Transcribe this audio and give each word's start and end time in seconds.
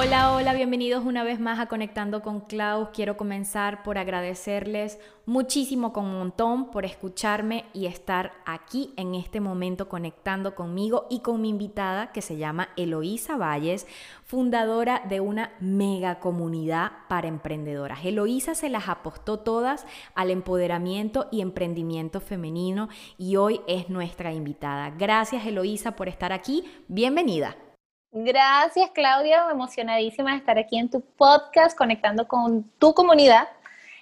Hola, 0.00 0.32
hola, 0.32 0.54
bienvenidos 0.54 1.04
una 1.04 1.24
vez 1.24 1.40
más 1.40 1.58
a 1.58 1.66
Conectando 1.66 2.22
con 2.22 2.42
Klaus. 2.42 2.90
Quiero 2.94 3.16
comenzar 3.16 3.82
por 3.82 3.98
agradecerles 3.98 5.00
muchísimo 5.26 5.92
con 5.92 6.04
un 6.04 6.18
montón 6.18 6.70
por 6.70 6.84
escucharme 6.84 7.64
y 7.74 7.86
estar 7.86 8.30
aquí 8.46 8.94
en 8.96 9.16
este 9.16 9.40
momento 9.40 9.88
conectando 9.88 10.54
conmigo 10.54 11.08
y 11.10 11.18
con 11.18 11.40
mi 11.40 11.48
invitada 11.48 12.12
que 12.12 12.22
se 12.22 12.36
llama 12.36 12.68
Eloísa 12.76 13.36
Valles, 13.36 13.88
fundadora 14.22 15.02
de 15.08 15.18
una 15.18 15.50
mega 15.58 16.20
comunidad 16.20 16.92
para 17.08 17.26
emprendedoras. 17.26 18.04
Eloísa 18.04 18.54
se 18.54 18.68
las 18.68 18.88
apostó 18.88 19.40
todas 19.40 19.84
al 20.14 20.30
empoderamiento 20.30 21.26
y 21.32 21.40
emprendimiento 21.40 22.20
femenino 22.20 22.88
y 23.18 23.34
hoy 23.34 23.62
es 23.66 23.90
nuestra 23.90 24.32
invitada. 24.32 24.90
Gracias 24.90 25.44
Eloísa 25.44 25.96
por 25.96 26.08
estar 26.08 26.32
aquí. 26.32 26.62
Bienvenida. 26.86 27.56
Gracias, 28.10 28.90
Claudia. 28.92 29.50
Emocionadísima 29.50 30.32
de 30.32 30.38
estar 30.38 30.58
aquí 30.58 30.78
en 30.78 30.88
tu 30.88 31.02
podcast, 31.02 31.76
conectando 31.76 32.26
con 32.26 32.64
tu 32.78 32.94
comunidad, 32.94 33.48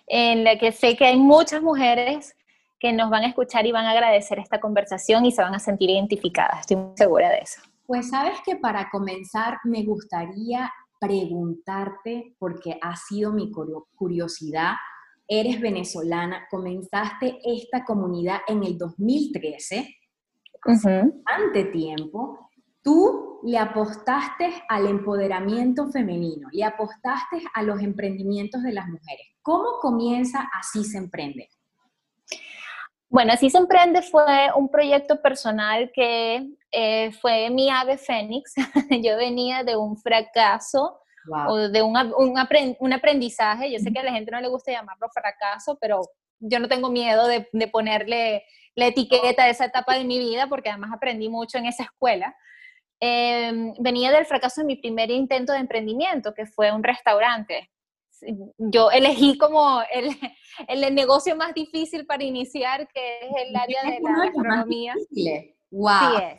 en 0.06 0.44
la 0.44 0.56
que 0.58 0.70
sé 0.70 0.96
que 0.96 1.06
hay 1.06 1.16
muchas 1.16 1.60
mujeres 1.60 2.36
que 2.78 2.92
nos 2.92 3.10
van 3.10 3.24
a 3.24 3.28
escuchar 3.28 3.66
y 3.66 3.72
van 3.72 3.86
a 3.86 3.90
agradecer 3.90 4.38
esta 4.38 4.60
conversación 4.60 5.24
y 5.26 5.32
se 5.32 5.42
van 5.42 5.54
a 5.54 5.58
sentir 5.58 5.90
identificadas. 5.90 6.60
Estoy 6.60 6.76
muy 6.76 6.96
segura 6.96 7.30
de 7.30 7.38
eso. 7.38 7.60
Pues 7.86 8.10
sabes 8.10 8.38
que 8.44 8.56
para 8.56 8.88
comenzar 8.90 9.58
me 9.64 9.82
gustaría 9.82 10.72
preguntarte, 11.00 12.36
porque 12.38 12.78
ha 12.80 12.94
sido 12.96 13.32
mi 13.32 13.50
curiosidad, 13.96 14.74
eres 15.26 15.60
venezolana, 15.60 16.46
comenzaste 16.48 17.38
esta 17.44 17.84
comunidad 17.84 18.38
en 18.46 18.62
el 18.62 18.78
2013, 18.78 19.96
hace 21.26 21.64
tiempo, 21.66 22.46
Tú 22.86 23.15
le 23.46 23.58
apostaste 23.58 24.64
al 24.68 24.88
empoderamiento 24.88 25.86
femenino, 25.86 26.48
le 26.50 26.64
apostaste 26.64 27.40
a 27.54 27.62
los 27.62 27.80
emprendimientos 27.80 28.60
de 28.64 28.72
las 28.72 28.88
mujeres. 28.88 29.24
¿Cómo 29.40 29.78
comienza 29.80 30.50
Así 30.52 30.82
se 30.82 30.98
emprende? 30.98 31.48
Bueno, 33.08 33.32
Así 33.32 33.48
se 33.48 33.58
emprende 33.58 34.02
fue 34.02 34.48
un 34.56 34.68
proyecto 34.68 35.22
personal 35.22 35.92
que 35.94 36.44
eh, 36.72 37.12
fue 37.20 37.48
mi 37.50 37.70
ave 37.70 37.98
fénix. 37.98 38.54
Yo 39.04 39.16
venía 39.16 39.62
de 39.62 39.76
un 39.76 39.96
fracaso 39.96 40.98
o 41.48 41.56
de 41.56 41.82
un, 41.82 41.96
un, 42.18 42.92
aprendizaje. 42.92 43.70
Yo 43.70 43.78
sé 43.78 43.92
que 43.92 44.00
a 44.00 44.02
la 44.02 44.12
gente 44.12 44.32
no 44.32 44.40
le 44.40 44.48
gusta 44.48 44.72
llamarlo 44.72 45.08
fracaso, 45.14 45.78
pero 45.80 46.00
yo 46.40 46.58
no 46.58 46.68
tengo 46.68 46.90
miedo 46.90 47.28
de, 47.28 47.48
de 47.52 47.68
ponerle 47.68 48.44
la 48.74 48.88
etiqueta 48.88 49.44
de 49.44 49.50
esa 49.50 49.66
etapa 49.66 49.94
de 49.94 50.04
mi 50.04 50.18
vida 50.18 50.48
porque 50.48 50.70
además 50.70 50.90
aprendí 50.92 51.28
mucho 51.28 51.58
en 51.58 51.66
esa 51.66 51.84
escuela. 51.84 52.34
Em, 53.00 53.74
venía 53.78 54.10
del 54.10 54.24
fracaso 54.24 54.62
de 54.62 54.66
mi 54.66 54.76
primer 54.76 55.10
intento 55.10 55.52
de 55.52 55.58
emprendimiento, 55.58 56.32
que 56.32 56.46
fue 56.46 56.72
un 56.72 56.82
restaurante. 56.82 57.70
Yo 58.56 58.90
elegí 58.90 59.36
como 59.36 59.82
el, 59.92 60.08
el 60.68 60.94
negocio 60.94 61.36
más 61.36 61.52
difícil 61.52 62.06
para 62.06 62.24
iniciar, 62.24 62.88
que 62.88 63.18
es 63.20 63.48
el 63.48 63.56
área 63.56 63.82
de 63.82 64.00
la 64.00 64.24
gastronomía. 64.24 64.94
Wow. 65.70 65.90
Sí 65.98 66.22
es, 66.22 66.38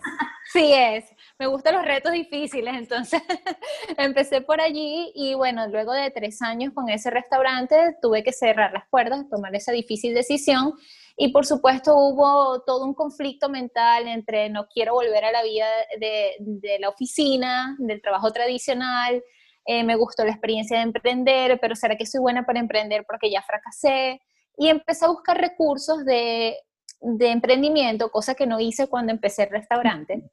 sí 0.54 0.74
es. 0.74 1.06
Me 1.38 1.48
gustan 1.48 1.76
los 1.76 1.86
retos 1.86 2.12
difíciles, 2.12 2.74
entonces 2.76 3.22
empecé 3.98 4.42
por 4.42 4.62
allí 4.62 5.12
y 5.14 5.36
bueno, 5.36 5.68
luego 5.68 5.92
de 5.92 6.10
tres 6.12 6.42
años 6.42 6.74
con 6.74 6.90
ese 6.90 7.12
restaurante 7.12 7.98
tuve 8.02 8.24
que 8.24 8.32
cerrar 8.32 8.72
las 8.72 8.88
puertas, 8.90 9.30
tomar 9.30 9.54
esa 9.54 9.74
difícil 9.74 10.16
decisión 10.16 10.74
y 11.18 11.30
por 11.30 11.46
supuesto 11.46 11.98
hubo 11.98 12.62
todo 12.62 12.86
un 12.86 12.94
conflicto 12.94 13.50
mental 13.50 14.08
entre 14.08 14.50
no 14.50 14.68
quiero 14.68 14.94
volver 14.94 15.26
a 15.26 15.32
la 15.32 15.44
vida 15.44 15.66
de, 16.00 16.36
de 16.40 16.80
la 16.80 16.90
oficina, 16.90 17.76
del 17.80 18.02
trabajo 18.02 18.32
tradicional, 18.32 19.24
eh, 19.70 19.84
me 19.84 19.98
gustó 19.98 20.24
la 20.24 20.32
experiencia 20.32 20.78
de 20.78 20.84
emprender, 20.84 21.60
pero 21.60 21.76
¿será 21.76 21.98
que 21.98 22.06
soy 22.06 22.22
buena 22.22 22.46
para 22.46 22.60
emprender 22.60 23.04
porque 23.06 23.30
ya 23.30 23.42
fracasé? 23.42 24.22
Y 24.58 24.70
empecé 24.70 25.04
a 25.04 25.10
buscar 25.10 25.38
recursos 25.38 26.06
de, 26.06 26.56
de 27.02 27.28
emprendimiento, 27.32 28.10
cosa 28.10 28.34
que 28.34 28.48
no 28.48 28.62
hice 28.62 28.88
cuando 28.88 29.12
empecé 29.12 29.44
el 29.44 29.50
restaurante. 29.50 30.24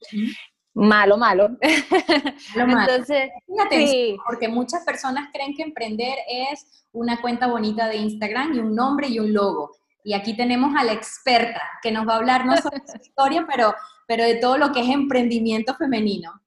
Malo, 0.72 1.16
malo. 1.16 1.50
Entonces, 2.54 3.30
sí. 3.70 4.16
porque 4.24 4.46
muchas 4.46 4.84
personas 4.84 5.30
creen 5.32 5.54
que 5.56 5.64
emprender 5.64 6.16
es 6.28 6.86
una 6.92 7.20
cuenta 7.20 7.48
bonita 7.48 7.88
de 7.88 7.96
Instagram 7.96 8.54
y 8.54 8.58
un 8.60 8.74
nombre 8.74 9.08
y 9.08 9.18
un 9.18 9.32
logo. 9.32 9.72
Y 10.04 10.12
aquí 10.12 10.36
tenemos 10.36 10.76
a 10.76 10.84
la 10.84 10.92
experta 10.92 11.62
que 11.82 11.90
nos 11.90 12.06
va 12.06 12.12
a 12.12 12.16
hablar 12.18 12.46
no 12.46 12.56
solo 12.58 12.76
de 12.78 12.86
su 12.86 12.98
historia, 13.02 13.44
pero, 13.50 13.74
pero 14.06 14.22
de 14.22 14.36
todo 14.36 14.58
lo 14.58 14.70
que 14.70 14.80
es 14.80 14.88
emprendimiento 14.90 15.74
femenino. 15.74 16.40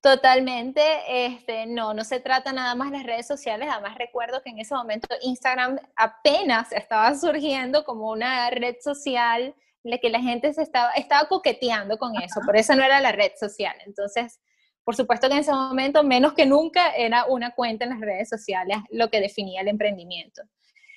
Totalmente, 0.00 0.82
este, 1.06 1.66
no, 1.66 1.94
no 1.94 2.02
se 2.02 2.18
trata 2.18 2.52
nada 2.52 2.74
más 2.74 2.90
de 2.90 2.96
las 2.96 3.06
redes 3.06 3.28
sociales, 3.28 3.68
además 3.70 3.96
recuerdo 3.96 4.42
que 4.42 4.50
en 4.50 4.58
ese 4.58 4.74
momento 4.74 5.06
Instagram 5.22 5.78
apenas 5.94 6.72
estaba 6.72 7.14
surgiendo 7.14 7.84
como 7.84 8.10
una 8.10 8.50
red 8.50 8.74
social, 8.80 9.54
en 9.84 9.90
la 9.90 9.98
que 9.98 10.10
la 10.10 10.20
gente 10.20 10.52
se 10.54 10.62
estaba, 10.62 10.90
estaba 10.92 11.28
coqueteando 11.28 11.98
con 11.98 12.16
eso, 12.16 12.40
por 12.44 12.56
eso 12.56 12.74
no 12.74 12.82
era 12.82 13.00
la 13.00 13.12
red 13.12 13.30
social. 13.38 13.76
Entonces, 13.86 14.40
por 14.82 14.96
supuesto 14.96 15.28
que 15.28 15.34
en 15.34 15.40
ese 15.40 15.52
momento, 15.52 16.02
menos 16.02 16.32
que 16.32 16.46
nunca, 16.46 16.94
era 16.96 17.26
una 17.26 17.54
cuenta 17.54 17.84
en 17.84 17.90
las 17.90 18.00
redes 18.00 18.28
sociales 18.28 18.78
lo 18.90 19.08
que 19.08 19.20
definía 19.20 19.60
el 19.60 19.68
emprendimiento. 19.68 20.42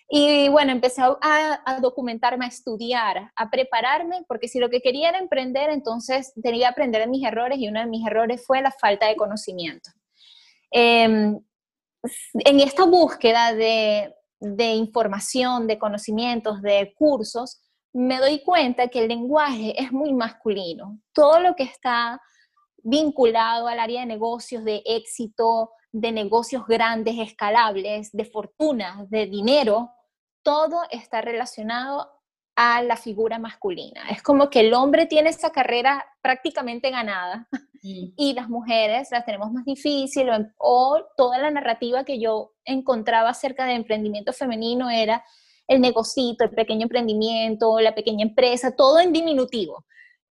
Y 0.08 0.50
bueno, 0.50 0.72
empecé 0.72 1.02
a, 1.02 1.80
documentarme, 1.82 2.46
a 2.46 2.50
estudiar, 2.50 3.32
a 3.36 3.50
prepararme, 3.50 4.24
porque 4.28 4.48
si 4.48 4.60
lo 4.60 4.70
que 4.70 4.82
quería 4.82 5.10
era 5.10 5.18
emprender, 5.18 5.70
entonces 5.70 6.32
tenía 6.42 6.68
que 6.68 6.74
aprender 6.74 7.02
de 7.02 7.08
mis 7.08 7.26
errores 7.26 7.58
y 7.58 7.68
uno 7.68 7.80
de 7.80 7.88
mis 7.88 8.06
errores 8.06 8.46
fue 8.46 8.62
la 8.62 8.72
falta 8.72 9.08
de 9.08 9.16
conocimiento. 9.16 9.90
Em, 10.72 11.40
en 12.34 12.60
esta 12.60 12.86
búsqueda 12.86 13.54
de, 13.54 14.14
de 14.40 14.74
información, 14.74 15.66
de 15.66 15.80
conocimientos, 15.80 16.62
de 16.62 16.94
cursos, 16.96 17.62
me 17.92 18.20
doy 18.20 18.42
cuenta 18.44 18.90
que 18.90 19.00
el 19.00 19.08
lenguaje 19.08 19.82
es 19.82 19.92
muy 19.92 20.14
masculino. 20.14 21.00
Todo 21.14 21.40
lo 21.40 21.56
que 21.56 21.64
está 21.64 22.22
vinculado 22.84 23.68
al 23.68 23.80
área 23.80 24.02
de 24.02 24.06
negocios, 24.06 24.64
de 24.64 24.84
éxito, 24.86 25.72
de 25.98 26.12
negocios 26.12 26.68
grandes, 26.68 27.16
escalables, 27.18 28.12
de 28.12 28.26
fortuna, 28.26 29.06
de 29.10 29.28
dinero, 29.28 29.92
todo 30.44 30.82
está 30.92 31.22
relacionado 31.22 32.12
a 32.54 32.84
la 32.84 32.98
figura 32.98 33.40
masculina. 33.40 34.10
Es 34.10 34.22
como 34.22 34.50
que 34.50 34.60
el 34.60 34.74
hombre 34.74 35.06
tiene 35.06 35.30
esa 35.30 35.52
carrera 35.52 36.06
prácticamente 36.22 36.90
ganada 36.90 37.48
y 37.82 38.34
las 38.34 38.50
mujeres 38.50 39.08
las 39.12 39.26
tenemos 39.26 39.54
más 39.54 39.64
difícil 39.64 40.28
o, 40.58 41.02
toda 41.16 41.38
la 41.38 41.50
narrativa 41.50 42.04
que 42.04 42.20
yo 42.20 42.52
encontraba 42.66 43.30
acerca 43.30 43.66
de 43.66 43.76
emprendimiento 43.76 44.34
femenino 44.34 44.90
era 44.90 45.24
el 45.66 45.80
negocito, 45.80 46.44
el 46.44 46.52
pequeño 46.52 46.84
emprendimiento, 46.84 47.80
la 47.80 47.96
pequeña 47.96 48.26
empresa, 48.26 48.76
todo 48.76 49.00
en 49.00 49.14
diminutivo. 49.14 49.86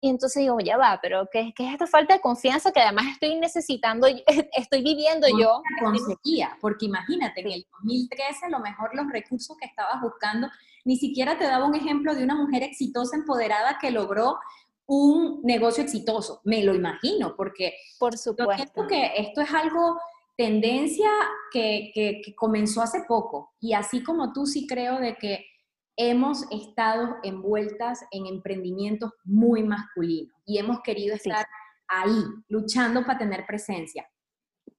Y 0.04 0.10
entonces 0.10 0.42
digo, 0.42 0.60
ya 0.60 0.76
va, 0.76 1.00
pero 1.02 1.30
¿qué, 1.32 1.54
qué 1.56 1.66
es 1.66 1.72
esta 1.72 1.88
falta 1.88 2.16
de 2.16 2.20
confianza 2.20 2.74
que 2.74 2.82
además 2.82 3.06
estoy 3.14 3.40
necesitando, 3.40 4.06
estoy 4.58 4.84
viviendo 4.84 5.28
yo? 5.30 5.62
conseguía, 5.80 6.58
porque 6.60 6.88
imagínate, 6.88 7.40
en 7.40 7.52
el 7.54 7.66
2013 7.80 8.48
a 8.48 8.50
lo 8.50 8.60
mejor 8.60 8.94
los 8.96 9.10
recursos 9.10 9.56
que 9.56 9.66
estabas 9.66 10.02
buscando, 10.02 10.50
ni 10.84 10.98
siquiera 10.98 11.38
te 11.38 11.46
daba 11.46 11.66
un 11.66 11.76
ejemplo 11.76 12.14
de 12.16 12.26
una 12.26 12.36
mujer 12.36 12.64
exitosa, 12.64 13.16
empoderada, 13.16 13.78
que 13.80 13.92
logró 13.92 14.40
un 14.88 15.40
negocio 15.42 15.82
exitoso. 15.82 16.42
Me 16.44 16.66
lo 16.66 16.76
imagino, 16.76 17.38
porque 17.38 17.74
por 17.98 18.18
supuesto 18.18 18.86
que 18.86 19.14
esto 19.16 19.40
es 19.40 19.54
algo 19.54 20.02
tendencia 20.36 21.12
que, 21.50 21.92
que, 21.94 22.22
que 22.26 22.36
comenzó 22.36 22.82
hace 22.82 23.06
poco 23.08 23.54
y 23.62 23.72
así 23.72 24.04
como 24.04 24.34
tú 24.34 24.48
sí 24.48 24.68
creo 24.68 25.00
de 25.00 25.16
que 25.16 25.46
hemos 25.96 26.46
estado 26.52 27.18
envueltas 27.24 28.04
en 28.12 28.26
emprendimientos 28.26 29.12
muy 29.24 29.64
masculinos 29.64 30.34
y 30.46 30.58
hemos 30.58 30.82
querido 30.82 31.16
estar 31.16 31.46
ahí, 31.88 32.24
luchando 32.48 33.06
para 33.06 33.20
tener 33.20 33.46
presencia. 33.46 34.08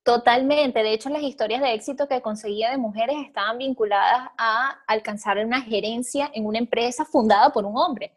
Totalmente. 0.02 0.82
De 0.82 0.92
hecho, 0.92 1.08
las 1.08 1.22
historias 1.22 1.62
de 1.62 1.72
éxito 1.72 2.06
que 2.08 2.20
conseguía 2.20 2.70
de 2.70 2.76
mujeres 2.76 3.16
estaban 3.26 3.56
vinculadas 3.56 4.28
a 4.36 4.78
alcanzar 4.86 5.38
una 5.38 5.62
gerencia 5.62 6.30
en 6.34 6.44
una 6.44 6.58
empresa 6.58 7.04
fundada 7.04 7.50
por 7.50 7.64
un 7.64 7.76
hombre. 7.76 8.12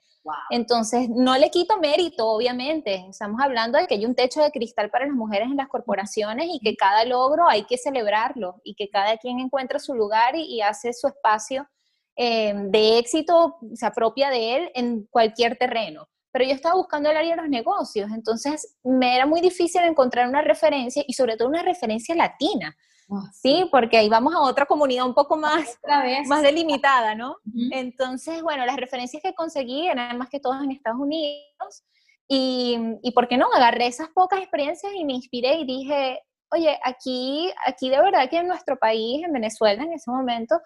Entonces, 0.50 1.09
no 1.09 1.38
le 1.38 1.50
quito 1.50 1.77
mérito, 1.77 2.27
obviamente. 2.27 3.05
Estamos 3.09 3.39
hablando 3.41 3.77
de 3.77 3.88
que 3.88 3.95
hay 3.95 4.05
un 4.05 4.15
techo 4.15 4.41
de 4.41 4.51
cristal 4.51 4.89
para 4.89 5.05
las 5.05 5.15
mujeres 5.15 5.47
en 5.47 5.55
las 5.55 5.69
corporaciones 5.69 6.47
y 6.51 6.59
que 6.59 6.75
cada 6.75 7.05
logro 7.05 7.47
hay 7.47 7.63
que 7.63 7.77
celebrarlo 7.77 8.59
y 8.65 8.75
que 8.75 8.89
cada 8.89 9.15
quien 9.15 9.39
encuentra 9.39 9.79
su 9.79 9.95
lugar 9.95 10.35
y 10.35 10.61
hace 10.61 10.91
su 10.91 11.07
espacio 11.07 11.69
eh, 12.17 12.53
de 12.55 12.97
éxito 12.97 13.57
se 13.75 13.85
apropia 13.85 14.31
de 14.31 14.55
él 14.55 14.71
en 14.73 15.05
cualquier 15.11 15.57
terreno. 15.57 16.07
Pero 16.31 16.45
yo 16.45 16.55
estaba 16.55 16.75
buscando 16.75 17.09
el 17.09 17.17
área 17.17 17.35
de 17.35 17.41
los 17.41 17.49
negocios, 17.49 18.11
entonces 18.11 18.75
me 18.83 19.15
era 19.15 19.25
muy 19.25 19.39
difícil 19.39 19.81
encontrar 19.83 20.27
una 20.27 20.41
referencia 20.41 21.03
y 21.07 21.13
sobre 21.13 21.37
todo 21.37 21.47
una 21.47 21.63
referencia 21.63 22.15
latina. 22.15 22.75
Ah, 23.09 23.31
sí, 23.33 23.69
porque 23.71 23.97
ahí 23.97 24.09
vamos 24.09 24.35
a 24.35 24.41
otra 24.41 24.65
comunidad 24.65 25.05
un 25.05 25.13
poco 25.13 25.37
más, 25.37 25.79
más 26.27 26.41
delimitada, 26.41 27.15
¿no? 27.15 27.37
Entonces, 27.71 28.41
bueno, 28.41 28.65
las 28.65 28.75
referencias 28.75 29.23
que 29.23 29.33
conseguí 29.33 29.87
eran 29.87 30.17
más 30.17 30.29
que 30.29 30.41
todas 30.41 30.61
en 30.61 30.71
Estados 30.71 30.99
Unidos 30.99 31.85
y, 32.27 32.77
y, 33.01 33.11
¿por 33.11 33.29
qué 33.29 33.37
no? 33.37 33.47
Agarré 33.55 33.87
esas 33.87 34.09
pocas 34.09 34.39
experiencias 34.39 34.91
y 34.93 35.05
me 35.05 35.13
inspiré 35.13 35.55
y 35.55 35.65
dije, 35.65 36.19
oye, 36.51 36.77
aquí, 36.83 37.49
aquí 37.65 37.89
de 37.89 38.01
verdad 38.01 38.29
que 38.29 38.37
en 38.37 38.47
nuestro 38.47 38.77
país, 38.77 39.23
en 39.23 39.31
Venezuela 39.31 39.83
en 39.83 39.93
ese 39.93 40.11
momento, 40.11 40.59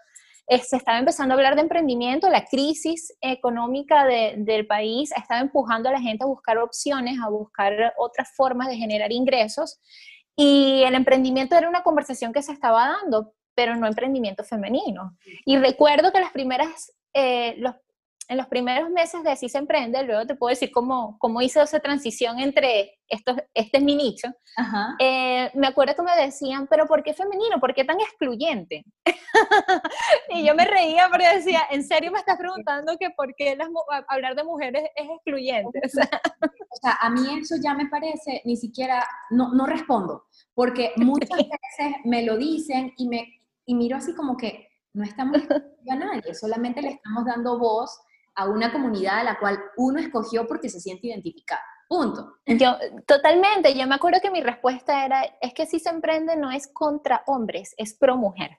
se 0.47 0.77
estaba 0.77 0.99
empezando 0.99 1.33
a 1.33 1.37
hablar 1.37 1.55
de 1.55 1.61
emprendimiento, 1.61 2.29
la 2.29 2.45
crisis 2.45 3.13
económica 3.21 4.05
del 4.05 4.67
país 4.67 5.11
estaba 5.15 5.39
empujando 5.39 5.89
a 5.89 5.93
la 5.93 6.01
gente 6.01 6.23
a 6.23 6.27
buscar 6.27 6.57
opciones, 6.57 7.17
a 7.23 7.29
buscar 7.29 7.93
otras 7.97 8.29
formas 8.35 8.67
de 8.67 8.75
generar 8.75 9.11
ingresos. 9.11 9.79
Y 10.35 10.83
el 10.83 10.95
emprendimiento 10.95 11.55
era 11.55 11.69
una 11.69 11.83
conversación 11.83 12.33
que 12.33 12.41
se 12.41 12.51
estaba 12.51 12.97
dando, 13.01 13.33
pero 13.55 13.75
no 13.75 13.87
emprendimiento 13.87 14.43
femenino. 14.43 15.17
Y 15.45 15.57
recuerdo 15.57 16.11
que 16.11 16.19
las 16.19 16.31
primeras, 16.31 16.93
eh, 17.13 17.55
los, 17.57 17.75
en 18.31 18.37
los 18.37 18.47
primeros 18.47 18.89
meses 18.89 19.23
de 19.23 19.31
Así 19.31 19.49
se 19.49 19.57
emprende, 19.57 20.01
luego 20.03 20.25
te 20.25 20.35
puedo 20.35 20.51
decir 20.51 20.71
cómo, 20.71 21.17
cómo 21.19 21.41
hice 21.41 21.61
esa 21.61 21.81
transición 21.81 22.39
entre 22.39 22.97
estos, 23.09 23.35
este 23.53 23.79
es 23.79 23.83
mi 23.83 23.93
nicho. 23.93 24.29
Eh, 24.99 25.51
me 25.53 25.67
acuerdo 25.67 25.95
que 25.95 26.01
me 26.01 26.15
decían, 26.15 26.65
pero 26.67 26.85
¿por 26.85 27.03
qué 27.03 27.13
femenino? 27.13 27.59
¿Por 27.59 27.73
qué 27.73 27.83
tan 27.83 27.99
excluyente? 27.99 28.85
y 30.29 30.45
yo 30.45 30.55
me 30.55 30.63
reía 30.63 31.09
porque 31.09 31.27
decía, 31.27 31.63
¿en 31.71 31.83
serio 31.83 32.09
me 32.09 32.19
estás 32.19 32.37
preguntando 32.37 32.95
que 32.97 33.09
por 33.09 33.35
qué 33.35 33.57
las, 33.57 33.67
hablar 34.07 34.35
de 34.35 34.45
mujeres 34.45 34.83
es 34.95 35.09
excluyente? 35.09 35.81
O 35.85 36.75
sea, 36.81 36.93
a 37.01 37.09
mí 37.09 37.37
eso 37.37 37.55
ya 37.61 37.73
me 37.73 37.87
parece, 37.87 38.41
ni 38.45 38.55
siquiera, 38.55 39.05
no, 39.29 39.53
no 39.53 39.65
respondo, 39.65 40.27
porque 40.53 40.93
muchas 40.95 41.29
veces 41.37 41.97
me 42.05 42.23
lo 42.23 42.37
dicen 42.37 42.93
y, 42.95 43.09
me, 43.09 43.41
y 43.65 43.75
miro 43.75 43.97
así 43.97 44.15
como 44.15 44.37
que 44.37 44.69
no 44.93 45.03
estamos 45.03 45.37
a 45.89 45.95
nadie, 45.95 46.33
solamente 46.33 46.81
le 46.81 46.91
estamos 46.91 47.25
dando 47.25 47.59
voz 47.59 47.99
a 48.35 48.47
una 48.47 48.71
comunidad 48.71 49.19
a 49.19 49.23
la 49.23 49.39
cual 49.39 49.59
uno 49.77 49.99
escogió 49.99 50.47
porque 50.47 50.69
se 50.69 50.79
siente 50.79 51.07
identificado. 51.07 51.61
Punto. 51.87 52.37
Yo, 52.45 52.77
totalmente. 53.05 53.73
Yo 53.77 53.85
me 53.85 53.95
acuerdo 53.95 54.21
que 54.21 54.31
mi 54.31 54.41
respuesta 54.41 55.05
era, 55.05 55.23
es 55.41 55.53
que 55.53 55.65
si 55.65 55.79
se 55.79 55.89
emprende 55.89 56.37
no 56.37 56.49
es 56.49 56.69
contra 56.71 57.23
hombres, 57.27 57.73
es 57.77 57.93
pro 57.93 58.15
mujer. 58.15 58.51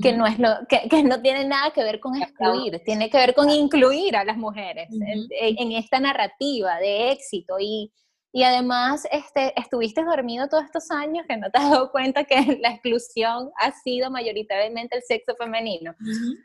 que, 0.00 0.12
no 0.12 0.26
es 0.26 0.38
lo, 0.38 0.48
que, 0.68 0.88
que, 0.88 1.02
no 1.02 1.20
tiene 1.20 1.44
nada 1.44 1.72
que 1.72 1.82
ver 1.82 1.98
con 1.98 2.14
excluir, 2.14 2.80
tiene 2.84 3.10
que 3.10 3.16
ver 3.16 3.34
con 3.34 3.50
incluir 3.50 4.16
a 4.16 4.24
las 4.24 4.36
mujeres 4.36 4.88
en, 4.92 5.26
en, 5.30 5.72
esta 5.72 5.98
narrativa 5.98 6.76
de 6.76 7.10
éxito 7.10 7.56
y, 7.58 7.92
y 8.32 8.44
además 8.44 9.06
este, 9.10 9.52
estuviste 9.60 10.02
dormido 10.02 10.48
todos 10.48 10.64
estos 10.64 10.90
años 10.90 11.26
que 11.28 11.36
no 11.36 11.50
te 11.50 11.58
has 11.58 11.70
dado 11.70 11.90
cuenta 11.90 12.24
que 12.24 12.34
la 12.62 12.70
exclusión 12.70 13.50
ha 13.60 13.72
sido 13.72 14.10
mayoritariamente 14.10 14.96
el 14.96 15.02
sexo 15.02 15.36
femenino. 15.36 15.94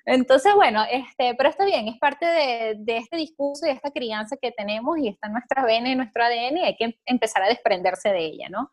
Entonces, 0.06 0.54
bueno, 0.54 0.84
este, 0.92 1.34
pero 1.36 1.50
está 1.50 1.66
bien, 1.66 1.88
es 1.88 1.98
parte 1.98 2.26
de, 2.26 2.76
de, 2.80 2.98
este 2.98 3.16
discurso 3.18 3.66
y 3.66 3.70
de 3.70 3.76
esta 3.76 3.92
crianza 3.92 4.36
que 4.36 4.52
tenemos 4.52 4.98
y 4.98 5.08
está 5.08 5.28
en 5.28 5.34
nuestra 5.34 5.64
vena 5.64 5.90
y 5.90 5.92
en 5.94 5.98
nuestro 6.00 6.24
ADN 6.24 6.58
y 6.58 6.64
hay 6.66 6.76
que 6.76 7.00
empezar 7.06 7.42
a 7.42 7.48
desprenderse 7.48 8.10
de 8.10 8.26
ella, 8.26 8.50
¿no? 8.50 8.70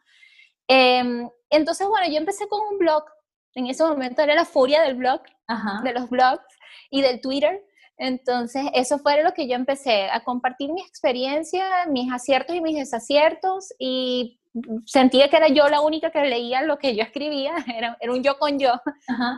Em, 0.69 1.29
entonces, 1.51 1.87
bueno, 1.87 2.07
yo 2.09 2.17
empecé 2.17 2.49
con 2.49 2.61
un 2.73 2.79
blog. 2.79 3.05
En 3.55 3.67
ese 3.67 3.85
momento 3.85 4.23
era 4.23 4.35
la 4.35 4.45
furia 4.45 4.83
del 4.83 4.97
blog, 4.97 5.23
de 5.85 5.93
los 5.93 6.09
blogs 6.11 6.45
y 6.91 7.03
del 7.03 7.21
Twitter. 7.21 7.65
Entonces, 7.97 8.65
eso 8.75 8.99
fue 8.99 9.23
lo 9.23 9.33
que 9.33 9.47
yo 9.49 9.55
empecé 9.55 10.11
a 10.11 10.25
compartir 10.25 10.73
mi 10.73 10.83
experiencia, 10.83 11.87
mis 11.89 12.13
aciertos 12.13 12.57
y 12.57 12.61
mis 12.61 12.77
desaciertos 12.77 13.73
y 13.79 14.41
sentía 14.87 15.29
que 15.29 15.37
era 15.37 15.49
yo 15.49 15.69
la 15.69 15.81
única 15.81 16.11
que 16.11 16.25
leía 16.25 16.63
lo 16.63 16.79
que 16.79 16.95
yo 16.95 17.03
escribía, 17.03 17.55
era, 17.77 17.97
era 18.01 18.13
un 18.13 18.23
yo 18.23 18.39
con 18.39 18.59
yo, 18.59 18.73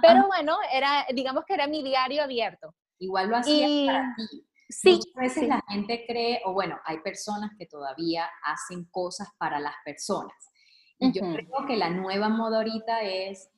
pero 0.02 0.26
bueno, 0.26 0.56
era, 0.72 1.06
digamos 1.14 1.44
que 1.44 1.54
era 1.54 1.66
mi 1.66 1.82
diario 1.82 2.22
abierto. 2.22 2.74
Igual 2.98 3.28
lo 3.28 3.36
hacía 3.36 3.68
para 3.86 4.14
ti. 4.16 4.46
Sí, 4.68 4.90
Muchas 4.90 5.14
veces 5.14 5.48
la 5.48 5.62
gente 5.68 6.04
cree, 6.08 6.40
o 6.44 6.52
bueno, 6.52 6.76
hay 6.84 6.98
personas 6.98 7.52
que 7.56 7.66
todavía 7.66 8.28
hacen 8.42 8.84
cosas 8.90 9.28
para 9.38 9.60
las 9.60 9.74
personas. 9.84 10.34
Y 10.98 11.12
yo 11.12 11.20
creo 11.20 11.66
que 11.68 11.76
la 11.76 11.90
nueva 11.90 12.28
moda 12.28 12.58
ahorita 12.58 13.02
es 13.02 13.50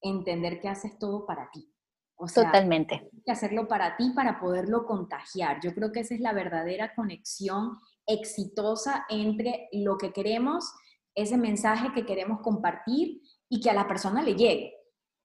entender 0.00 0.60
que 0.60 0.68
haces 0.68 0.98
todo 0.98 1.26
para 1.26 1.48
ti. 1.52 1.70
Totalmente. 2.18 2.94
Hay 2.94 3.22
que 3.24 3.32
hacerlo 3.32 3.68
para 3.68 3.96
ti 3.96 4.10
para 4.14 4.40
poderlo 4.40 4.84
contagiar. 4.86 5.60
Yo 5.62 5.74
creo 5.74 5.92
que 5.92 6.00
esa 6.00 6.14
es 6.14 6.20
la 6.20 6.32
verdadera 6.32 6.94
conexión 6.94 7.78
exitosa 8.06 9.06
entre 9.08 9.68
lo 9.72 9.98
que 9.98 10.12
queremos, 10.12 10.72
ese 11.14 11.36
mensaje 11.36 11.92
que 11.94 12.06
queremos 12.06 12.40
compartir 12.40 13.20
y 13.48 13.60
que 13.60 13.70
a 13.70 13.74
la 13.74 13.86
persona 13.86 14.22
le 14.22 14.34
llegue. 14.34 14.74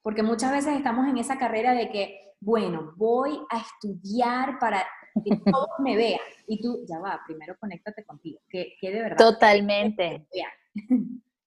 Porque 0.01 0.21
muchas 0.21 0.51
veces 0.51 0.75
estamos 0.75 1.07
en 1.07 1.17
esa 1.17 1.37
carrera 1.37 1.73
de 1.73 1.89
que, 1.89 2.35
bueno, 2.39 2.93
voy 2.97 3.39
a 3.49 3.59
estudiar 3.59 4.59
para 4.59 4.85
que 5.23 5.35
todos 5.45 5.69
me 5.79 5.95
vean. 5.95 6.19
Y 6.45 6.61
tú, 6.61 6.85
ya 6.87 6.99
va, 6.99 7.21
primero 7.25 7.55
conéctate 7.59 8.05
contigo, 8.05 8.39
que, 8.49 8.75
que 8.79 8.91
de 8.91 9.01
verdad. 9.01 9.17
Totalmente. 9.17 10.27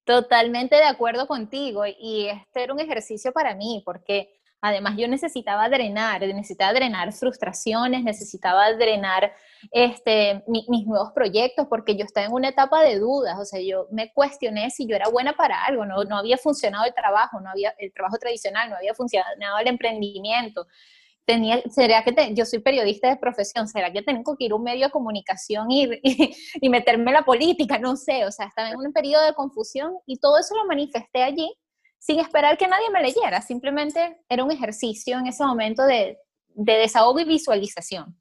Totalmente 0.05 0.77
de 0.77 0.85
acuerdo 0.85 1.27
contigo. 1.27 1.85
Y 1.87 2.27
este 2.27 2.65
era 2.65 2.73
un 2.73 2.81
ejercicio 2.81 3.33
para 3.33 3.55
mí, 3.55 3.83
porque 3.85 4.36
Además, 4.63 4.95
yo 4.97 5.07
necesitaba 5.07 5.69
drenar, 5.69 6.23
necesitaba 6.23 6.73
drenar 6.73 7.13
frustraciones, 7.13 8.03
necesitaba 8.03 8.73
drenar 8.73 9.33
este, 9.71 10.43
mis 10.47 10.87
nuevos 10.87 11.13
proyectos, 11.13 11.67
porque 11.69 11.95
yo 11.97 12.05
estaba 12.05 12.27
en 12.27 12.33
una 12.33 12.49
etapa 12.49 12.83
de 12.83 12.99
dudas, 12.99 13.39
o 13.39 13.45
sea, 13.45 13.61
yo 13.61 13.87
me 13.91 14.13
cuestioné 14.13 14.71
si 14.71 14.87
yo 14.87 14.97
era 14.97 15.09
buena 15.09 15.35
para 15.35 15.65
algo, 15.65 15.85
no, 15.85 16.05
no 16.05 16.17
había 16.17 16.39
funcionado 16.39 16.85
el 16.85 16.95
trabajo, 16.95 17.41
no 17.41 17.51
había 17.51 17.75
el 17.79 17.93
trabajo 17.93 18.17
tradicional, 18.19 18.71
no 18.71 18.77
había 18.77 18.95
funcionado 18.95 19.59
el 19.61 19.69
emprendimiento. 19.69 20.67
Tenía, 21.27 21.61
¿será 21.71 22.03
que 22.05 22.35
yo 22.35 22.47
soy 22.47 22.61
periodista 22.61 23.09
de 23.09 23.17
profesión? 23.17 23.69
¿Será 23.69 23.93
que 23.93 24.03
tengo 24.03 24.37
que 24.37 24.45
ir 24.45 24.53
a 24.53 24.55
un 24.55 24.63
medio 24.63 24.87
de 24.87 24.93
comunicación 24.93 25.71
y, 25.71 25.89
y 26.61 26.69
meterme 26.71 27.11
en 27.11 27.15
la 27.15 27.25
política? 27.25 27.79
No 27.79 27.97
sé, 27.97 28.25
o 28.25 28.31
sea, 28.31 28.47
estaba 28.47 28.71
en 28.71 28.79
un 28.79 28.93
periodo 28.93 29.25
de 29.27 29.35
confusión 29.35 29.93
y 30.07 30.19
todo 30.19 30.39
eso 30.39 30.55
lo 30.57 30.67
manifesté 30.67 31.23
allí 31.23 31.53
sin 31.99 32.21
esperar 32.21 32.57
que 32.57 32.69
nadie 32.69 32.91
me 32.91 33.03
leyera, 33.03 33.41
simplemente 33.41 34.21
era 34.29 34.45
un 34.45 34.53
ejercicio 34.53 35.19
en 35.19 35.27
ese 35.27 35.45
momento 35.45 35.85
de, 35.85 36.19
de 36.49 36.73
desahogo 36.75 37.21
y 37.21 37.25
visualización. 37.25 38.19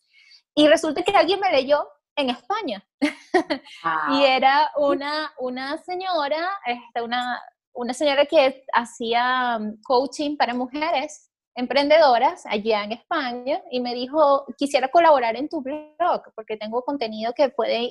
Y 0.53 0.67
resulta 0.67 1.03
que 1.03 1.11
alguien 1.11 1.39
me 1.39 1.51
leyó 1.51 1.87
en 2.15 2.29
España. 2.29 2.87
y 4.11 4.23
era 4.23 4.71
una, 4.77 5.33
una 5.37 5.77
señora, 5.79 6.49
este, 6.65 7.01
una, 7.01 7.41
una 7.73 7.93
señora 7.93 8.25
que 8.25 8.63
hacía 8.73 9.57
um, 9.59 9.77
coaching 9.83 10.37
para 10.37 10.53
mujeres 10.53 11.29
emprendedoras 11.55 12.45
allá 12.45 12.83
en 12.83 12.91
España 12.91 13.61
y 13.71 13.79
me 13.79 13.95
dijo, 13.95 14.45
quisiera 14.57 14.89
colaborar 14.89 15.37
en 15.37 15.47
tu 15.47 15.61
blog 15.61 16.21
porque 16.35 16.57
tengo 16.57 16.83
contenido 16.83 17.33
que 17.33 17.49
puede, 17.49 17.89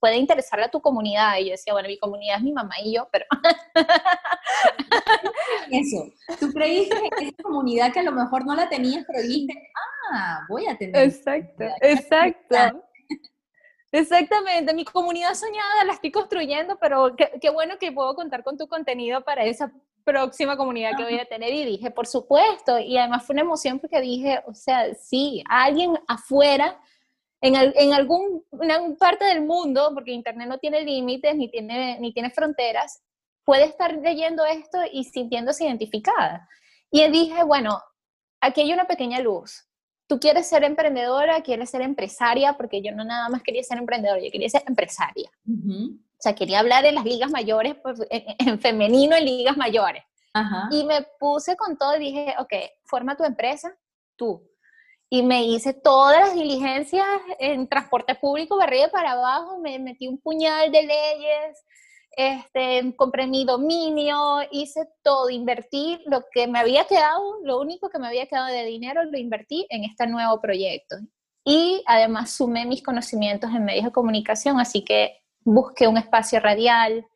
puede 0.00 0.16
interesarle 0.16 0.64
a 0.64 0.70
tu 0.70 0.80
comunidad. 0.80 1.36
Y 1.38 1.46
yo 1.46 1.50
decía, 1.52 1.74
bueno, 1.74 1.88
mi 1.88 1.98
comunidad 1.98 2.38
es 2.38 2.42
mi 2.42 2.52
mamá 2.52 2.74
y 2.82 2.94
yo, 2.94 3.08
pero... 3.12 3.26
Eso, 5.70 6.06
tú 6.40 6.50
creíste 6.52 6.96
en 6.96 7.28
esa 7.28 7.42
comunidad 7.42 7.92
que 7.92 8.00
a 8.00 8.04
lo 8.04 8.12
mejor 8.12 8.46
no 8.46 8.54
la 8.54 8.68
tenías, 8.68 9.04
pero 9.06 9.22
dijiste, 9.22 9.54
ah, 10.12 10.40
voy 10.48 10.66
a 10.66 10.76
tener. 10.76 11.02
Exacto, 11.02 11.64
exacto. 11.80 12.82
Exactamente, 13.94 14.72
mi 14.72 14.86
comunidad 14.86 15.34
soñada 15.34 15.84
la 15.84 15.92
estoy 15.92 16.10
construyendo, 16.10 16.78
pero 16.80 17.14
qué, 17.14 17.30
qué, 17.42 17.50
bueno 17.50 17.76
que 17.78 17.92
puedo 17.92 18.14
contar 18.14 18.42
con 18.42 18.56
tu 18.56 18.66
contenido 18.66 19.22
para 19.22 19.44
esa 19.44 19.70
próxima 20.04 20.56
comunidad 20.56 20.96
que 20.96 21.04
voy 21.04 21.18
a 21.18 21.24
tener 21.24 21.52
y 21.52 21.64
dije, 21.64 21.90
por 21.90 22.06
supuesto, 22.06 22.78
y 22.78 22.96
además 22.98 23.24
fue 23.24 23.34
una 23.34 23.42
emoción 23.42 23.78
porque 23.78 24.00
dije, 24.00 24.40
o 24.46 24.54
sea, 24.54 24.94
sí, 24.94 25.42
alguien 25.48 25.98
afuera, 26.06 26.80
en, 27.40 27.54
en 27.56 27.92
alguna 27.92 28.40
parte 28.98 29.24
del 29.24 29.42
mundo, 29.42 29.90
porque 29.94 30.12
Internet 30.12 30.48
no 30.48 30.58
tiene 30.58 30.82
límites 30.82 31.34
ni 31.34 31.50
tiene, 31.50 31.98
ni 31.98 32.12
tiene 32.12 32.30
fronteras, 32.30 33.02
puede 33.44 33.64
estar 33.64 33.96
leyendo 33.96 34.44
esto 34.44 34.78
y 34.92 35.04
sintiéndose 35.04 35.64
identificada. 35.64 36.48
Y 36.90 37.06
dije, 37.10 37.42
bueno, 37.42 37.80
aquí 38.40 38.60
hay 38.60 38.72
una 38.72 38.86
pequeña 38.86 39.20
luz. 39.20 39.66
Tú 40.06 40.20
quieres 40.20 40.46
ser 40.46 40.62
emprendedora, 40.64 41.42
quieres 41.42 41.70
ser 41.70 41.80
empresaria, 41.80 42.52
porque 42.56 42.82
yo 42.82 42.92
no 42.92 43.04
nada 43.04 43.28
más 43.28 43.42
quería 43.42 43.62
ser 43.62 43.78
emprendedora, 43.78 44.20
yo 44.20 44.30
quería 44.30 44.48
ser 44.48 44.62
empresaria. 44.66 45.30
O 46.22 46.28
sea, 46.30 46.36
quería 46.36 46.60
hablar 46.60 46.84
de 46.84 46.92
las 46.92 47.04
ligas 47.04 47.32
mayores, 47.32 47.74
pues, 47.82 47.98
en, 48.08 48.60
femenino 48.60 49.16
en 49.16 49.24
ligas 49.24 49.56
mayores. 49.56 50.04
Y 50.70 50.84
me 50.84 51.02
puse 51.18 51.56
con 51.56 51.76
todo 51.76 51.96
y 51.96 51.98
dije, 51.98 52.36
ok, 52.38 52.52
forma 52.84 53.16
tu 53.16 53.24
empresa, 53.24 53.76
tú. 54.14 54.48
Y 55.10 55.24
me 55.24 55.42
hice 55.42 55.74
todas 55.74 56.20
las 56.20 56.34
diligencias 56.34 57.04
en 57.40 57.66
transporte 57.66 58.14
público, 58.14 58.56
barriga 58.56 58.86
para 58.86 59.12
abajo, 59.12 59.58
me 59.58 59.80
metí 59.80 60.06
un 60.06 60.20
puñal 60.20 60.70
de 60.70 60.82
leyes, 60.82 61.64
este, 62.12 62.94
compré 62.94 63.26
mi 63.26 63.44
dominio, 63.44 64.42
hice 64.52 64.88
todo, 65.02 65.28
invertí 65.28 66.00
lo 66.06 66.24
que 66.32 66.46
me 66.46 66.60
había 66.60 66.84
quedado, 66.84 67.40
lo 67.42 67.60
único 67.60 67.90
que 67.90 67.98
me 67.98 68.06
había 68.06 68.26
quedado 68.26 68.46
de 68.46 68.64
dinero 68.64 69.02
lo 69.02 69.18
invertí 69.18 69.66
en 69.70 69.82
este 69.82 70.06
nuevo 70.06 70.40
proyecto. 70.40 70.98
Y 71.44 71.82
además 71.86 72.30
sumé 72.30 72.64
mis 72.64 72.80
conocimientos 72.80 73.50
en 73.50 73.64
medios 73.64 73.86
de 73.86 73.92
comunicación, 73.92 74.60
así 74.60 74.84
que 74.84 75.21
busqué 75.44 75.88
un 75.88 75.96
espacio 75.96 76.40
radial. 76.40 77.06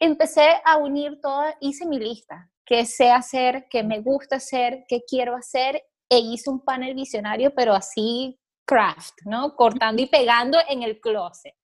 Empecé 0.00 0.60
a 0.64 0.76
unir 0.76 1.20
todo, 1.20 1.44
hice 1.60 1.86
mi 1.86 1.98
lista, 1.98 2.50
qué 2.64 2.84
sé 2.84 3.10
hacer, 3.10 3.66
qué 3.68 3.82
me 3.82 4.00
gusta 4.00 4.36
hacer, 4.36 4.84
qué 4.88 5.02
quiero 5.08 5.34
hacer, 5.34 5.82
e 6.08 6.18
hice 6.18 6.50
un 6.50 6.64
panel 6.64 6.94
visionario, 6.94 7.54
pero 7.54 7.74
así 7.74 8.38
craft, 8.64 9.22
¿no? 9.24 9.56
Cortando 9.56 10.02
y 10.02 10.06
pegando 10.06 10.58
en 10.68 10.82
el 10.82 11.00
closet 11.00 11.54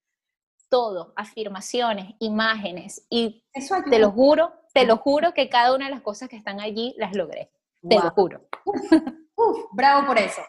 todo, 0.75 1.13
afirmaciones, 1.15 2.17
imágenes, 2.19 3.07
y 3.09 3.45
te 3.89 3.99
lo 4.01 4.11
juro, 4.11 4.53
te 4.73 4.85
lo 4.85 4.97
juro 4.97 5.33
que 5.33 5.49
cada 5.49 5.73
una 5.73 5.85
de 5.85 5.93
las 5.93 6.03
cosas 6.03 6.29
que 6.29 6.37
están 6.37 6.61
allí 6.61 6.97
las 6.99 7.15
logré, 7.15 7.53
te 7.89 7.95
lo 7.95 8.11
juro. 8.11 8.49
Uf, 9.37 9.59
bravo 9.71 10.05
por 10.05 10.19
eso. 10.19 10.43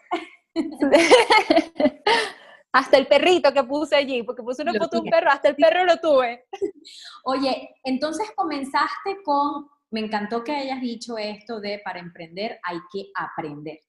hasta 2.76 2.98
el 2.98 3.08
perrito 3.08 3.54
que 3.54 3.64
puse 3.64 3.96
allí, 3.96 4.22
porque 4.24 4.44
puse 4.44 4.62
una 4.62 4.74
foto 4.74 4.98
de 4.98 5.04
un 5.04 5.10
perro, 5.10 5.32
hasta 5.32 5.48
el 5.48 5.56
perro 5.56 5.86
lo 5.86 5.96
tuve. 5.98 6.46
Oye, 7.24 7.70
entonces 7.86 8.28
comenzaste 8.36 9.24
con, 9.24 9.70
me 9.92 10.02
encantó 10.02 10.44
que 10.44 10.52
hayas 10.52 10.82
dicho 10.82 11.18
esto 11.18 11.62
de 11.62 11.80
para 11.86 12.00
emprender 12.00 12.60
hay 12.64 12.80
que 12.92 13.12
aprender. 13.16 13.80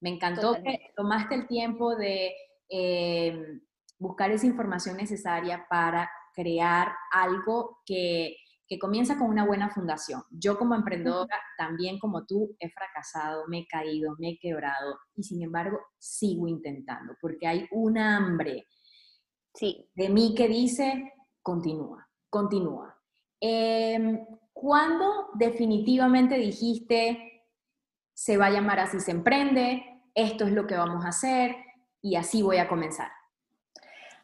Me 0.00 0.10
encantó 0.10 0.62
que 0.62 0.92
tomaste 0.94 1.36
el 1.36 1.46
tiempo 1.46 1.96
de 1.96 2.34
eh, 2.68 3.60
buscar 3.98 4.30
esa 4.30 4.44
información 4.44 4.98
necesaria 4.98 5.66
para 5.70 6.10
crear 6.34 6.94
algo 7.12 7.78
que, 7.86 8.36
comienza 8.78 9.16
con 9.18 9.28
una 9.28 9.46
buena 9.46 9.70
fundación. 9.70 10.22
Yo 10.30 10.58
como 10.58 10.74
emprendedora, 10.74 11.36
también 11.56 11.98
como 11.98 12.24
tú, 12.26 12.56
he 12.58 12.70
fracasado, 12.70 13.44
me 13.46 13.60
he 13.60 13.66
caído, 13.66 14.16
me 14.18 14.30
he 14.30 14.38
quebrado 14.38 14.98
y 15.14 15.22
sin 15.22 15.42
embargo 15.42 15.78
sigo 15.98 16.48
intentando 16.48 17.14
porque 17.20 17.46
hay 17.46 17.68
un 17.70 17.98
hambre 17.98 18.66
sí. 19.54 19.88
de 19.94 20.08
mí 20.08 20.34
que 20.34 20.48
dice, 20.48 21.12
continúa, 21.42 22.08
continúa. 22.28 22.98
Eh, 23.40 24.26
¿Cuándo 24.52 25.28
definitivamente 25.34 26.36
dijiste, 26.36 27.44
se 28.14 28.36
va 28.36 28.46
a 28.46 28.50
llamar 28.50 28.80
así 28.80 29.00
se 29.00 29.10
emprende, 29.10 30.02
esto 30.14 30.44
es 30.46 30.52
lo 30.52 30.66
que 30.66 30.76
vamos 30.76 31.04
a 31.04 31.08
hacer 31.08 31.56
y 32.00 32.16
así 32.16 32.40
voy 32.42 32.58
a 32.58 32.68
comenzar? 32.68 33.10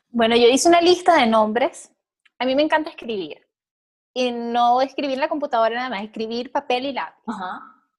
Bueno, 0.08 0.36
yo 0.36 0.48
hice 0.48 0.68
una 0.68 0.80
lista 0.80 1.16
de 1.20 1.26
nombres. 1.26 1.92
A 2.38 2.46
mí 2.46 2.54
me 2.54 2.62
encanta 2.62 2.90
escribir. 2.90 3.46
Y 4.12 4.32
no 4.32 4.80
escribir 4.80 5.14
en 5.14 5.20
la 5.20 5.28
computadora 5.28 5.74
nada 5.74 5.90
más, 5.90 6.02
escribir 6.02 6.50
papel 6.50 6.86
y 6.86 6.92
lápiz. 6.92 7.22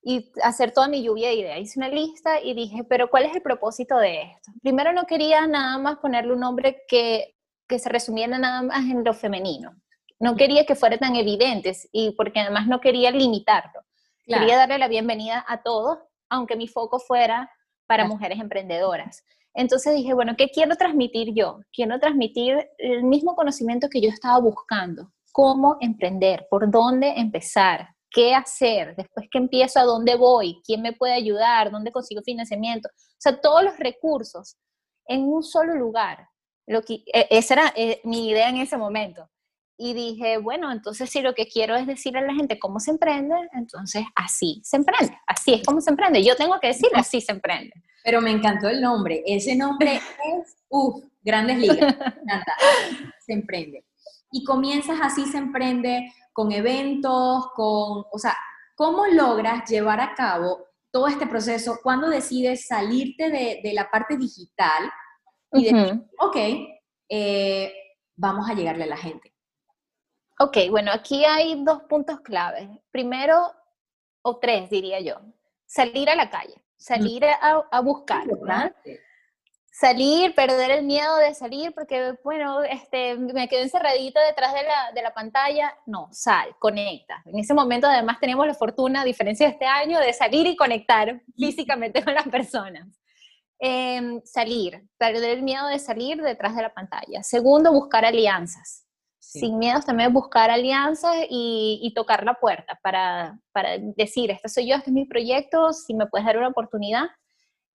Y 0.04 0.32
hacer 0.44 0.74
toda 0.74 0.88
mi 0.88 1.04
lluvia 1.04 1.30
de 1.30 1.36
ideas. 1.36 1.60
Hice 1.60 1.80
una 1.80 1.90
lista 1.90 2.42
y 2.42 2.54
dije, 2.54 2.84
pero 2.84 3.10
¿cuál 3.10 3.26
es 3.26 3.36
el 3.36 3.42
propósito 3.42 3.98
de 3.98 4.24
esto? 4.24 4.52
Primero 4.62 4.94
no 4.94 5.06
quería 5.06 5.46
nada 5.48 5.78
más 5.78 5.98
ponerle 5.98 6.34
un 6.34 6.40
nombre 6.40 6.84
que, 6.88 7.36
que 7.68 7.80
se 7.80 7.90
resumiera 7.90 8.38
nada 8.38 8.64
más 8.64 8.80
en 8.80 9.04
lo 9.04 9.14
femenino. 9.14 9.76
No 10.20 10.36
quería 10.36 10.66
que 10.66 10.76
fuera 10.76 10.98
tan 10.98 11.16
evidentes 11.16 11.88
y 11.92 12.12
porque 12.12 12.40
además 12.40 12.68
no 12.68 12.80
quería 12.80 13.12
limitarlo. 13.12 13.82
Quería 14.26 14.58
darle 14.58 14.78
la 14.78 14.88
bienvenida 14.88 15.44
a 15.48 15.62
todos, 15.62 16.00
aunque 16.30 16.56
mi 16.56 16.68
foco 16.68 17.00
fuera 17.00 17.50
para 17.88 18.06
mujeres 18.06 18.40
emprendedoras. 18.40 19.26
Entonces 19.54 19.96
dije, 19.96 20.14
bueno, 20.14 20.36
¿qué 20.38 20.50
quiero 20.50 20.76
transmitir 20.76 21.34
yo? 21.34 21.60
Quiero 21.74 22.00
transmitir 22.00 22.70
el 22.78 23.04
mismo 23.04 23.36
conocimiento 23.36 23.90
que 23.90 24.02
yo 24.02 24.10
estaba 24.10 24.40
buscando. 24.40 25.12
¿Cómo 25.32 25.78
emprender? 25.80 26.48
¿Por 26.50 26.70
dónde 26.70 27.14
empezar? 27.18 27.88
¿Qué 28.10 28.36
hacer? 28.36 28.96
Después 28.96 29.28
que 29.32 29.38
empiezo, 29.38 29.80
¿a 29.80 29.84
dónde 29.84 30.16
voy? 30.16 30.62
¿Quién 30.66 30.82
me 30.82 30.94
puede 30.94 31.14
ayudar? 31.14 31.72
¿Dónde 31.72 31.92
consigo 31.92 32.22
financiamiento? 32.24 32.90
O 32.90 33.18
sea, 33.18 33.40
todos 33.40 33.64
los 33.64 33.78
recursos 33.78 34.58
en 35.08 35.24
un 35.24 35.44
solo 35.44 35.76
lugar. 35.76 36.28
Lo 36.68 36.82
que, 36.82 37.04
e, 37.14 37.28
esa 37.30 37.54
era 37.54 37.74
eh, 37.76 38.02
mi 38.04 38.30
idea 38.30 38.50
en 38.50 38.58
ese 38.58 38.78
momento. 38.78 39.30
Y 39.78 39.94
dije, 39.94 40.38
bueno, 40.38 40.72
entonces 40.72 41.10
si 41.10 41.22
lo 41.22 41.34
que 41.34 41.48
quiero 41.48 41.76
es 41.76 41.88
decirle 41.88 42.20
a 42.20 42.24
la 42.24 42.34
gente 42.34 42.60
cómo 42.60 42.80
se 42.80 42.92
emprende, 42.92 43.36
entonces 43.54 44.04
así 44.16 44.62
se 44.64 44.78
emprende, 44.78 45.18
así 45.26 45.56
es 45.56 45.64
como 45.64 45.82
se 45.82 45.90
emprende. 45.90 46.24
Yo 46.24 46.36
tengo 46.36 46.60
que 46.60 46.68
decirle 46.68 47.00
así 47.00 47.20
se 47.20 47.32
emprende. 47.32 47.74
Pero 48.04 48.22
me 48.22 48.32
encantó 48.32 48.68
el 48.68 48.82
nombre. 48.82 49.24
Ese 49.26 49.56
nombre 49.56 49.96
es, 49.96 50.56
uff, 50.70 51.04
grandes 51.22 51.58
ligas. 51.58 51.80
Me 51.80 52.06
encanta. 52.24 52.54
Se 53.26 53.34
emprende. 53.34 53.86
Y 54.32 54.44
comienzas 54.44 55.00
así, 55.02 55.26
se 55.26 55.38
emprende 55.38 56.12
con 56.34 56.52
eventos, 56.52 57.48
con, 57.54 58.06
o 58.12 58.18
sea, 58.18 58.36
¿cómo 58.76 59.06
logras 59.08 59.70
llevar 59.70 60.00
a 60.00 60.14
cabo 60.16 60.66
todo 60.92 61.08
este 61.08 61.28
proceso? 61.28 61.80
¿Cuándo 61.84 62.10
decides 62.10 62.68
salirte 62.68 63.30
de, 63.30 63.74
la 63.74 63.90
parte 63.90 64.18
digital 64.18 64.92
y 65.54 65.66
decir, 65.66 66.02
ok, 66.20 66.38
eh, 67.10 67.74
vamos 68.16 68.50
a 68.50 68.54
llegarle 68.54 68.86
a 68.86 68.88
la 68.88 68.98
gente? 68.98 69.34
Ok, 70.40 70.58
bueno, 70.70 70.92
aquí 70.92 71.26
hay 71.26 71.64
dos 71.64 71.84
puntos 71.84 72.22
claves. 72.22 72.70
Primero, 72.90 73.52
o 74.24 74.40
tres 74.40 74.70
diría 74.70 75.00
yo, 75.02 75.16
salir 75.66 76.10
a 76.10 76.16
la 76.16 76.30
calle 76.30 76.56
salir 76.82 77.24
a, 77.24 77.80
buscar, 77.82 78.26
Salir, 79.74 80.36
perder 80.36 80.70
el 80.72 80.86
miedo 80.86 81.16
de 81.16 81.34
salir, 81.34 81.74
porque, 81.74 82.14
bueno, 82.24 82.62
este, 82.64 83.16
me 83.16 83.48
quedo 83.48 83.64
encerradito 83.64 84.20
detrás 84.28 84.54
de 84.54 84.64
la, 84.64 84.92
de 84.94 85.02
la 85.02 85.14
pantalla. 85.14 85.74
No, 85.86 86.10
sal, 86.12 86.56
conecta. 86.60 87.22
En 87.26 87.40
ese 87.40 87.54
momento, 87.54 87.88
además, 87.88 88.20
teníamos 88.20 88.46
la 88.48 88.54
fortuna, 88.54 89.02
a 89.02 89.06
diferencia 89.06 89.48
de 89.48 89.54
este 89.54 89.66
año, 89.66 90.00
de 90.00 90.12
salir 90.12 90.46
y 90.46 90.58
conectar 90.58 91.22
físicamente 91.38 92.04
con 92.04 92.14
las 92.14 92.28
personas. 92.28 92.88
Em, 93.60 94.22
salir, 94.26 94.84
perder 94.98 95.38
el 95.38 95.44
miedo 95.44 95.68
de 95.68 95.80
salir 95.80 96.22
detrás 96.22 96.56
de 96.56 96.64
la 96.64 96.74
pantalla. 96.74 97.24
Segundo, 97.24 97.72
buscar 97.72 98.04
alianzas 98.04 98.86
sin 99.22 99.60
miedos 99.60 99.86
también 99.86 100.12
buscar 100.12 100.50
alianzas 100.50 101.16
y, 101.30 101.94
tocar 101.96 102.26
la 102.26 102.34
puerta 102.34 102.78
para, 102.82 103.40
para, 103.54 103.78
decir, 103.78 104.32
este 104.32 104.50
soy 104.50 104.68
yo, 104.68 104.76
este 104.76 104.90
es 104.90 104.94
mi 104.94 105.06
proyecto, 105.06 105.72
si 105.74 105.94
me 105.94 106.08
puedes 106.08 106.26
dar 106.26 106.38
una 106.38 106.50
oportunidad. 106.50 107.06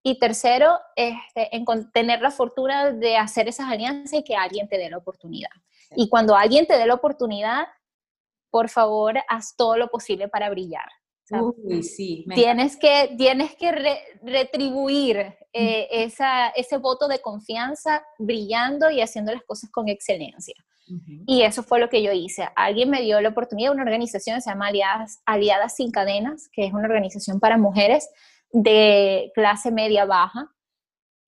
Y 0.09 0.21
tercero, 0.21 0.79
este, 0.95 1.49
en 1.57 1.65
tener 1.91 2.21
la 2.21 2.31
fortuna 2.31 2.93
de 2.93 3.17
hacer 3.17 3.49
esas 3.49 3.69
alianzas 3.69 4.21
y 4.21 4.23
que 4.23 4.37
alguien 4.37 4.69
te 4.69 4.79
dé 4.79 4.89
la 4.89 4.99
oportunidad. 4.99 5.51
Y 5.97 6.09
cuando 6.09 6.37
alguien 6.37 6.65
te 6.65 6.79
dé 6.79 6.87
la 6.87 6.95
oportunidad, 6.95 7.67
por 8.49 8.69
favor, 8.69 9.19
haz 9.27 9.57
todo 9.57 9.77
lo 9.77 9.89
posible 9.89 10.29
para 10.29 10.49
brillar. 10.49 10.89
Uy, 11.33 11.83
sí, 11.83 12.25
tienes, 12.37 12.77
que, 12.77 13.17
tienes 13.19 13.57
que 13.57 13.73
retribuir 14.23 15.35
eh, 15.53 15.89
esa, 15.91 16.51
ese 16.51 16.77
voto 16.77 17.09
de 17.09 17.19
confianza 17.19 18.07
brillando 18.17 18.93
y 18.93 19.01
haciendo 19.01 19.33
las 19.33 19.43
cosas 19.43 19.71
con 19.73 19.89
excelencia. 19.89 20.55
Y 21.27 21.43
eso 21.43 21.65
fue 21.65 21.81
lo 21.81 21.89
que 21.89 22.01
yo 22.01 22.13
hice. 22.13 22.49
Alguien 22.55 22.91
me 22.91 23.03
dio 23.03 23.21
la 23.21 23.31
oportunidad, 23.31 23.73
una 23.73 23.83
organización 23.83 24.41
se 24.41 24.51
llama 24.51 24.69
Aliadas, 24.69 25.21
Aliadas 25.27 25.75
Sin 25.75 25.91
Cadenas, 25.91 26.49
que 26.53 26.65
es 26.65 26.73
una 26.73 26.85
organización 26.85 27.41
para 27.41 27.59
mujeres 27.59 28.09
de 28.50 29.31
clase 29.35 29.71
media 29.71 30.05
baja 30.05 30.50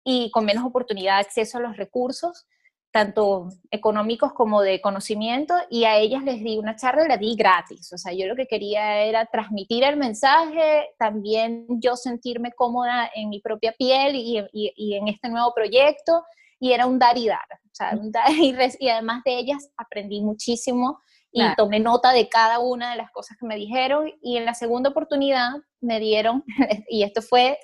y 0.04 0.30
con 0.30 0.44
menos 0.44 0.64
oportunidad 0.64 1.16
de 1.16 1.20
acceso 1.20 1.58
a 1.58 1.60
los 1.60 1.76
recursos, 1.76 2.46
tanto 2.90 3.50
económicos 3.70 4.32
como 4.32 4.62
de 4.62 4.80
conocimiento, 4.80 5.54
y 5.68 5.84
a 5.84 5.98
ellas 5.98 6.24
les 6.24 6.42
di 6.42 6.56
una 6.56 6.76
charla 6.76 7.04
y 7.04 7.08
la 7.08 7.16
di 7.18 7.36
gratis. 7.36 7.92
O 7.92 7.98
sea, 7.98 8.12
yo 8.14 8.26
lo 8.26 8.34
que 8.34 8.46
quería 8.46 9.02
era 9.02 9.26
transmitir 9.26 9.84
el 9.84 9.98
mensaje, 9.98 10.88
también 10.98 11.66
yo 11.68 11.96
sentirme 11.96 12.52
cómoda 12.52 13.10
en 13.14 13.28
mi 13.28 13.40
propia 13.40 13.72
piel 13.72 14.16
y, 14.16 14.42
y 14.52 14.94
en 14.94 15.08
este 15.08 15.28
nuevo 15.28 15.52
proyecto, 15.54 16.24
y 16.60 16.72
era 16.72 16.86
un 16.86 16.98
dar 16.98 17.16
y 17.16 17.28
dar. 17.28 17.46
O 17.52 17.74
sea, 17.74 17.90
un 17.92 18.10
dar 18.10 18.30
y, 18.32 18.54
y, 18.80 18.88
además 18.88 19.22
de 19.24 19.38
ellas 19.38 19.70
aprendí 19.76 20.20
muchísimo 20.20 21.00
y 21.32 21.42
tomé 21.56 21.80
nota 21.80 22.12
de 22.12 22.28
cada 22.28 22.58
una 22.58 22.90
de 22.90 22.96
las 22.96 23.10
cosas 23.10 23.36
que 23.38 23.46
me 23.46 23.56
dijeron 23.56 24.12
y 24.22 24.36
en 24.36 24.44
la 24.44 24.54
segunda 24.54 24.90
oportunidad 24.90 25.50
me 25.80 26.00
dieron, 26.00 26.44
y 26.88 27.02
esto 27.02 27.22
fue, 27.22 27.58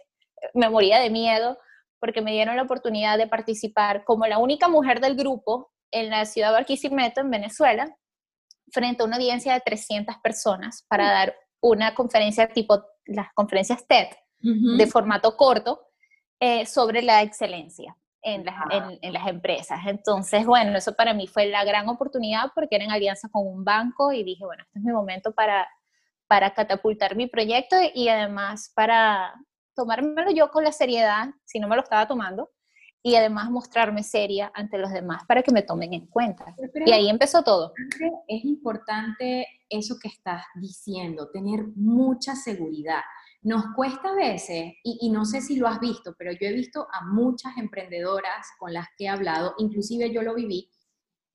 me 0.53 0.69
moría 0.69 0.99
de 1.01 1.11
miedo, 1.11 1.59
porque 2.01 2.21
me 2.21 2.33
dieron 2.33 2.57
la 2.57 2.63
oportunidad 2.63 3.17
de 3.17 3.27
participar 3.27 4.05
como 4.05 4.27
la 4.27 4.39
única 4.39 4.69
mujer 4.69 5.01
del 5.01 5.17
grupo 5.17 5.73
en 5.91 6.11
la 6.11 6.27
ciudad 6.27 6.49
de 6.49 6.55
Barquisimeto, 6.55 7.21
en 7.21 7.31
Venezuela, 7.31 7.97
frente 8.71 9.03
a 9.03 9.07
una 9.07 9.17
audiencia 9.17 9.55
de 9.55 9.61
300 9.61 10.17
personas 10.23 10.85
para 10.89 11.11
dar 11.11 11.35
una 11.61 11.95
conferencia 11.95 12.49
tipo 12.49 12.85
las 13.07 13.29
conferencias 13.35 13.87
TED, 13.87 14.09
de 14.41 14.87
formato 14.87 15.37
corto, 15.37 15.81
eh, 16.39 16.67
sobre 16.67 17.01
la 17.01 17.23
excelencia 17.23 17.97
en 18.25 18.45
las, 18.45 18.57
en, 18.71 19.13
las, 19.13 19.29
empresas. 19.29 19.81
Entonces, 19.87 20.47
bueno, 20.47 20.77
eso 20.77 20.95
para 20.95 21.15
mí 21.15 21.27
fue 21.27 21.47
la 21.47 21.65
gran 21.65 21.89
oportunidad 21.89 22.51
porque 22.55 22.77
era 22.77 22.85
en 22.85 22.91
alianza 22.91 23.29
con 23.29 23.47
un 23.47 23.65
banco 23.65 24.13
y 24.13 24.25
dije, 24.25 24.45
bueno, 24.45 24.65
este 24.65 24.79
es 24.79 24.85
mi 24.85 24.93
momento 24.93 25.33
para, 25.33 25.69
para 26.27 26.55
catapultar 26.55 27.17
mi 27.17 27.27
proyecto 27.27 27.77
y 27.95 28.09
además 28.09 28.73
para 28.75 29.35
tomármelo 29.75 30.31
yo 30.31 30.51
con 30.51 30.65
la 30.65 30.73
seriedad, 30.73 31.29
si 31.45 31.61
no 31.61 31.69
me 31.69 31.77
lo 31.77 31.83
estaba 31.83 32.09
tomando, 32.09 32.51
y 33.07 33.17
además 33.17 33.51
mostrarme 33.51 34.03
seria 34.03 34.51
ante 34.55 34.79
los 34.79 34.91
demás 34.91 35.25
para 35.29 35.43
que 35.43 35.53
me 35.53 35.61
tomen 35.61 35.93
en 35.93 36.07
cuenta. 36.07 36.57
Y 36.87 36.91
ahí 36.91 37.11
empezó 37.11 37.43
todo. 37.43 37.75
Es 38.27 38.45
importante 38.47 39.47
eso 39.69 39.97
que 40.01 40.09
estás 40.09 40.45
diciendo, 40.55 41.29
tener 41.31 41.67
mucha 41.77 42.35
seguridad. 42.35 43.03
Nos 43.45 43.67
cuesta 43.77 44.09
a 44.09 44.15
veces, 44.15 44.73
y, 44.83 45.11
no 45.11 45.25
sé 45.25 45.41
si 45.41 45.57
lo 45.57 45.69
has 45.69 45.79
visto, 45.79 46.15
pero 46.19 46.33
yo 46.33 46.49
he 46.49 46.53
visto 46.53 46.89
a 46.93 47.05
muchas 47.05 47.57
emprendedoras 47.59 48.47
con 48.59 48.73
las 48.73 48.89
que 48.97 49.05
he 49.05 49.09
hablado, 49.09 49.55
inclusive 49.59 50.11
yo 50.11 50.23
lo 50.23 50.35
viví, 50.35 50.71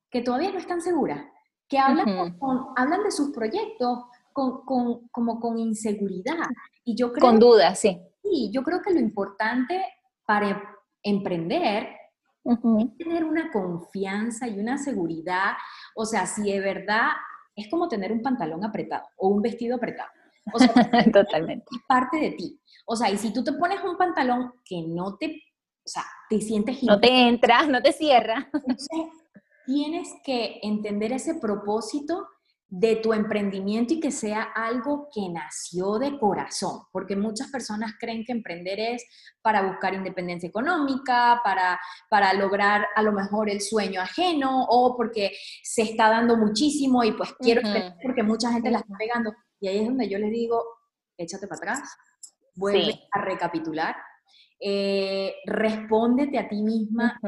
que 0.09 0.21
todavía 0.21 0.51
no 0.51 0.57
están 0.57 0.81
seguras, 0.81 1.23
que 1.67 1.77
hablan, 1.77 2.35
hablan 2.75 3.03
de 3.03 3.11
sus 3.11 3.29
proyectos 3.29 3.99
con, 4.33 5.07
como 5.09 5.39
con 5.39 5.59
inseguridad. 5.59 6.47
Y 6.83 6.95
yo 6.95 7.13
creo, 7.13 7.21
con 7.21 7.39
dudas, 7.39 7.79
sí. 7.79 8.01
Sí, 8.23 8.49
yo 8.51 8.63
creo 8.63 8.81
que 8.81 8.91
lo 8.91 8.99
importante 8.99 9.85
para 10.25 10.61
emprender 11.03 11.89
es 12.43 12.97
tener 12.97 13.23
una 13.23 13.51
confianza 13.51 14.47
y 14.47 14.59
una 14.59 14.77
seguridad. 14.77 15.53
O 15.95 16.05
sea, 16.05 16.25
si 16.25 16.51
de 16.51 16.59
verdad 16.59 17.09
es 17.55 17.69
como 17.69 17.87
tener 17.87 18.11
un 18.11 18.21
pantalón 18.21 18.63
apretado 18.63 19.05
o 19.17 19.27
un 19.27 19.41
vestido 19.41 19.75
apretado. 19.75 20.09
O 20.53 20.59
sea, 20.59 20.73
totalmente. 21.13 21.65
Es 21.71 21.81
parte 21.87 22.17
de 22.17 22.31
ti. 22.31 22.59
O 22.85 22.95
sea, 22.95 23.09
y 23.09 23.17
si 23.17 23.31
tú 23.33 23.43
te 23.43 23.53
pones 23.53 23.83
un 23.83 23.97
pantalón 23.97 24.53
que 24.65 24.83
no 24.87 25.17
te, 25.17 25.27
o 25.27 25.89
sea, 25.89 26.03
te 26.29 26.41
sientes... 26.41 26.81
No 26.83 26.99
te 26.99 27.27
entra, 27.27 27.65
no 27.67 27.81
te 27.81 27.93
cierra. 27.93 28.49
Entonces, 28.53 28.87
tienes 29.65 30.09
que 30.23 30.59
entender 30.63 31.11
ese 31.11 31.35
propósito 31.35 32.27
de 32.69 32.97
tu 32.97 33.13
emprendimiento 33.13 33.95
y 33.95 33.99
que 33.99 34.11
sea 34.11 34.43
algo 34.43 35.09
que 35.11 35.27
nació 35.29 35.97
de 35.97 36.19
corazón, 36.19 36.81
porque 36.91 37.15
muchas 37.15 37.49
personas 37.49 37.93
creen 37.99 38.23
que 38.23 38.31
emprender 38.31 38.79
es 38.79 39.03
para 39.41 39.63
buscar 39.63 39.95
independencia 39.95 40.47
económica, 40.47 41.41
para, 41.43 41.79
para 42.09 42.31
lograr 42.33 42.85
a 42.95 43.01
lo 43.01 43.11
mejor 43.11 43.49
el 43.49 43.59
sueño 43.59 44.01
ajeno 44.01 44.65
o 44.69 44.95
porque 44.95 45.31
se 45.63 45.81
está 45.81 46.09
dando 46.09 46.37
muchísimo 46.37 47.03
y 47.03 47.11
pues 47.13 47.33
quiero 47.39 47.61
porque 48.03 48.21
mucha 48.21 48.51
gente 48.51 48.69
la 48.69 48.79
está 48.79 48.95
pegando. 48.97 49.33
Y 49.59 49.67
ahí 49.67 49.79
es 49.79 49.87
donde 49.87 50.09
yo 50.09 50.17
les 50.19 50.31
digo, 50.31 50.63
échate 51.17 51.47
para 51.47 51.57
atrás, 51.57 51.97
vuelve 52.55 53.07
a 53.11 53.21
recapitular, 53.21 53.95
eh, 54.59 55.35
respóndete 55.45 56.37
a 56.37 56.47
ti 56.47 56.61
misma 56.61 57.19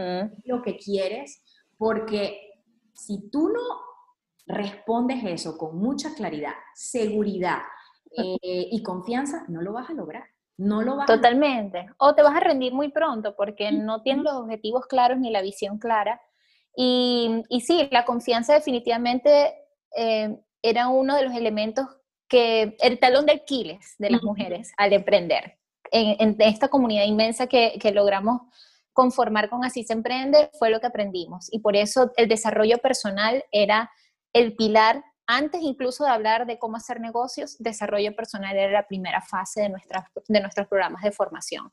lo 0.44 0.62
que 0.62 0.78
quieres, 0.78 1.44
porque 1.78 2.52
si 2.94 3.30
tú 3.30 3.50
no 3.50 3.62
respondes 4.48 5.24
eso 5.24 5.58
con 5.58 5.78
mucha 5.78 6.14
claridad, 6.14 6.54
seguridad 6.76 7.60
eh, 8.18 8.38
y 8.44 8.84
confianza, 8.84 9.46
no 9.48 9.62
lo 9.62 9.74
vas 9.74 9.90
a 9.90 9.94
lograr. 9.94 10.26
No 10.58 10.82
lo 10.82 10.98
vas 10.98 11.08
Totalmente. 11.08 11.88
O 11.98 12.14
te 12.14 12.22
vas 12.22 12.36
a 12.36 12.40
rendir 12.40 12.74
muy 12.74 12.92
pronto 12.92 13.36
porque 13.36 13.72
no 13.72 14.04
tienes 14.04 14.24
los 14.24 14.34
objetivos 14.34 14.86
claros 14.86 15.18
ni 15.18 15.32
la 15.32 15.42
visión 15.42 15.80
clara. 15.80 16.22
Y, 16.76 17.44
y 17.50 17.62
sí, 17.62 17.88
la 17.92 18.06
confianza 18.06 18.54
definitivamente 18.54 19.56
eh, 19.96 20.40
era 20.62 20.90
uno 20.90 21.16
de 21.16 21.24
los 21.24 21.34
elementos 21.34 21.88
que, 22.32 22.78
el 22.80 22.98
talón 22.98 23.26
de 23.26 23.34
Aquiles 23.34 23.96
de 24.00 24.10
las 24.10 24.24
mujeres 24.24 24.72
al 24.78 24.94
emprender. 24.94 25.58
En, 25.92 26.16
en 26.20 26.36
esta 26.40 26.70
comunidad 26.70 27.04
inmensa 27.04 27.48
que, 27.48 27.78
que 27.80 27.92
logramos 27.92 28.44
conformar 28.94 29.50
con 29.50 29.66
Así 29.66 29.84
se 29.84 29.92
emprende, 29.92 30.50
fue 30.58 30.70
lo 30.70 30.80
que 30.80 30.88
aprendimos. 30.88 31.50
Y 31.52 31.60
por 31.60 31.76
eso 31.76 32.12
el 32.16 32.30
desarrollo 32.30 32.78
personal 32.78 33.44
era 33.52 33.92
el 34.32 34.56
pilar, 34.56 35.04
antes 35.28 35.62
incluso 35.62 36.06
de 36.06 36.12
hablar 36.12 36.46
de 36.46 36.58
cómo 36.58 36.78
hacer 36.78 37.02
negocios, 37.02 37.58
desarrollo 37.60 38.16
personal 38.16 38.56
era 38.56 38.72
la 38.72 38.88
primera 38.88 39.22
fase 39.22 39.62
de, 39.62 39.70
nuestras, 39.70 40.06
de 40.28 40.40
nuestros 40.40 40.68
programas 40.68 41.04
de 41.04 41.12
formación. 41.12 41.72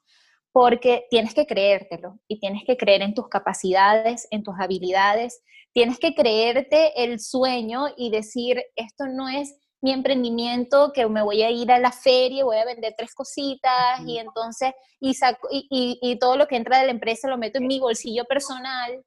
Porque 0.50 1.07
tienes 1.09 1.35
que 1.35 1.47
creértelo 1.47 2.19
y 2.27 2.41
tienes 2.41 2.62
que 2.67 2.77
creer 2.77 3.03
en 3.03 3.15
tus 3.15 3.29
capacidades, 3.29 4.27
en 4.33 4.43
tus 4.43 4.55
habilidades, 4.59 5.41
tienes 5.73 6.00
que 6.00 6.15
creerte 6.15 7.05
el 7.05 7.21
sueño 7.21 7.87
y 7.97 8.11
decir, 8.11 8.61
esto 8.75 9.07
no 9.07 9.29
es 9.29 9.57
mi 9.81 9.93
emprendimiento, 9.93 10.93
que 10.93 11.07
me 11.07 11.23
voy 11.23 11.43
a 11.43 11.51
ir 11.51 11.71
a 11.71 11.79
la 11.79 11.93
feria, 11.93 12.45
voy 12.45 12.57
a 12.57 12.65
vender 12.65 12.95
tres 12.97 13.15
cositas 13.15 14.01
y 14.07 14.19
entonces, 14.19 14.73
y, 15.01 15.17
y, 15.51 15.99
y, 16.03 16.19
todo 16.19 16.37
lo 16.37 16.49
que 16.49 16.57
entra 16.57 16.79
de 16.79 16.87
la 16.87 16.93
empresa 16.93 17.29
lo 17.29 17.38
meto 17.38 17.59
en 17.59 17.67
mi 17.67 17.79
bolsillo 17.79 18.25
personal. 18.25 19.05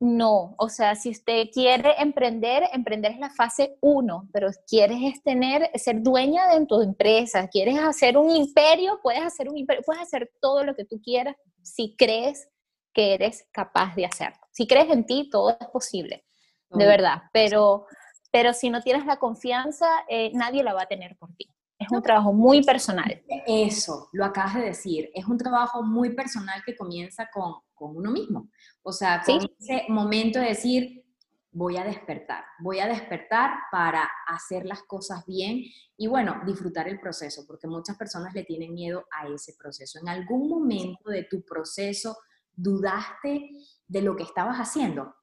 No, 0.00 0.54
o 0.58 0.68
sea, 0.68 0.96
si 0.96 1.10
usted 1.10 1.46
quiere 1.52 1.94
emprender, 1.98 2.64
emprender 2.72 3.12
es 3.12 3.18
la 3.18 3.30
fase 3.30 3.78
uno, 3.80 4.28
pero 4.32 4.48
quieres 4.66 4.98
es 5.02 5.22
tener, 5.22 5.70
ser 5.74 6.02
dueña 6.02 6.48
de 6.48 6.66
tu 6.66 6.80
empresa, 6.80 7.48
quieres 7.48 7.78
hacer 7.78 8.18
un 8.18 8.30
imperio, 8.30 8.98
puedes 9.02 9.22
hacer 9.22 9.48
un 9.48 9.56
imperio, 9.56 9.82
puedes 9.86 10.02
hacer 10.02 10.30
todo 10.40 10.64
lo 10.64 10.74
que 10.74 10.84
tú 10.84 11.00
quieras 11.02 11.36
si 11.62 11.94
crees 11.96 12.48
que 12.92 13.14
eres 13.14 13.46
capaz 13.52 13.94
de 13.94 14.06
hacerlo. 14.06 14.38
Si 14.52 14.66
crees 14.66 14.90
en 14.90 15.06
ti, 15.06 15.30
todo 15.30 15.50
es 15.50 15.68
posible, 15.68 16.24
de 16.70 16.86
verdad, 16.86 17.22
pero, 17.32 17.86
pero 18.34 18.52
si 18.52 18.68
no 18.68 18.82
tienes 18.82 19.06
la 19.06 19.20
confianza, 19.20 19.86
eh, 20.08 20.32
nadie 20.34 20.64
la 20.64 20.74
va 20.74 20.82
a 20.82 20.86
tener 20.86 21.16
por 21.16 21.32
ti. 21.36 21.48
Es 21.78 21.86
un 21.92 22.02
trabajo 22.02 22.32
muy 22.32 22.64
personal. 22.64 23.22
Eso, 23.46 24.08
lo 24.10 24.24
acabas 24.24 24.56
de 24.56 24.62
decir, 24.62 25.08
es 25.14 25.24
un 25.26 25.38
trabajo 25.38 25.84
muy 25.84 26.16
personal 26.16 26.60
que 26.66 26.74
comienza 26.74 27.28
con, 27.32 27.54
con 27.74 27.96
uno 27.96 28.10
mismo. 28.10 28.50
O 28.82 28.90
sea, 28.90 29.22
con 29.24 29.38
ese 29.60 29.84
momento 29.88 30.40
de 30.40 30.46
decir, 30.46 31.04
voy 31.52 31.76
a 31.76 31.84
despertar, 31.84 32.42
voy 32.58 32.80
a 32.80 32.88
despertar 32.88 33.52
para 33.70 34.10
hacer 34.26 34.66
las 34.66 34.82
cosas 34.82 35.24
bien 35.26 35.62
y 35.96 36.08
bueno, 36.08 36.40
disfrutar 36.44 36.88
el 36.88 36.98
proceso, 36.98 37.44
porque 37.46 37.68
muchas 37.68 37.96
personas 37.96 38.34
le 38.34 38.42
tienen 38.42 38.74
miedo 38.74 39.04
a 39.12 39.28
ese 39.28 39.54
proceso. 39.56 40.00
¿En 40.00 40.08
algún 40.08 40.48
momento 40.48 41.08
de 41.08 41.22
tu 41.22 41.44
proceso 41.44 42.18
dudaste 42.52 43.48
de 43.86 44.02
lo 44.02 44.16
que 44.16 44.24
estabas 44.24 44.56
haciendo? 44.56 45.14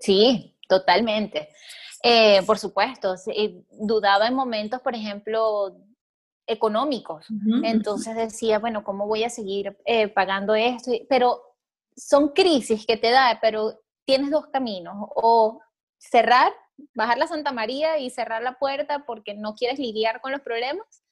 Sí, 0.00 0.55
totalmente. 0.68 1.48
Eh, 2.02 2.42
por 2.46 2.58
supuesto, 2.58 3.14
dudaba 3.72 4.28
en 4.28 4.34
momentos, 4.34 4.80
por 4.80 4.94
ejemplo, 4.94 5.76
económicos. 6.46 7.26
Entonces 7.64 8.14
decía, 8.14 8.58
bueno, 8.58 8.84
¿cómo 8.84 9.06
voy 9.06 9.24
a 9.24 9.30
seguir 9.30 9.76
eh, 9.84 10.08
pagando 10.08 10.54
esto? 10.54 10.92
Pero 11.08 11.42
son 11.96 12.28
crisis 12.28 12.86
que 12.86 12.96
te 12.96 13.10
da, 13.10 13.38
pero 13.40 13.80
tienes 14.04 14.30
dos 14.30 14.46
caminos, 14.46 14.94
o 15.16 15.60
cerrar, 15.98 16.52
bajar 16.94 17.18
la 17.18 17.26
Santa 17.26 17.50
María 17.50 17.98
y 17.98 18.10
cerrar 18.10 18.42
la 18.42 18.58
puerta 18.58 19.04
porque 19.04 19.34
no 19.34 19.54
quieres 19.54 19.78
lidiar 19.78 20.20
con 20.20 20.30
los 20.30 20.42
problemas, 20.42 21.02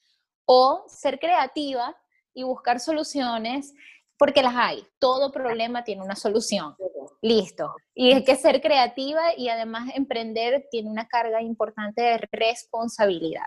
o 0.47 0.85
ser 0.89 1.19
creativa 1.19 1.97
y 2.35 2.43
buscar 2.43 2.79
soluciones 2.79 3.75
porque 4.17 4.43
las 4.43 4.55
hay. 4.55 4.87
Todo 4.99 5.33
problema 5.33 5.85
tiene 5.85 6.03
una 6.03 6.17
solución. 6.17 6.77
Listo. 7.25 7.75
Y 7.95 8.13
hay 8.13 8.23
que 8.23 8.37
ser 8.37 8.61
creativa 8.61 9.35
y 9.35 9.49
además 9.49 9.89
emprender 9.95 10.67
tiene 10.71 10.91
una 10.91 11.09
carga 11.09 11.41
importante 11.41 12.03
de 12.03 12.19
responsabilidad. 12.31 13.47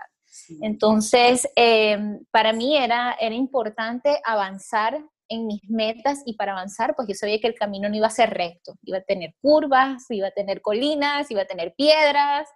Entonces, 0.62 1.48
em, 1.54 2.24
para 2.32 2.52
mí 2.52 2.76
era, 2.76 3.16
era 3.20 3.36
importante 3.36 4.20
avanzar 4.24 5.00
en 5.28 5.46
mis 5.46 5.60
metas 5.70 6.22
y 6.26 6.34
para 6.34 6.52
avanzar, 6.52 6.96
pues 6.96 7.06
yo 7.06 7.14
sabía 7.14 7.38
que 7.38 7.46
el 7.46 7.54
camino 7.54 7.88
no 7.88 7.94
iba 7.94 8.08
a 8.08 8.10
ser 8.10 8.30
recto, 8.30 8.74
iba 8.82 8.98
a 8.98 9.02
tener 9.02 9.34
curvas, 9.40 10.06
iba 10.10 10.26
a 10.26 10.32
tener 10.32 10.60
colinas, 10.60 11.30
iba 11.30 11.42
a 11.42 11.46
tener 11.46 11.72
piedras, 11.76 12.48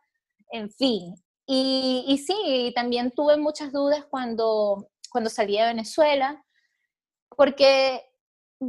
en 0.50 0.72
fin. 0.72 1.14
Y, 1.46 2.04
y 2.08 2.18
sí, 2.18 2.72
también 2.74 3.12
tuve 3.12 3.36
muchas 3.36 3.70
dudas 3.72 4.06
cuando, 4.10 4.88
cuando 5.12 5.30
salí 5.30 5.56
de 5.56 5.66
Venezuela, 5.66 6.42
porque 7.36 8.02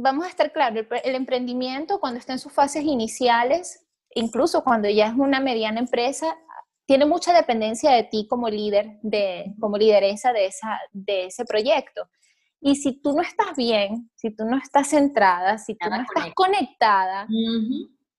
vamos 0.00 0.26
a 0.26 0.28
estar 0.28 0.52
claros, 0.52 0.86
el, 1.04 1.14
emprendimiento 1.14 2.00
cuando 2.00 2.18
está 2.18 2.32
en 2.32 2.38
sus 2.38 2.52
fases 2.52 2.82
iniciales, 2.84 3.86
incluso 4.14 4.64
cuando 4.64 4.88
ya 4.88 5.06
es 5.06 5.14
una 5.14 5.40
mediana 5.40 5.80
empresa, 5.80 6.36
tiene 6.86 7.06
mucha 7.06 7.32
dependencia 7.32 7.92
de 7.92 8.04
ti 8.04 8.26
como 8.28 8.48
líder, 8.48 8.98
de, 9.02 9.54
como 9.60 9.78
lideresa 9.78 10.32
de, 10.32 10.46
esa, 10.46 10.80
de 10.92 11.26
ese 11.26 11.44
proyecto. 11.44 12.08
Y 12.60 12.76
si 12.76 13.00
tú 13.00 13.14
no 13.14 13.22
estás 13.22 13.56
bien, 13.56 14.10
si 14.14 14.30
tú 14.30 14.44
no 14.44 14.58
estás 14.58 14.88
centrada, 14.88 15.58
si 15.58 15.74
tú 15.74 15.88
no 15.88 16.02
estás 16.02 16.34
conectada, 16.34 17.26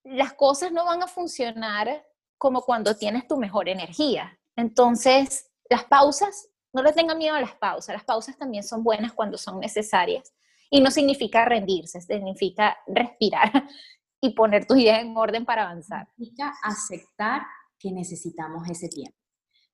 las 0.04 0.34
cosas 0.34 0.72
no 0.72 0.86
van 0.86 1.04
a 1.04 1.08
funcionar 1.08 2.06
como 2.38 2.62
cuando 2.62 2.96
tienes 2.96 3.28
tu 3.28 3.38
mejor 3.38 3.70
energía. 3.70 4.38
Entonces, 4.56 5.52
las 5.70 5.84
pausas, 5.86 6.48
no 6.74 6.84
le 6.84 6.94
tengan 6.94 7.18
miedo 7.18 7.36
a 7.36 7.42
las 7.42 7.56
pausas. 7.56 7.96
Las 7.96 8.04
pausas 8.04 8.38
también 8.38 8.64
son 8.64 8.84
buenas 8.84 9.14
cuando 9.14 9.38
son 9.38 9.60
necesarias. 9.60 10.34
Y 10.70 10.82
no 10.82 10.92
significa 10.92 11.46
rendirse, 11.46 12.02
significa 12.02 12.78
respirar 12.88 13.52
y 14.22 14.34
poner 14.34 14.66
tus 14.66 14.78
ideas 14.78 15.02
en 15.02 15.16
orden 15.16 15.46
para 15.46 15.64
avanzar. 15.64 16.08
Significa 16.16 16.54
aceptar 16.64 17.44
que 17.80 17.92
necesitamos 17.92 18.68
ese 18.70 18.90
tiempo. 18.90 19.18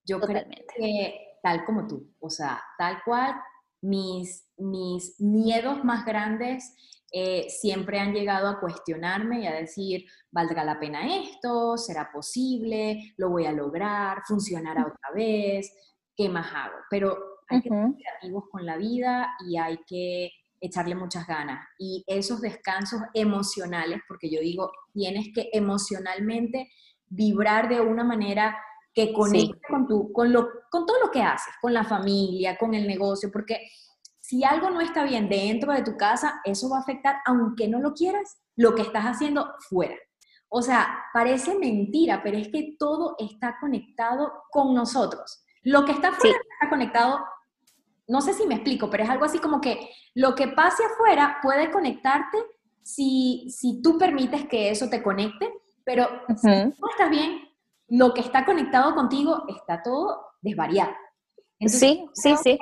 Yo 0.03 0.19
creo 0.19 0.43
que 0.77 1.37
tal 1.43 1.63
como 1.65 1.87
tú, 1.87 2.13
o 2.19 2.29
sea, 2.29 2.61
tal 2.77 3.01
cual 3.05 3.35
mis, 3.81 4.47
mis 4.57 5.19
miedos 5.19 5.83
más 5.83 6.05
grandes 6.05 6.75
eh, 7.13 7.49
siempre 7.49 7.99
han 7.99 8.13
llegado 8.13 8.47
a 8.47 8.59
cuestionarme 8.59 9.41
y 9.41 9.47
a 9.47 9.53
decir, 9.53 10.05
¿valdrá 10.31 10.63
la 10.63 10.79
pena 10.79 11.17
esto? 11.17 11.77
¿Será 11.77 12.09
posible? 12.11 13.13
¿Lo 13.17 13.29
voy 13.29 13.45
a 13.45 13.51
lograr? 13.51 14.21
¿Funcionará 14.25 14.83
otra 14.83 15.13
vez? 15.13 15.71
¿Qué 16.15 16.29
más 16.29 16.47
hago? 16.53 16.77
Pero 16.89 17.17
hay 17.49 17.61
que 17.61 17.69
ser 17.69 17.91
creativos 17.97 18.45
con 18.49 18.65
la 18.65 18.77
vida 18.77 19.29
y 19.45 19.57
hay 19.57 19.77
que 19.85 20.31
echarle 20.61 20.95
muchas 20.95 21.27
ganas. 21.27 21.67
Y 21.77 22.03
esos 22.07 22.39
descansos 22.39 23.01
emocionales, 23.13 24.01
porque 24.07 24.29
yo 24.29 24.39
digo, 24.39 24.71
tienes 24.93 25.27
que 25.33 25.49
emocionalmente 25.51 26.71
vibrar 27.07 27.67
de 27.67 27.81
una 27.81 28.03
manera 28.03 28.57
que 28.93 29.11
conecte 29.11 29.59
con, 29.67 29.87
tu, 29.87 30.11
con, 30.13 30.31
lo, 30.31 30.47
con 30.69 30.85
todo 30.85 30.99
lo 30.99 31.11
que 31.11 31.21
haces, 31.21 31.53
con 31.61 31.73
la 31.73 31.83
familia, 31.83 32.57
con 32.57 32.73
el 32.73 32.87
negocio, 32.87 33.29
porque 33.31 33.67
si 34.19 34.43
algo 34.43 34.69
no 34.69 34.79
está 34.79 35.03
bien 35.03 35.27
dentro 35.27 35.73
de 35.73 35.83
tu 35.83 35.97
casa, 35.97 36.41
eso 36.45 36.69
va 36.69 36.77
a 36.77 36.81
afectar, 36.81 37.17
aunque 37.25 37.67
no 37.67 37.79
lo 37.79 37.93
quieras, 37.93 38.37
lo 38.55 38.75
que 38.75 38.81
estás 38.83 39.03
haciendo 39.03 39.55
fuera. 39.67 39.95
O 40.47 40.61
sea, 40.61 41.05
parece 41.13 41.57
mentira, 41.57 42.21
pero 42.23 42.37
es 42.37 42.49
que 42.49 42.75
todo 42.77 43.15
está 43.19 43.57
conectado 43.59 44.43
con 44.51 44.73
nosotros. 44.73 45.43
Lo 45.63 45.85
que 45.85 45.93
está 45.93 46.11
fuera 46.11 46.37
está 46.37 46.69
conectado, 46.69 47.19
no 48.11 48.19
sé 48.19 48.33
si 48.33 48.45
me 48.45 48.55
explico, 48.55 48.89
pero 48.89 49.03
es 49.03 49.09
algo 49.09 49.23
así 49.23 49.39
como 49.39 49.61
que 49.61 49.89
lo 50.15 50.35
que 50.35 50.49
pase 50.49 50.83
afuera 50.83 51.39
puede 51.41 51.71
conectarte 51.71 52.37
si, 52.83 53.47
si 53.49 53.81
tú 53.81 53.97
permites 53.97 54.45
que 54.49 54.69
eso 54.69 54.89
te 54.89 55.01
conecte, 55.01 55.49
pero 55.85 56.09
si 56.35 56.47
no 56.47 56.89
estás 56.89 57.09
bien, 57.09 57.39
lo 57.87 58.13
que 58.13 58.19
está 58.19 58.43
conectado 58.43 58.95
contigo 58.95 59.45
está 59.47 59.81
todo 59.81 60.25
desvariado. 60.41 60.91
sí, 61.65 62.05
sí, 62.13 62.35
sí. 62.43 62.59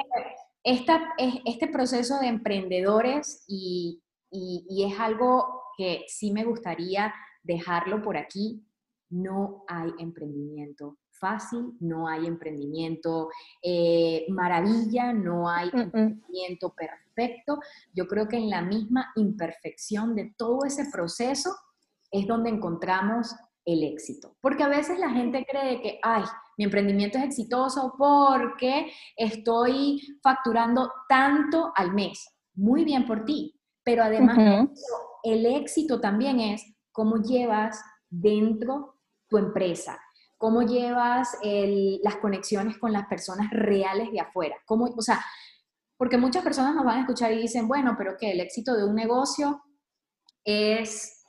Esta, 0.64 1.16
este 1.18 1.68
proceso 1.68 2.20
de 2.20 2.28
emprendedores 2.28 3.44
y, 3.48 4.04
es 4.32 5.00
algo 5.00 5.64
que 5.78 6.04
sí 6.08 6.32
me 6.32 6.44
gustaría 6.44 7.12
dejarlo 7.42 8.04
por 8.04 8.18
aquí, 8.18 8.64
no 9.10 9.64
hay 9.68 9.92
emprendimiento 9.98 11.00
fácil, 11.19 11.73
no 11.79 12.08
hay 12.08 12.25
emprendimiento 12.25 13.29
eh, 13.62 14.25
maravilla, 14.29 15.13
no 15.13 15.49
hay 15.49 15.69
emprendimiento 15.73 16.73
perfecto. 16.73 17.60
Yo 17.93 18.08
creo 18.08 18.27
que 18.27 18.38
en 18.38 18.49
la 18.49 18.62
misma 18.62 19.12
imperfección 19.15 20.15
de 20.15 20.34
todo 20.38 20.65
ese 20.65 20.89
proceso 20.91 21.51
es 22.12 22.25
donde 22.25 22.49
encontramos 22.49 23.36
el 23.65 23.84
éxito. 23.84 24.36
Porque 24.41 24.63
a 24.63 24.69
veces 24.69 24.99
la 24.99 25.10
gente 25.10 25.45
cree 25.49 25.82
que, 25.82 25.99
ay, 26.01 26.23
mi 26.58 26.65
emprendimiento 26.65 27.17
es 27.17 27.25
exitoso 27.25 27.93
porque 27.97 28.91
estoy 29.15 30.01
facturando 30.23 30.91
tanto 31.08 31.71
al 31.75 31.93
mes. 31.93 32.27
Muy 32.55 32.84
bien 32.84 33.05
por 33.05 33.25
ti. 33.25 33.55
Pero 33.84 34.03
además, 34.03 34.69
el 35.23 35.45
éxito 35.45 35.99
también 35.99 36.39
es 36.39 36.63
cómo 36.91 37.17
llevas 37.17 37.82
dentro 38.10 38.95
tu 39.29 39.38
empresa, 39.38 39.99
cómo 40.39 40.63
llevas 40.63 41.38
las 41.43 42.15
conexiones 42.15 42.80
con 42.80 42.93
las 42.93 43.08
personas 43.08 43.52
reales 43.52 44.10
de 44.12 44.21
afuera. 44.21 44.56
Cómo, 44.65 44.86
o 44.86 45.02
sea, 45.02 45.23
porque 45.97 46.17
muchas 46.17 46.43
personas 46.43 46.73
nos 46.73 46.86
van 46.86 46.97
a 46.97 47.02
escuchar 47.02 47.34
y 47.34 47.41
dicen, 47.41 47.67
bueno, 47.67 47.95
pero 47.97 48.15
que 48.17 48.32
el 48.32 48.39
éxito 48.39 48.73
de 48.75 48.86
un 48.86 48.95
negocio 48.95 49.62
es 50.45 51.25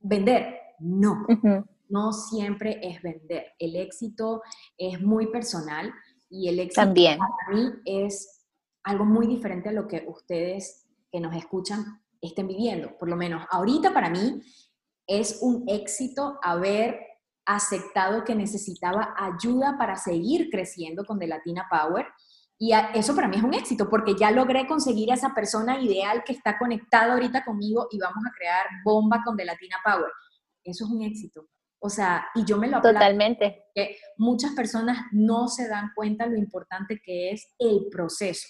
vender. 0.00 0.60
No, 0.78 1.26
no 1.88 2.12
siempre 2.12 2.78
es 2.82 3.02
vender. 3.02 3.46
El 3.58 3.74
éxito 3.74 4.42
es 4.78 5.00
muy 5.00 5.26
personal 5.26 5.92
y 6.30 6.48
el 6.48 6.60
éxito 6.60 6.82
También. 6.82 7.18
para 7.18 7.58
mí 7.58 7.68
es 7.84 8.46
algo 8.84 9.04
muy 9.04 9.26
diferente 9.26 9.70
a 9.70 9.72
lo 9.72 9.88
que 9.88 10.04
ustedes 10.06 10.86
que 11.10 11.18
nos 11.18 11.34
escuchan 11.34 12.00
estén 12.20 12.46
viviendo. 12.46 12.96
Por 12.96 13.08
lo 13.08 13.16
menos 13.16 13.44
ahorita 13.50 13.92
para 13.92 14.08
mí 14.08 14.40
es 15.08 15.40
un 15.42 15.64
éxito 15.68 16.38
haber 16.42 17.00
aceptado 17.46 18.24
que 18.24 18.34
necesitaba 18.34 19.14
ayuda 19.16 19.76
para 19.78 19.96
seguir 19.96 20.48
creciendo 20.50 21.04
con 21.04 21.18
The 21.18 21.26
Latina 21.26 21.66
Power. 21.70 22.06
Y 22.58 22.72
eso 22.94 23.14
para 23.16 23.26
mí 23.26 23.36
es 23.36 23.42
un 23.42 23.54
éxito, 23.54 23.90
porque 23.90 24.14
ya 24.14 24.30
logré 24.30 24.66
conseguir 24.68 25.10
a 25.10 25.14
esa 25.14 25.34
persona 25.34 25.80
ideal 25.80 26.22
que 26.24 26.32
está 26.32 26.58
conectada 26.58 27.14
ahorita 27.14 27.44
conmigo 27.44 27.88
y 27.90 27.98
vamos 27.98 28.24
a 28.24 28.32
crear 28.36 28.66
bomba 28.84 29.22
con 29.24 29.36
The 29.36 29.44
Latina 29.44 29.76
Power. 29.84 30.12
Eso 30.62 30.84
es 30.84 30.90
un 30.90 31.02
éxito. 31.02 31.48
O 31.80 31.90
sea, 31.90 32.28
y 32.36 32.44
yo 32.44 32.58
me 32.58 32.68
lo 32.68 32.76
aplaudo. 32.76 32.96
Totalmente. 32.96 33.64
Que 33.74 33.96
muchas 34.16 34.52
personas 34.52 34.98
no 35.10 35.48
se 35.48 35.66
dan 35.68 35.90
cuenta 35.96 36.26
lo 36.26 36.36
importante 36.36 37.00
que 37.04 37.32
es 37.32 37.52
el 37.58 37.88
proceso. 37.90 38.46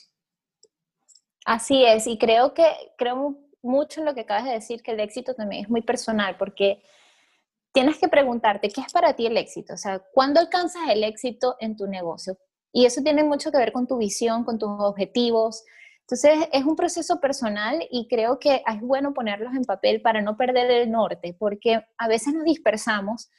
Así 1.47 1.83
es, 1.85 2.07
y 2.07 2.19
creo 2.19 2.53
que 2.53 2.67
creo 2.99 3.39
mucho 3.63 4.01
en 4.01 4.07
lo 4.07 4.15
que 4.15 4.21
acabas 4.21 4.45
de 4.45 4.53
decir, 4.53 4.83
que 4.83 4.93
el 4.93 5.01
éxito 5.01 5.35
también 5.35 5.65
es 5.65 5.71
muy 5.71 5.83
personal, 5.83 6.37
porque 6.37 6.83
tienes 7.73 7.99
que 7.99 8.09
preguntarte, 8.09 8.69
¿qué 8.69 8.81
es 8.83 8.93
para 8.93 9.15
ti 9.15 9.27
el 9.27 9.37
éxito? 9.37 9.75
O 9.75 9.79
sea, 9.79 10.01
¿cuándo 10.13 10.41
alcanzas 10.41 10.83
el 10.89 11.05
éxito 11.05 11.57
en 11.61 11.77
tu 11.77 11.87
negocio? 11.87 12.39
Y 12.73 12.87
eso 12.87 13.03
tiene 13.03 13.25
mucho 13.25 13.51
que 13.51 13.59
ver 13.59 13.73
con 13.73 13.87
tu 13.87 13.99
visión, 13.99 14.45
con 14.45 14.59
tus 14.59 14.71
objetivos, 14.71 15.65
entonces, 16.03 16.49
es 16.53 16.65
un 16.65 16.77
proceso 16.77 17.21
personal 17.21 17.87
y 17.91 18.07
creo 18.09 18.39
que 18.39 18.57
es 18.67 18.81
bueno 18.81 19.15
ponerlos 19.15 19.55
en 19.55 19.65
papel 19.65 20.03
para 20.03 20.21
no 20.21 20.37
perder 20.37 20.71
el 20.71 20.91
norte, 20.91 21.35
porque 21.39 21.81
a 21.97 22.09
veces 22.09 22.35
nos 22.35 22.45
dispersamos, 22.45 23.31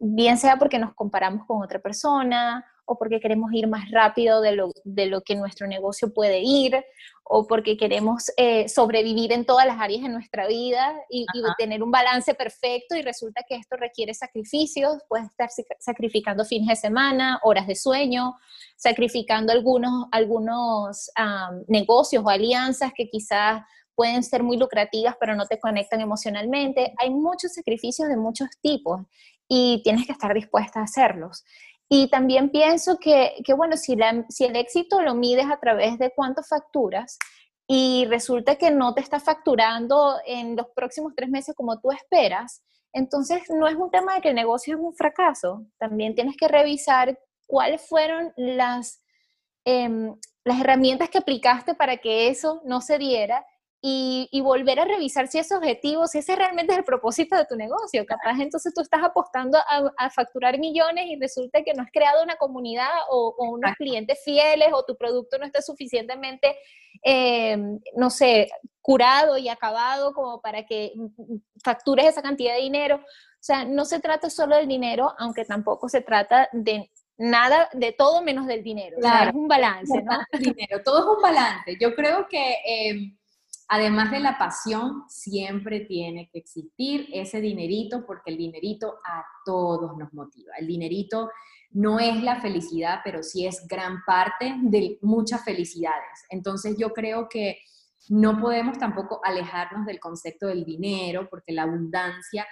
bien 0.00 0.38
sea 0.38 0.56
porque 0.56 0.78
nos 0.78 0.94
comparamos 0.94 1.46
con 1.46 1.62
otra 1.62 1.78
persona 1.78 2.66
o 2.88 2.96
porque 2.96 3.20
queremos 3.20 3.52
ir 3.52 3.68
más 3.68 3.90
rápido 3.90 4.40
de 4.40 4.52
lo, 4.52 4.72
de 4.82 5.06
lo 5.06 5.20
que 5.20 5.36
nuestro 5.36 5.66
negocio 5.66 6.12
puede 6.12 6.40
ir, 6.40 6.82
o 7.22 7.46
porque 7.46 7.76
queremos 7.76 8.32
eh, 8.38 8.66
sobrevivir 8.68 9.32
en 9.32 9.44
todas 9.44 9.66
las 9.66 9.78
áreas 9.78 10.02
de 10.02 10.08
nuestra 10.08 10.46
vida 10.46 10.94
y, 11.10 11.26
tener 11.58 11.82
un 11.82 11.90
balance 11.90 12.34
perfecto 12.34 12.96
y 12.96 13.02
resulta 13.02 13.42
que 13.46 13.56
esto 13.56 13.76
requiere 13.76 14.14
sacrificios, 14.14 14.96
puedes 15.08 15.26
estar 15.26 15.50
sacrificando 15.78 16.46
fines 16.46 16.68
de 16.68 16.76
semana, 16.76 17.38
horas 17.42 17.66
de 17.66 17.74
sueño, 17.74 18.36
sacrificando 18.76 19.52
algunos, 19.52 20.06
algunos 20.10 21.10
negocios 21.66 22.24
o 22.24 22.30
alianzas 22.30 22.92
que 22.96 23.08
quizás 23.10 23.62
pueden 23.94 24.22
ser 24.22 24.42
muy 24.42 24.56
lucrativas 24.56 25.16
pero 25.20 25.34
no 25.34 25.46
te 25.46 25.58
conectan 25.58 26.00
emocionalmente. 26.00 26.94
Hay 26.98 27.10
muchos 27.10 27.52
sacrificios 27.52 28.08
de 28.08 28.16
muchos 28.16 28.48
tipos 28.62 29.02
y 29.48 29.80
tienes 29.82 30.06
que 30.06 30.12
estar 30.12 30.32
dispuesta 30.34 30.80
a 30.80 30.84
hacerlos. 30.84 31.44
Y 31.88 32.08
también 32.08 32.50
pienso 32.50 32.98
que, 32.98 33.42
bueno, 33.56 33.76
si, 33.76 33.94
el 33.94 34.56
éxito 34.56 35.00
lo 35.00 35.14
mides 35.14 35.46
a 35.50 35.58
través 35.58 35.98
de 35.98 36.12
cuánto 36.14 36.42
facturas 36.42 37.18
y 37.66 38.04
resulta 38.06 38.56
que 38.56 38.70
no 38.70 38.94
te 38.94 39.00
está 39.00 39.20
facturando 39.20 40.18
en 40.26 40.56
los 40.56 40.66
próximos 40.74 41.14
tres 41.16 41.30
meses 41.30 41.54
como 41.54 41.80
tú 41.80 41.90
esperas, 41.90 42.62
entonces 42.92 43.42
no 43.50 43.68
es 43.68 43.76
un 43.76 43.90
tema 43.90 44.14
de 44.14 44.20
que 44.20 44.28
el 44.30 44.34
negocio 44.34 44.76
es 44.76 44.80
un 44.80 44.94
fracaso. 44.94 45.64
También 45.78 46.14
tienes 46.14 46.36
que 46.36 46.48
revisar 46.48 47.18
cuáles 47.46 47.86
fueron 47.86 48.32
las, 48.36 49.02
em, 49.64 50.14
las 50.44 50.60
herramientas 50.60 51.08
que 51.08 51.18
aplicaste 51.18 51.74
para 51.74 51.96
que 51.96 52.28
eso 52.28 52.60
no 52.64 52.80
se 52.82 52.98
diera 52.98 53.46
y, 53.80 54.40
volver 54.42 54.80
a 54.80 54.84
revisar 54.84 55.28
si 55.28 55.38
ese 55.38 55.54
objetivo, 55.54 56.06
si 56.06 56.18
ese 56.18 56.34
realmente 56.34 56.72
es 56.72 56.78
el 56.78 56.84
propósito 56.84 57.36
de 57.36 57.44
tu 57.44 57.54
negocio. 57.54 58.04
Capaz 58.06 58.40
entonces 58.40 58.74
tú 58.74 58.80
estás 58.80 59.02
apostando 59.02 59.58
a, 59.58 60.10
facturar 60.10 60.58
millones 60.58 61.06
y 61.06 61.16
resulta 61.16 61.62
que 61.62 61.74
no 61.74 61.82
has 61.82 61.90
creado 61.92 62.22
una 62.24 62.36
comunidad 62.36 62.88
o, 63.10 63.34
unos 63.38 63.74
clientes 63.76 64.20
fieles 64.24 64.68
o 64.72 64.84
tu 64.84 64.96
producto 64.96 65.38
no 65.38 65.46
está 65.46 65.62
suficientemente, 65.62 66.56
eh, 67.04 67.56
no 67.96 68.10
sé, 68.10 68.48
curado 68.80 69.38
y 69.38 69.48
acabado 69.48 70.12
como 70.12 70.40
para 70.40 70.66
que 70.66 70.92
factures 71.62 72.06
esa 72.06 72.22
cantidad 72.22 72.54
de 72.54 72.62
dinero. 72.62 72.96
O 72.96 73.42
sea, 73.42 73.64
no 73.64 73.84
se 73.84 74.00
trata 74.00 74.28
solo 74.28 74.56
del 74.56 74.66
dinero, 74.66 75.14
aunque 75.18 75.44
tampoco 75.44 75.88
se 75.88 76.00
trata 76.00 76.48
de 76.52 76.90
nada, 77.16 77.68
de 77.72 77.92
todo 77.92 78.22
menos 78.22 78.46
del 78.46 78.64
dinero. 78.64 78.96
Claro. 78.98 79.30
es 79.30 79.36
un 79.36 79.46
balance, 79.46 80.02
¿no? 80.02 80.18
Dinero, 80.40 80.82
todo 80.82 80.98
es 80.98 81.16
un 81.16 81.22
balance. 81.22 81.76
Yo 81.80 81.94
creo 81.94 82.26
que... 82.28 82.54
Eh, 82.66 83.17
Además 83.70 84.10
de 84.10 84.20
la 84.20 84.38
pasión, 84.38 85.04
siempre 85.08 85.80
tiene 85.80 86.30
que 86.32 86.38
existir 86.38 87.06
ese 87.12 87.40
dinerito 87.42 88.06
porque 88.06 88.30
el 88.30 88.38
dinerito 88.38 88.94
a 89.04 89.22
todos 89.44 89.96
nos 89.98 90.12
motiva. 90.14 90.54
El 90.58 90.66
dinerito 90.66 91.30
no 91.72 91.98
es 91.98 92.22
la 92.22 92.40
felicidad, 92.40 93.00
pero 93.04 93.22
sí 93.22 93.46
es 93.46 93.66
gran 93.66 94.02
parte 94.06 94.56
de 94.62 94.98
muchas 95.02 95.44
felicidades. 95.44 96.24
Entonces 96.30 96.76
yo 96.78 96.94
creo 96.94 97.28
que 97.28 97.58
no 98.08 98.40
podemos 98.40 98.78
tampoco 98.78 99.20
alejarnos 99.22 99.84
del 99.84 100.00
concepto 100.00 100.46
del 100.46 100.64
dinero 100.64 101.28
porque 101.28 101.52
la 101.52 101.64
abundancia 101.64 102.46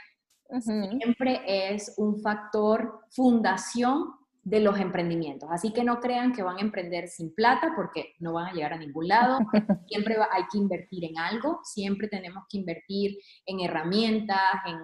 siempre 0.61 1.42
es 1.46 1.94
un 1.96 2.20
factor 2.20 3.00
fundación 3.11 4.12
de 4.46 4.61
los 4.61 4.78
emprendimientos. 4.78 5.48
Así 5.50 5.72
que 5.72 5.82
no 5.82 5.98
crean 5.98 6.32
que 6.32 6.44
van 6.44 6.59
a 6.59 6.61
emprender 6.61 7.09
sin 7.09 7.35
plata 7.35 7.72
porque 7.74 8.14
no 8.20 8.35
van 8.35 8.46
a 8.46 8.52
llegar 8.52 8.74
a 8.74 8.78
ningún 8.78 9.09
lado. 9.09 9.40
Siempre 9.88 10.16
hay 10.30 10.44
que 10.52 10.59
invertir 10.59 11.04
en 11.04 11.18
algo, 11.18 11.59
siempre 11.64 12.06
tenemos 12.06 12.44
que 12.48 12.59
invertir 12.59 13.18
en 13.44 13.59
herramientas, 13.61 14.38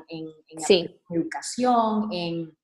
en, 0.09 0.27
educación, 1.11 2.09
en, 2.11 2.59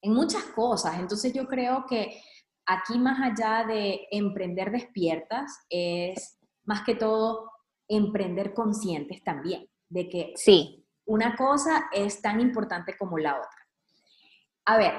en 0.00 0.12
muchas 0.12 0.42
cosas. 0.44 0.98
Entonces 0.98 1.34
yo 1.34 1.46
creo 1.46 1.84
que 1.86 2.18
aquí 2.64 2.98
más 2.98 3.20
allá 3.20 3.66
de 3.66 4.08
emprender 4.10 4.70
despiertas 4.70 5.66
es 5.68 6.38
más 6.64 6.82
que 6.82 6.94
todo 6.94 7.50
emprender 7.88 8.54
conscientes 8.54 9.22
también, 9.22 9.68
de 9.90 10.08
que 10.08 10.32
sí. 10.36 10.82
una 11.04 11.36
cosa 11.36 11.90
es 11.92 12.22
tan 12.22 12.40
importante 12.40 12.96
como 12.96 13.18
la 13.18 13.36
otra. 13.36 13.65
A 14.68 14.76
ver, 14.76 14.92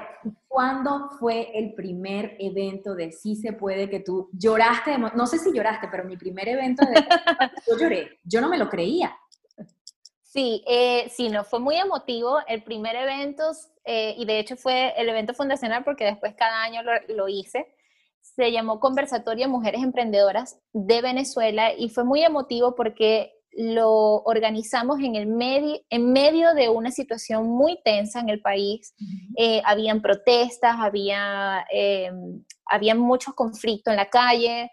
¿cuándo 0.48 1.10
fue 1.20 1.50
el 1.54 1.74
primer 1.74 2.36
evento 2.38 2.94
de 2.94 3.12
Sí 3.12 3.36
se 3.36 3.52
puede 3.52 3.90
que 3.90 4.00
tú 4.00 4.30
lloraste? 4.32 4.96
No 4.96 5.26
sé 5.26 5.38
si 5.38 5.52
lloraste, 5.52 5.88
pero 5.90 6.04
mi 6.04 6.16
primer 6.16 6.48
evento 6.48 6.86
de 6.86 6.94
yo 7.68 7.78
lloré. 7.78 8.18
Yo 8.24 8.40
no 8.40 8.48
me 8.48 8.56
lo 8.56 8.70
creía. 8.70 9.14
Sí, 10.22 10.64
eh, 10.66 11.10
sí, 11.10 11.28
no, 11.28 11.44
fue 11.44 11.60
muy 11.60 11.76
emotivo. 11.76 12.38
El 12.46 12.62
primer 12.62 12.96
evento, 12.96 13.44
eh, 13.84 14.14
y 14.16 14.24
de 14.24 14.38
hecho 14.38 14.56
fue 14.56 14.94
el 14.96 15.08
evento 15.10 15.34
fundacional 15.34 15.84
porque 15.84 16.06
después 16.06 16.34
cada 16.34 16.62
año 16.62 16.82
lo, 16.82 16.92
lo 17.14 17.28
hice, 17.28 17.66
se 18.22 18.50
llamó 18.50 18.80
Conversatorio 18.80 19.50
Mujeres 19.50 19.82
Emprendedoras 19.82 20.58
de 20.72 21.02
Venezuela 21.02 21.74
y 21.74 21.90
fue 21.90 22.04
muy 22.04 22.22
emotivo 22.24 22.74
porque 22.74 23.37
lo 23.58 24.22
organizamos 24.22 25.00
en, 25.00 25.16
el 25.16 25.26
medio, 25.26 25.80
en 25.90 26.12
medio 26.12 26.54
de 26.54 26.68
una 26.68 26.92
situación 26.92 27.48
muy 27.48 27.76
tensa 27.82 28.20
en 28.20 28.28
el 28.28 28.40
país. 28.40 28.94
Eh, 29.36 29.60
habían 29.64 30.00
protestas, 30.00 30.76
había, 30.78 31.66
eh, 31.72 32.12
había 32.66 32.94
muchos 32.94 33.34
conflictos 33.34 33.90
en 33.90 33.96
la 33.96 34.08
calle. 34.08 34.70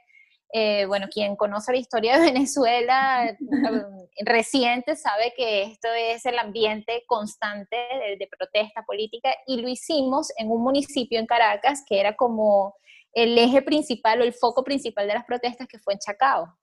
Eh, 0.53 0.85
bueno, 0.85 1.07
quien 1.11 1.35
conoce 1.35 1.71
la 1.71 1.79
historia 1.79 2.19
de 2.19 2.31
Venezuela 2.31 3.35
reciente 4.23 4.95
sabe 4.95 5.33
que 5.35 5.63
esto 5.63 5.87
es 5.97 6.23
el 6.27 6.37
ambiente 6.37 7.05
constante 7.07 7.75
de, 7.75 8.17
de 8.17 8.27
protesta 8.27 8.83
política 8.83 9.33
y 9.47 9.61
lo 9.61 9.67
hicimos 9.67 10.31
en 10.37 10.51
un 10.51 10.61
municipio 10.61 11.19
en 11.19 11.25
Caracas 11.25 11.83
que 11.89 11.99
era 11.99 12.15
como 12.15 12.75
el 13.15 13.35
eje 13.37 13.63
principal 13.63 14.21
o 14.21 14.23
el 14.23 14.33
foco 14.33 14.63
principal 14.63 15.07
de 15.07 15.15
las 15.15 15.25
protestas 15.25 15.67
que 15.67 15.79
fue 15.79 15.93
en 15.93 15.99
Chacao. 15.99 16.55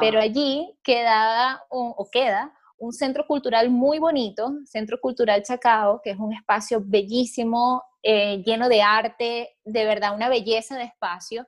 Pero 0.00 0.20
allí 0.20 0.76
quedaba 0.82 1.64
o 1.70 2.06
queda 2.12 2.52
un 2.82 2.92
centro 2.92 3.24
cultural 3.28 3.70
muy 3.70 4.00
bonito, 4.00 4.52
Centro 4.66 5.00
Cultural 5.00 5.44
Chacao, 5.44 6.00
que 6.02 6.10
es 6.10 6.18
un 6.18 6.32
espacio 6.32 6.82
bellísimo, 6.84 7.84
eh, 8.02 8.42
lleno 8.44 8.68
de 8.68 8.82
arte, 8.82 9.50
de 9.64 9.84
verdad 9.84 10.16
una 10.16 10.28
belleza 10.28 10.76
de 10.76 10.84
espacio. 10.84 11.46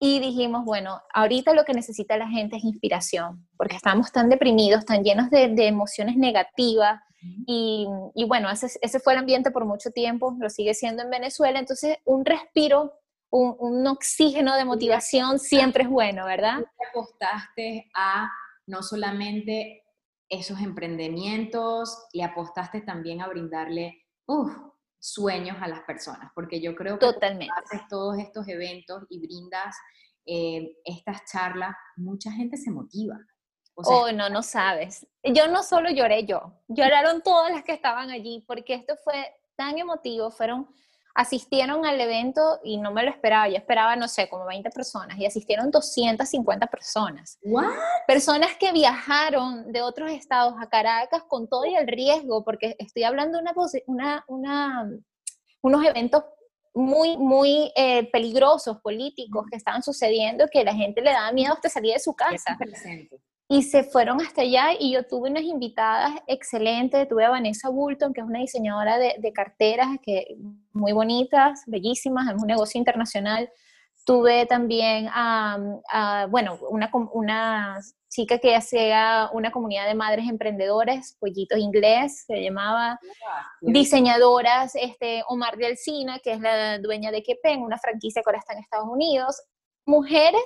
Y 0.00 0.18
dijimos, 0.18 0.64
bueno, 0.64 0.98
ahorita 1.12 1.52
lo 1.52 1.64
que 1.64 1.74
necesita 1.74 2.16
la 2.16 2.26
gente 2.26 2.56
es 2.56 2.64
inspiración, 2.64 3.46
porque 3.58 3.76
estamos 3.76 4.10
tan 4.12 4.30
deprimidos, 4.30 4.86
tan 4.86 5.04
llenos 5.04 5.28
de, 5.28 5.66
emociones 5.66 6.16
negativas. 6.16 7.00
Y, 7.46 7.86
bueno, 8.26 8.50
ese, 8.50 8.68
ese, 8.80 8.98
fue 8.98 9.12
el 9.12 9.20
ambiente 9.20 9.50
por 9.50 9.66
mucho 9.66 9.90
tiempo, 9.90 10.34
lo 10.40 10.48
sigue 10.48 10.72
siendo 10.72 11.02
en 11.02 11.10
Venezuela. 11.10 11.58
Entonces, 11.58 11.98
un 12.04 12.24
respiro 12.24 12.94
un, 13.32 13.86
oxígeno 13.86 14.54
de 14.56 14.64
motivación 14.64 15.38
siempre 15.38 15.84
es 15.84 15.88
bueno, 15.88 16.26
¿verdad? 16.26 16.58
Te 16.58 16.86
apostaste 16.86 17.90
a 17.94 18.30
no 18.66 18.82
solamente 18.82 19.84
esos 20.28 20.60
emprendimientos, 20.60 22.06
le 22.12 22.24
apostaste 22.24 22.82
también 22.82 23.20
a 23.22 23.28
brindarle 23.28 24.04
sueños 24.98 25.56
a 25.60 25.68
las 25.68 25.80
personas, 25.80 26.30
porque 26.34 26.60
yo 26.60 26.74
creo 26.74 26.98
que 26.98 27.06
Totalmente. 27.06 27.52
haces 27.56 27.88
todos 27.88 28.18
estos 28.18 28.46
eventos 28.48 29.04
y 29.08 29.18
brindas 29.20 29.76
eh, 30.26 30.76
estas 30.84 31.24
charlas, 31.30 31.74
mucha 31.96 32.30
gente 32.30 32.56
se 32.56 32.70
motiva. 32.70 33.18
oh, 33.74 34.12
no, 34.12 34.28
no 34.28 34.42
sabes. 34.42 35.06
Yo 35.24 35.48
no 35.48 35.62
solo 35.62 35.90
lloré 35.90 36.24
yo, 36.24 36.62
lloraron 36.68 37.22
todas 37.22 37.50
las 37.50 37.64
que 37.64 37.72
estaban 37.72 38.10
allí, 38.10 38.44
porque 38.46 38.74
esto 38.74 38.94
fue 39.02 39.34
tan 39.56 39.78
emotivo, 39.78 40.30
fueron 40.30 40.68
asistieron 41.14 41.84
al 41.84 42.00
evento 42.00 42.60
y 42.62 42.78
no 42.78 42.92
me 42.92 43.02
lo 43.02 43.10
esperaba, 43.10 43.48
yo 43.48 43.56
esperaba, 43.56 43.96
no 43.96 44.08
sé, 44.08 44.28
como 44.28 44.46
20 44.46 44.70
personas 44.70 45.18
y 45.18 45.26
asistieron 45.26 45.70
250 45.70 46.66
personas. 46.68 47.38
¿What? 47.42 47.72
Personas 48.06 48.56
que 48.58 48.72
viajaron 48.72 49.72
de 49.72 49.82
otros 49.82 50.10
estados 50.10 50.54
a 50.60 50.68
Caracas 50.68 51.22
con 51.28 51.48
todo 51.48 51.66
y 51.66 51.74
el 51.74 51.86
riesgo, 51.86 52.44
porque 52.44 52.76
estoy 52.78 53.04
hablando 53.04 53.38
de 53.38 53.44
una, 53.86 54.24
una, 54.28 54.90
unos 55.60 55.84
eventos 55.84 56.24
muy, 56.74 57.18
muy 57.18 57.70
eh, 57.76 58.10
peligrosos 58.10 58.80
políticos 58.80 59.46
que 59.50 59.56
estaban 59.56 59.82
sucediendo, 59.82 60.48
que 60.50 60.64
la 60.64 60.74
gente 60.74 61.02
le 61.02 61.12
daba 61.12 61.32
miedo 61.32 61.52
hasta 61.52 61.68
salir 61.68 61.92
de 61.92 62.00
su 62.00 62.14
casa 62.14 62.56
y 63.52 63.62
se 63.62 63.84
fueron 63.84 64.18
hasta 64.22 64.40
allá 64.40 64.70
y 64.78 64.94
yo 64.94 65.06
tuve 65.06 65.28
unas 65.28 65.42
invitadas 65.42 66.12
excelentes, 66.26 67.06
tuve 67.06 67.26
a 67.26 67.28
Vanessa 67.28 67.68
Bulton, 67.68 68.14
que 68.14 68.22
es 68.22 68.26
una 68.26 68.38
diseñadora 68.38 68.96
de, 68.96 69.32
carteras 69.34 69.88
que, 70.02 70.38
muy 70.72 70.92
bonitas, 70.92 71.62
bellísimas, 71.66 72.34
es 72.34 72.40
un 72.40 72.48
negocio 72.48 72.78
internacional. 72.78 73.50
Tuve 74.06 74.46
también 74.46 75.06
a, 75.12 76.26
bueno, 76.30 76.58
una, 76.70 76.90
una 77.12 77.78
chica 78.08 78.38
que 78.38 78.56
hacía 78.56 79.28
una 79.34 79.50
comunidad 79.50 79.86
de 79.86 79.96
madres 79.96 80.30
emprendedores, 80.30 81.18
Pollitos 81.20 81.58
Inglés, 81.58 82.24
se 82.26 82.42
llamaba, 82.42 82.98
diseñadoras, 83.60 84.74
este, 84.76 85.24
Omar 85.28 85.58
de 85.58 85.66
Alcina, 85.66 86.20
que 86.20 86.32
es 86.32 86.40
la 86.40 86.78
dueña 86.78 87.10
de 87.10 87.22
Kepen, 87.22 87.60
una 87.60 87.76
franquicia 87.76 88.22
que 88.22 88.30
ahora 88.30 88.38
está 88.38 88.54
en 88.54 88.60
Estados 88.60 88.88
Unidos, 88.88 89.42
mujeres 89.84 90.42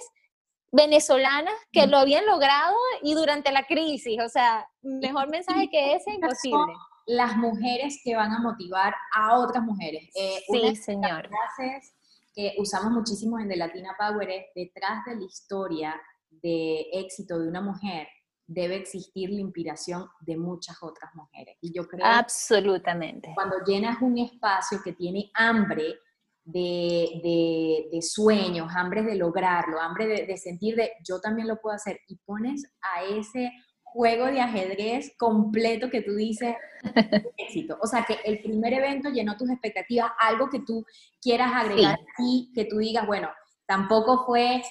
venezolanas 0.73 1.55
que 1.73 1.87
lo 1.87 1.99
habían 1.99 2.27
logrado 2.27 2.75
y 3.03 3.15
durante 3.15 3.53
la 3.53 3.65
crisis. 3.65 4.19
O 4.25 4.29
sea, 4.29 4.69
mejor 4.83 5.29
mensaje 5.31 5.69
que 5.71 5.95
ese 5.95 6.13
imposible. 6.13 6.73
Las 7.07 7.37
mujeres 7.37 8.01
que 8.05 8.17
van 8.17 8.33
a 8.33 8.41
motivar 8.41 8.95
a 9.15 9.39
otras 9.39 9.63
mujeres. 9.63 10.11
Eh, 10.17 10.41
sí, 10.51 10.77
señor. 10.77 11.29
frases 11.29 11.95
que 12.35 12.55
usamos 12.59 12.93
muchísimo 12.93 13.39
en 13.39 13.49
The 13.49 13.57
Latina 13.57 13.97
Power 13.99 14.29
es, 14.29 14.45
detrás 14.55 15.05
de 15.07 15.15
la 15.15 15.25
historia 15.25 16.01
de 16.31 16.87
éxito 16.93 17.39
de 17.39 17.49
una 17.49 17.63
mujer 17.63 18.09
debe 18.47 18.77
existir 18.77 19.31
la 19.31 19.41
inspiración 19.41 20.09
de 20.21 20.37
muchas 20.37 20.77
otras 20.83 21.15
mujeres. 21.15 21.57
Y 21.61 21.73
yo 21.73 21.87
creo 21.89 22.07
Absolutamente. 22.07 23.33
cuando 23.35 23.57
llenas 23.67 24.01
un 24.01 24.19
espacio 24.19 24.81
que 24.85 24.93
tiene 24.93 25.31
hambre 25.35 25.99
de, 26.47 27.89
de, 27.91 28.03
sueños, 28.03 28.71
hambre 28.75 29.03
de 29.03 29.17
lograrlo, 29.17 29.81
hambre 29.81 30.07
de, 30.07 30.37
sentir 30.37 30.77
de 30.77 30.93
yo 31.07 31.21
también 31.21 31.49
lo 31.49 31.61
puedo 31.61 31.75
hacer 31.75 32.01
y 32.07 32.17
pones 32.25 32.65
a 32.81 33.03
ese 33.03 33.51
juego 33.83 34.27
de 34.27 34.41
ajedrez 34.41 35.13
completo 35.19 35.91
que 35.91 36.03
tú 36.03 36.15
dices 36.15 36.55
éxito. 37.37 37.77
O 37.83 37.87
sea, 37.87 38.05
que 38.05 38.19
el 38.25 38.41
primer 38.43 38.75
evento 38.75 39.11
llenó 39.11 39.37
tus 39.37 39.51
expectativas, 39.51 40.13
algo 40.21 40.49
que 40.49 40.61
tú 40.61 40.85
quieras 41.21 41.51
agregar 41.53 41.99
y 42.19 42.53
que 42.55 42.65
tú 42.65 42.79
digas, 42.79 43.07
bueno, 43.07 43.29
tampoco 43.67 44.25
fue 44.25 44.63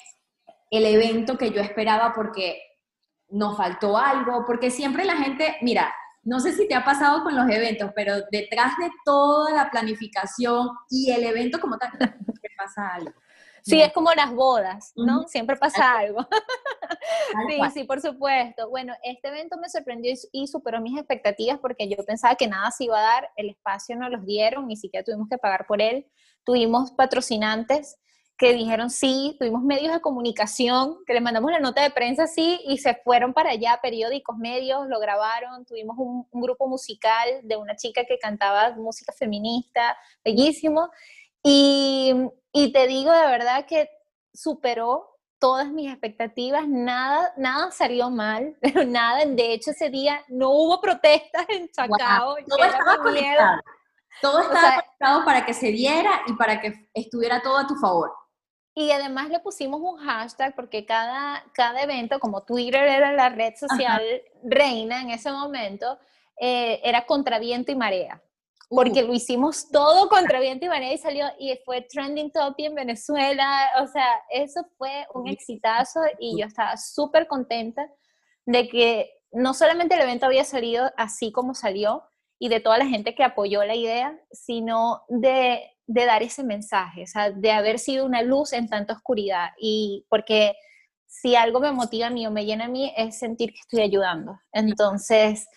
el 0.72 0.86
evento 0.86 1.38
que 1.38 1.52
yo 1.52 1.60
esperaba 1.62 2.14
porque 2.16 2.58
nos 3.30 3.58
faltó 3.58 3.98
algo, 3.98 4.46
porque 4.48 4.72
siempre 4.72 5.04
la 5.04 5.18
gente, 5.18 5.58
mira, 5.62 5.94
no 6.26 6.40
sé 6.40 6.54
si 6.54 6.68
te 6.68 6.76
ha 6.76 6.84
pasado 6.84 7.24
con 7.24 7.36
los 7.36 7.50
eventos, 7.50 7.92
pero 7.96 8.16
detrás 8.32 8.74
de 8.80 8.90
toda 9.06 9.52
la 9.52 9.70
planificación 9.70 10.70
y 10.90 11.12
el 11.12 11.24
evento 11.24 11.60
como 11.60 11.78
tal, 11.78 11.92
siempre 11.92 12.50
pasa 12.58 12.96
algo. 12.96 13.14
Sí, 13.62 13.82
es 13.82 13.92
como 13.94 14.14
las 14.14 14.32
bodas, 14.32 14.92
¿no? 14.96 15.28
Siempre 15.28 15.56
pasa 15.56 15.98
algo. 15.98 16.28
sí, 17.50 17.60
sí, 17.74 17.84
por 17.84 18.00
supuesto. 18.00 18.70
Bueno, 18.70 18.94
este 19.04 19.30
evento 19.30 19.58
me 19.58 19.70
sorprendió 19.70 20.14
y 20.32 20.48
superó 20.48 20.82
mis 20.82 20.98
expectativas 20.98 21.58
porque 21.60 21.90
yo 21.90 21.98
pensaba 22.06 22.36
que 22.36 22.48
nada 22.48 22.70
se 22.70 22.84
iba 22.84 23.00
a 23.00 23.02
dar, 23.02 23.30
el 23.36 23.50
espacio 23.50 23.96
no 23.96 24.08
los 24.08 24.24
dieron, 24.24 24.68
ni 24.68 24.78
siquiera 24.78 25.04
tuvimos 25.04 25.30
que 25.30 25.40
pagar 25.40 25.66
por 25.66 25.82
él. 25.82 26.06
Tuvimos 26.44 26.92
patrocinantes 26.92 27.98
que 28.38 28.54
dijeron 28.54 28.90
sí, 28.90 29.36
tuvimos 29.40 29.64
medios 29.64 29.94
de 29.94 30.02
comunicación, 30.02 30.98
que 31.06 31.14
le 31.14 31.22
mandamos 31.22 31.52
la 31.52 31.60
nota 31.60 31.82
de 31.82 31.90
prensa 31.90 32.28
sí, 32.28 32.60
y 32.66 32.78
se 32.80 32.96
fueron 32.96 33.34
para 33.34 33.52
allá, 33.52 33.80
periódicos, 33.82 34.38
medios, 34.38 34.88
lo 34.88 35.00
grabaron, 35.00 35.66
tuvimos 35.66 35.96
un, 35.98 36.28
grupo 36.32 36.68
musical 36.68 37.28
de 37.44 37.56
una 37.56 37.76
chica 37.76 38.04
que 38.06 38.20
cantaba 38.20 38.72
música 38.76 39.14
feminista, 39.14 39.98
bellísimo, 40.24 40.90
y, 41.42 42.14
y 42.52 42.74
te 42.74 42.88
digo 42.88 43.12
de 43.12 43.26
verdad 43.28 43.66
que 43.66 43.90
superó 44.34 45.16
todas 45.40 45.68
mis 45.68 45.90
expectativas, 45.92 46.68
nada, 46.68 47.34
nada 47.38 47.72
salió 47.72 48.10
mal, 48.10 48.58
pero 48.62 48.84
nada, 48.84 49.26
de 49.26 49.54
hecho 49.54 49.72
ese 49.72 49.90
día 49.90 50.22
no 50.28 50.50
hubo 50.50 50.82
protestas 50.82 51.46
en 51.50 51.70
Chacao. 51.70 52.36
Todo 52.48 52.64
estaba 52.64 52.98
conectado. 52.98 53.62
Todo 54.22 54.42
estaba 54.42 54.82
conectado 54.82 55.26
para 55.26 55.46
que 55.46 55.54
se 55.54 55.68
diera 55.68 56.22
y 56.28 56.34
para 56.34 56.60
que 56.60 56.90
estuviera 56.94 57.42
todo 57.42 57.58
a 57.58 57.68
tu 57.68 57.76
favor. 57.76 58.12
Y 58.78 58.92
además 58.92 59.30
le 59.30 59.40
pusimos 59.40 59.80
un 59.80 59.98
hashtag 59.98 60.54
porque 60.54 60.86
cada, 60.86 61.46
cada 61.54 61.82
evento, 61.82 62.20
como 62.20 62.44
Twitter 62.44 62.84
era 62.84 63.14
la 63.14 63.30
red 63.30 63.56
social 63.56 64.04
reina 64.44 65.02
en 65.02 65.12
ese 65.12 65.32
momento, 65.32 65.98
eh, 66.38 66.82
era 66.84 67.06
contra 67.06 67.40
viento 67.40 67.72
y 67.72 67.76
marea. 67.76 68.22
Porque 68.70 69.04
uh. 69.04 69.08
lo 69.08 69.14
hicimos 69.14 69.70
todo 69.72 70.10
contra 70.10 70.42
viento 70.42 70.66
y 70.66 70.70
marea 70.70 70.92
y 70.92 70.98
salió 70.98 71.26
y 71.40 71.58
fue 71.64 71.84
trending 71.84 72.32
topic 72.32 72.66
en 72.66 72.76
Venezuela. 72.76 73.72
O 73.82 73.88
sea, 73.88 74.08
eso 74.30 74.66
fue 74.78 75.08
un 75.14 75.30
exitazo 75.30 76.02
y 76.20 76.38
yo 76.38 76.46
estaba 76.46 76.76
súper 76.76 77.28
contenta 77.28 77.90
de 78.46 78.68
que 78.68 79.10
no 79.32 79.54
solamente 79.54 79.96
el 79.96 80.02
evento 80.02 80.26
había 80.26 80.44
salido 80.44 80.92
así 80.98 81.32
como 81.32 81.54
salió 81.54 82.04
y 82.40 82.50
de 82.50 82.60
toda 82.60 82.78
la 82.78 82.86
gente 82.86 83.16
que 83.16 83.24
apoyó 83.24 83.64
la 83.64 83.76
idea, 83.76 84.20
sino 84.32 85.04
de 85.08 85.64
de 85.88 86.06
dar 86.06 86.24
ese 86.24 86.44
mensaje, 86.44 87.04
o 87.04 87.08
sea, 87.08 87.32
de 87.32 87.52
haber 87.52 87.80
sido 87.80 88.06
una 88.06 88.22
luz 88.22 88.54
en 88.54 88.68
tanta 88.68 88.94
oscuridad. 88.94 89.50
Y 89.60 90.06
porque 90.10 90.56
si 91.06 91.36
algo 91.36 91.60
me 91.60 91.72
motiva 91.72 92.08
a 92.08 92.10
mí 92.12 92.26
o 92.26 92.32
me 92.32 92.46
llena 92.46 92.66
a 92.66 92.70
mí 92.70 92.92
es 92.98 93.20
sentir 93.20 93.52
que 93.52 93.60
estoy 93.60 93.82
ayudando. 93.82 94.40
Entonces, 94.52 95.48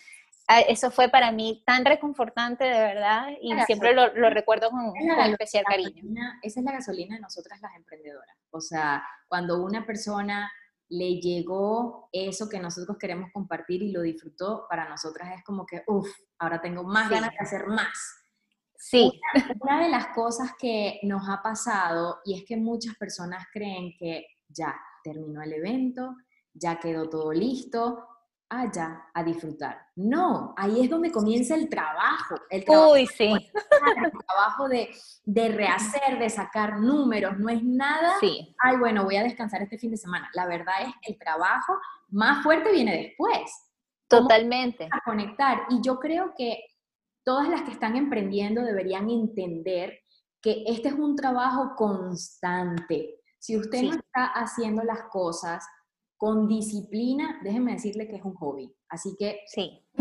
eso 0.67 0.91
fue 0.91 1.09
para 1.09 1.31
mí 1.31 1.63
tan 1.65 1.85
reconfortante, 1.85 2.63
de 2.63 2.79
verdad, 2.79 3.27
y 3.41 3.53
siempre 3.65 3.93
lo, 3.93 4.09
recuerdo 4.29 4.69
con, 4.69 4.93
especial 5.31 5.63
cariño. 5.63 6.03
esa 6.41 6.59
es 6.59 6.65
la 6.65 6.71
gasolina 6.71 7.15
de 7.15 7.21
nosotras 7.21 7.59
las 7.61 7.75
emprendedoras. 7.75 8.35
O 8.51 8.61
sea, 8.61 9.03
cuando 9.27 9.63
una 9.63 9.85
persona 9.85 10.51
le 10.89 11.19
llegó 11.19 12.09
eso 12.11 12.49
que 12.49 12.59
nosotros 12.59 12.97
queremos 12.99 13.29
compartir 13.31 13.83
y 13.83 13.91
lo 13.91 14.01
disfrutó, 14.01 14.65
para 14.69 14.89
nosotras 14.89 15.31
es 15.35 15.43
como 15.43 15.65
que, 15.65 15.83
uff, 15.87 16.09
ahora 16.39 16.59
tengo 16.59 16.83
más 16.83 17.09
ganas 17.09 17.31
de 17.31 17.37
hacer 17.39 17.67
más. 17.67 18.15
Sí. 18.75 19.11
una, 19.59 19.83
de 19.83 19.89
las 19.89 20.07
cosas 20.07 20.51
que 20.57 20.99
nos 21.03 21.27
ha 21.29 21.41
pasado, 21.43 22.19
y 22.25 22.37
es 22.37 22.45
que 22.45 22.57
muchas 22.57 22.95
personas 22.95 23.45
creen 23.53 23.93
que 23.97 24.25
ya 24.47 24.75
terminó 25.03 25.41
el 25.41 25.53
evento, 25.53 26.15
ya 26.53 26.79
quedó 26.79 27.07
todo 27.09 27.31
listo, 27.31 28.07
allá 28.49 29.05
a 29.13 29.23
disfrutar. 29.23 29.79
No, 29.95 30.53
ahí 30.57 30.83
es 30.83 30.89
donde 30.89 31.11
comienza 31.11 31.55
el 31.55 31.69
trabajo. 31.69 32.35
El 32.49 32.65
trabajo, 32.65 32.93
Uy, 32.93 33.05
sí. 33.05 33.31
El 33.31 34.11
trabajo 34.27 34.67
de, 34.67 34.89
de, 35.23 35.49
rehacer, 35.49 36.17
de 36.19 36.29
sacar 36.29 36.79
números, 36.79 37.37
no 37.37 37.49
es 37.49 37.63
nada. 37.63 38.13
Sí. 38.19 38.55
Ay, 38.63 38.77
bueno, 38.77 39.03
voy 39.03 39.17
a 39.17 39.23
descansar 39.23 39.61
este 39.61 39.77
fin 39.77 39.91
de 39.91 39.97
semana. 39.97 40.29
La 40.33 40.47
verdad 40.47 40.81
es 40.81 40.93
que 41.01 41.13
el 41.13 41.19
trabajo 41.19 41.73
más 42.09 42.43
fuerte 42.43 42.71
viene 42.71 42.97
después. 42.97 43.51
Totalmente. 44.07 44.89
A 44.91 45.01
conectar. 45.05 45.61
Y 45.69 45.81
yo 45.81 45.99
creo 45.99 46.33
que 46.35 46.63
todas 47.23 47.47
las 47.47 47.61
que 47.61 47.71
están 47.71 47.95
emprendiendo 47.95 48.61
deberían 48.63 49.09
entender 49.09 49.99
que 50.41 50.63
este 50.65 50.89
es 50.89 50.95
un 50.95 51.15
trabajo 51.15 51.75
constante. 51.75 53.19
Si 53.37 53.57
usted 53.57 53.83
no 53.83 53.93
está 53.93 54.25
haciendo 54.33 54.83
las 54.83 55.03
cosas 55.03 55.65
con 56.19 56.49
disciplina, 56.49 57.39
déjenme 57.43 57.71
decirle 57.71 58.05
que 58.05 58.17
es 58.17 58.25
un 58.25 58.33
hobby. 58.35 58.69
Así 58.89 59.15
que... 59.17 59.39
Sí. 59.47 59.81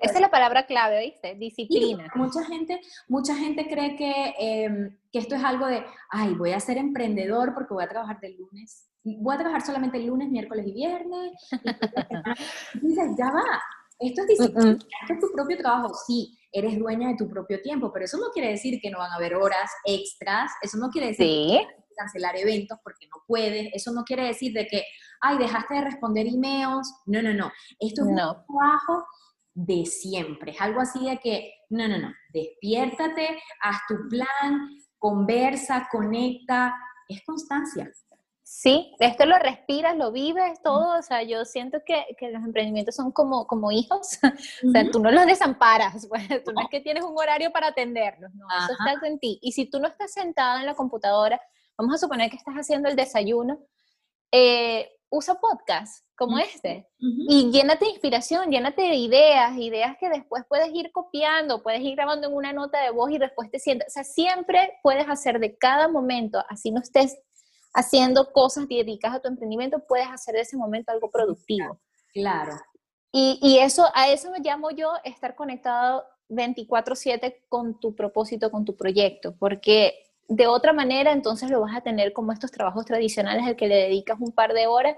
Esa 0.00 0.14
es 0.14 0.20
la 0.20 0.30
palabra 0.30 0.66
clave, 0.66 1.00
¿viste? 1.00 1.34
Disciplina. 1.34 2.06
mucha 2.14 2.44
gente, 2.44 2.80
mucha 3.08 3.34
gente 3.34 3.66
cree 3.68 3.96
que, 3.96 4.34
em, 4.38 4.96
que 5.10 5.18
esto 5.18 5.34
es 5.34 5.42
algo 5.42 5.66
de, 5.66 5.82
ay, 6.10 6.34
voy 6.34 6.52
a 6.52 6.60
ser 6.60 6.78
emprendedor 6.78 7.54
porque 7.54 7.74
voy 7.74 7.82
a 7.82 7.88
trabajar 7.88 8.20
de 8.20 8.36
lunes. 8.38 8.88
Voy 9.02 9.34
a 9.34 9.38
trabajar 9.38 9.62
solamente 9.62 9.98
el 9.98 10.06
lunes, 10.06 10.30
miércoles 10.30 10.64
y 10.64 10.74
viernes. 10.74 11.32
Y 12.74 12.86
dices, 12.86 13.10
ya 13.18 13.32
va. 13.32 13.60
Esto 13.98 14.22
es 14.22 14.28
disciplina, 14.28 14.70
esto 14.70 15.14
es 15.14 15.20
tu 15.20 15.32
propio 15.34 15.56
trabajo. 15.56 15.92
Sí, 16.06 16.38
eres 16.52 16.78
dueña 16.78 17.08
de 17.08 17.16
tu 17.16 17.28
propio 17.28 17.60
tiempo, 17.60 17.92
pero 17.92 18.04
eso 18.04 18.16
no 18.18 18.30
quiere 18.32 18.50
decir 18.50 18.80
que 18.80 18.90
no 18.90 18.98
van 18.98 19.10
a 19.10 19.16
haber 19.16 19.34
horas 19.34 19.70
extras. 19.86 20.52
Eso 20.62 20.78
no 20.78 20.88
quiere 20.90 21.08
decir 21.08 21.26
¿Sí? 21.26 21.60
cancelar 21.96 22.36
eventos 22.36 22.78
porque 22.84 23.06
no 23.08 23.22
puedes. 23.26 23.70
Eso 23.74 23.90
no 23.92 24.04
quiere 24.04 24.24
decir 24.26 24.52
de 24.52 24.66
que, 24.68 24.84
ay, 25.22 25.38
dejaste 25.38 25.74
de 25.74 25.80
responder 25.82 26.26
emails. 26.26 26.94
No, 27.06 27.22
no, 27.22 27.32
no. 27.32 27.50
Esto 27.78 28.02
es 28.02 28.08
un 28.08 28.16
trabajo 28.16 29.06
de 29.54 29.86
siempre. 29.86 30.52
Es 30.52 30.60
algo 30.60 30.80
así 30.80 31.08
de 31.08 31.18
que, 31.18 31.54
no, 31.70 31.88
no, 31.88 31.98
no. 31.98 32.12
Despiértate, 32.32 33.38
haz 33.60 33.76
tu 33.88 33.94
plan, 34.08 34.68
conversa, 34.98 35.88
conecta. 35.90 36.74
Es 37.08 37.22
constancia. 37.24 37.90
Sí, 38.44 38.94
esto 38.98 39.24
lo 39.24 39.38
respiras, 39.38 39.96
lo 39.96 40.12
vives, 40.12 40.60
todo, 40.62 40.98
o 40.98 41.02
sea, 41.02 41.22
yo 41.22 41.44
siento 41.46 41.78
que, 41.86 42.04
que 42.18 42.30
los 42.30 42.44
emprendimientos 42.44 42.94
son 42.94 43.10
como, 43.10 43.46
como 43.46 43.72
hijos, 43.72 44.18
o 44.66 44.70
sea, 44.70 44.90
tú 44.90 45.00
no 45.00 45.10
los 45.10 45.24
desamparas, 45.24 46.06
pues, 46.08 46.28
tú 46.44 46.52
no. 46.52 46.60
es 46.60 46.68
que 46.68 46.80
tienes 46.80 47.02
un 47.02 47.16
horario 47.16 47.50
para 47.50 47.68
atenderlos, 47.68 48.34
no, 48.34 48.46
eso 48.48 48.72
está 48.72 49.06
en 49.06 49.18
ti. 49.18 49.38
Y 49.40 49.52
si 49.52 49.70
tú 49.70 49.80
no 49.80 49.88
estás 49.88 50.12
sentada 50.12 50.60
en 50.60 50.66
la 50.66 50.74
computadora 50.74 51.40
vamos 51.78 51.94
a 51.94 51.98
suponer 51.98 52.30
que 52.30 52.36
estás 52.36 52.54
haciendo 52.54 52.88
el 52.88 52.96
desayuno, 52.96 53.58
eh, 54.30 54.90
usa 55.12 55.34
podcast 55.34 56.06
como 56.16 56.38
este 56.38 56.88
y 56.98 57.50
llénate 57.50 57.84
de 57.84 57.90
inspiración, 57.90 58.50
llénate 58.50 58.80
de 58.80 58.94
ideas, 58.94 59.56
ideas 59.58 59.96
que 60.00 60.08
después 60.08 60.42
puedes 60.48 60.70
ir 60.72 60.90
copiando, 60.90 61.62
puedes 61.62 61.82
ir 61.82 61.94
grabando 61.96 62.28
en 62.28 62.34
una 62.34 62.54
nota 62.54 62.80
de 62.82 62.90
voz 62.90 63.10
y 63.10 63.18
después 63.18 63.50
te 63.50 63.58
sientas, 63.58 63.88
o 63.88 63.90
sea, 63.90 64.04
siempre 64.04 64.78
puedes 64.82 65.06
hacer 65.08 65.38
de 65.38 65.56
cada 65.58 65.88
momento, 65.88 66.42
así 66.48 66.70
no 66.70 66.80
estés 66.80 67.18
haciendo 67.74 68.32
cosas 68.32 68.66
dedicadas 68.68 69.18
a 69.18 69.20
tu 69.20 69.28
emprendimiento, 69.28 69.84
puedes 69.86 70.08
hacer 70.08 70.34
de 70.34 70.40
ese 70.40 70.56
momento 70.56 70.92
algo 70.92 71.10
productivo. 71.10 71.78
Claro. 72.14 72.54
Y, 73.12 73.38
y 73.42 73.58
eso, 73.58 73.86
a 73.94 74.08
eso 74.08 74.30
me 74.30 74.40
llamo 74.40 74.70
yo 74.70 74.92
estar 75.04 75.34
conectado 75.34 76.06
24/7 76.30 77.44
con 77.50 77.78
tu 77.80 77.94
propósito, 77.94 78.50
con 78.50 78.64
tu 78.64 78.76
proyecto, 78.76 79.36
porque 79.38 79.94
de 80.34 80.46
otra 80.46 80.72
manera, 80.72 81.12
entonces 81.12 81.50
lo 81.50 81.60
vas 81.60 81.76
a 81.76 81.82
tener 81.82 82.14
como 82.14 82.32
estos 82.32 82.50
trabajos 82.50 82.86
tradicionales 82.86 83.44
al 83.44 83.54
que 83.54 83.68
le 83.68 83.76
dedicas 83.76 84.16
un 84.18 84.32
par 84.32 84.54
de 84.54 84.66
horas 84.66 84.96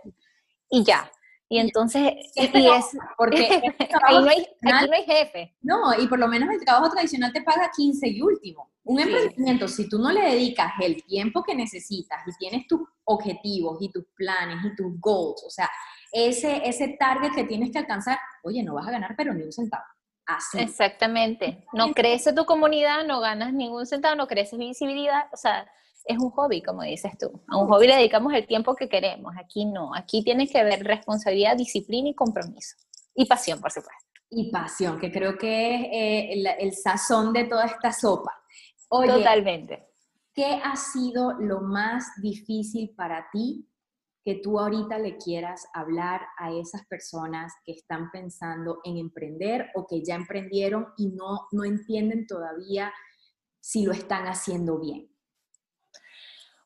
y 0.71 0.85
ya. 0.85 1.11
Y 1.49 1.59
entonces, 1.59 2.13
y, 2.37 2.45
es, 2.45 2.97
porque 3.19 3.61
ahí 4.07 4.19
no 4.23 4.31
hay, 4.31 4.47
aquí 4.63 4.89
no 4.89 4.95
hay 4.95 5.05
jefe. 5.05 5.57
No, 5.61 5.93
y 6.01 6.07
por 6.07 6.21
lo 6.21 6.29
menos 6.29 6.49
el 6.51 6.65
trabajo 6.65 6.89
tradicional 6.91 7.33
te 7.33 7.43
paga 7.43 7.71
15 7.75 8.09
y 8.09 8.23
último. 8.23 8.71
Un 8.85 9.01
emprendimiento, 9.01 9.67
si 9.67 9.89
tú 9.89 9.99
no 9.99 10.13
le 10.13 10.23
dedicas 10.23 10.73
el 10.81 11.03
tiempo 11.05 11.43
que 11.43 11.55
necesitas 11.55 12.21
y 12.27 12.37
tienes 12.39 12.67
tus 12.69 12.81
objetivos 13.05 13.79
y 13.81 13.91
tus 13.91 14.05
planes 14.15 14.65
y 14.65 14.77
tus 14.77 15.01
goals, 15.01 15.43
o 15.45 15.51
sea, 15.51 15.69
ese, 16.13 16.63
ese 16.65 16.97
target 16.99 17.35
que 17.35 17.45
tienes 17.45 17.73
que 17.73 17.79
alcanzar, 17.79 18.19
oye, 18.45 18.63
no 18.63 18.75
vas 18.75 18.87
a 18.87 18.93
ganar 18.93 19.15
pero 19.17 19.35
ni 19.35 19.43
un 19.43 19.53
centavo. 19.53 19.85
Exactamente. 20.55 21.65
No 21.73 21.93
crece 21.93 22.33
tu 22.33 22.45
comunidad, 22.45 23.05
no 23.05 23.21
ganas 23.21 23.53
ningún 23.53 23.87
centavo, 23.87 24.15
no 24.15 24.27
crece 24.27 24.57
visibilidad, 24.57 25.27
o 25.33 25.37
sea, 25.37 25.67
es 26.05 26.19
un 26.19 26.31
hobby, 26.31 26.63
como 26.63 26.83
dices 26.83 27.13
tú. 27.19 27.43
A 27.49 27.57
un 27.57 27.69
hobby 27.69 27.87
le 27.87 27.97
dedicamos 27.97 28.33
el 28.35 28.47
tiempo 28.47 28.75
que 28.75 28.89
queremos, 28.89 29.35
aquí 29.39 29.65
no. 29.65 29.95
Aquí 29.95 30.23
tienes 30.23 30.51
que 30.51 30.63
ver 30.63 30.85
responsabilidad, 30.85 31.57
disciplina 31.57 32.11
y 32.11 32.15
compromiso. 32.15 32.77
Y 33.15 33.27
pasión, 33.27 33.61
por 33.61 33.71
supuesto. 33.71 34.05
Y 34.31 34.51
pasión, 34.51 34.99
que 34.99 35.11
creo 35.11 35.39
que 35.39 35.75
es 35.75 36.37
eh, 36.37 36.57
el, 36.59 36.75
sazón 36.75 37.33
de 37.33 37.45
toda 37.45 37.67
esta 37.67 37.93
sopa. 37.93 38.33
Totalmente. 38.89 39.89
¿Qué 40.35 40.61
ha 40.63 40.77
sido 40.77 41.33
lo 41.35 41.61
más 41.61 42.05
difícil 42.21 42.93
para 42.97 43.29
ti 43.33 43.69
que 44.25 44.37
tú 44.37 44.59
ahorita 44.59 44.99
le 44.99 45.19
quieras 45.19 45.69
hablar 45.75 46.23
a 46.39 46.51
esas 46.51 46.87
personas 46.87 47.53
que 47.65 47.73
están 47.73 48.11
pensando 48.11 48.81
en 48.85 48.97
emprender 48.97 49.71
o 49.75 49.87
que 49.87 50.03
ya 50.03 50.15
emprendieron 50.15 50.87
y 50.97 51.09
no, 51.09 51.47
no 51.53 51.65
entienden 51.65 52.27
todavía 52.27 52.93
si 53.61 53.85
lo 53.85 53.93
están 53.93 54.27
haciendo 54.27 54.79
bien? 54.79 55.11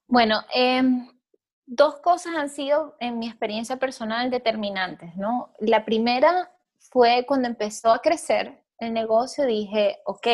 Bueno, 0.06 0.40
em, 0.54 1.08
dos 1.66 1.96
cosas 2.00 2.34
han 2.36 2.48
sido 2.48 2.96
en 3.00 3.18
mi 3.18 3.28
experiencia 3.28 3.76
personal 3.76 4.30
determinantes, 4.30 5.14
¿no? 5.16 5.52
La 5.58 5.84
primera 5.84 6.52
fue 6.78 7.24
cuando 7.26 7.48
empezó 7.48 7.90
a 7.90 8.00
crecer 8.00 8.64
el 8.78 8.92
negocio, 8.92 9.44
dije, 9.44 9.98
ok, 10.06 10.26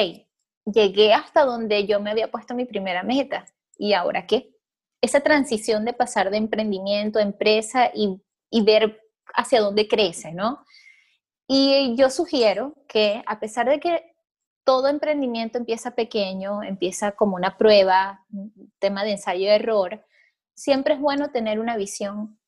llegué 0.66 1.12
hasta 1.14 1.44
donde 1.44 1.86
yo 1.86 2.00
me 2.00 2.10
había 2.10 2.30
puesto 2.30 2.54
mi 2.54 2.66
primera 2.66 3.02
meta, 3.02 3.46
¿y 3.76 3.94
ahora 3.94 4.26
qué? 4.26 4.53
Esa 5.04 5.20
transición 5.20 5.84
de 5.84 5.92
pasar 5.92 6.30
de 6.30 6.38
emprendimiento 6.38 7.18
a 7.18 7.22
empresa 7.22 7.90
y, 7.94 8.20
ver 8.62 9.00
hacia 9.34 9.60
dónde 9.60 9.86
crece, 9.88 10.32
¿no? 10.32 10.64
Y 11.46 11.94
yo 11.96 12.08
sugiero 12.08 12.74
que 12.88 13.22
a 13.26 13.38
pesar 13.38 13.68
de 13.68 13.80
que 13.80 14.14
todo 14.64 14.88
emprendimiento 14.88 15.58
empieza 15.58 15.90
pequeño, 15.90 16.62
empieza 16.62 17.12
como 17.12 17.36
una 17.36 17.58
prueba, 17.58 18.24
tema 18.78 19.04
de 19.04 19.12
ensayo 19.12 19.42
y 19.42 19.48
error, 19.48 20.06
siempre 20.54 20.94
es 20.94 21.00
bueno 21.00 21.30
tener 21.30 21.58
una 21.58 21.76
visión 21.76 22.38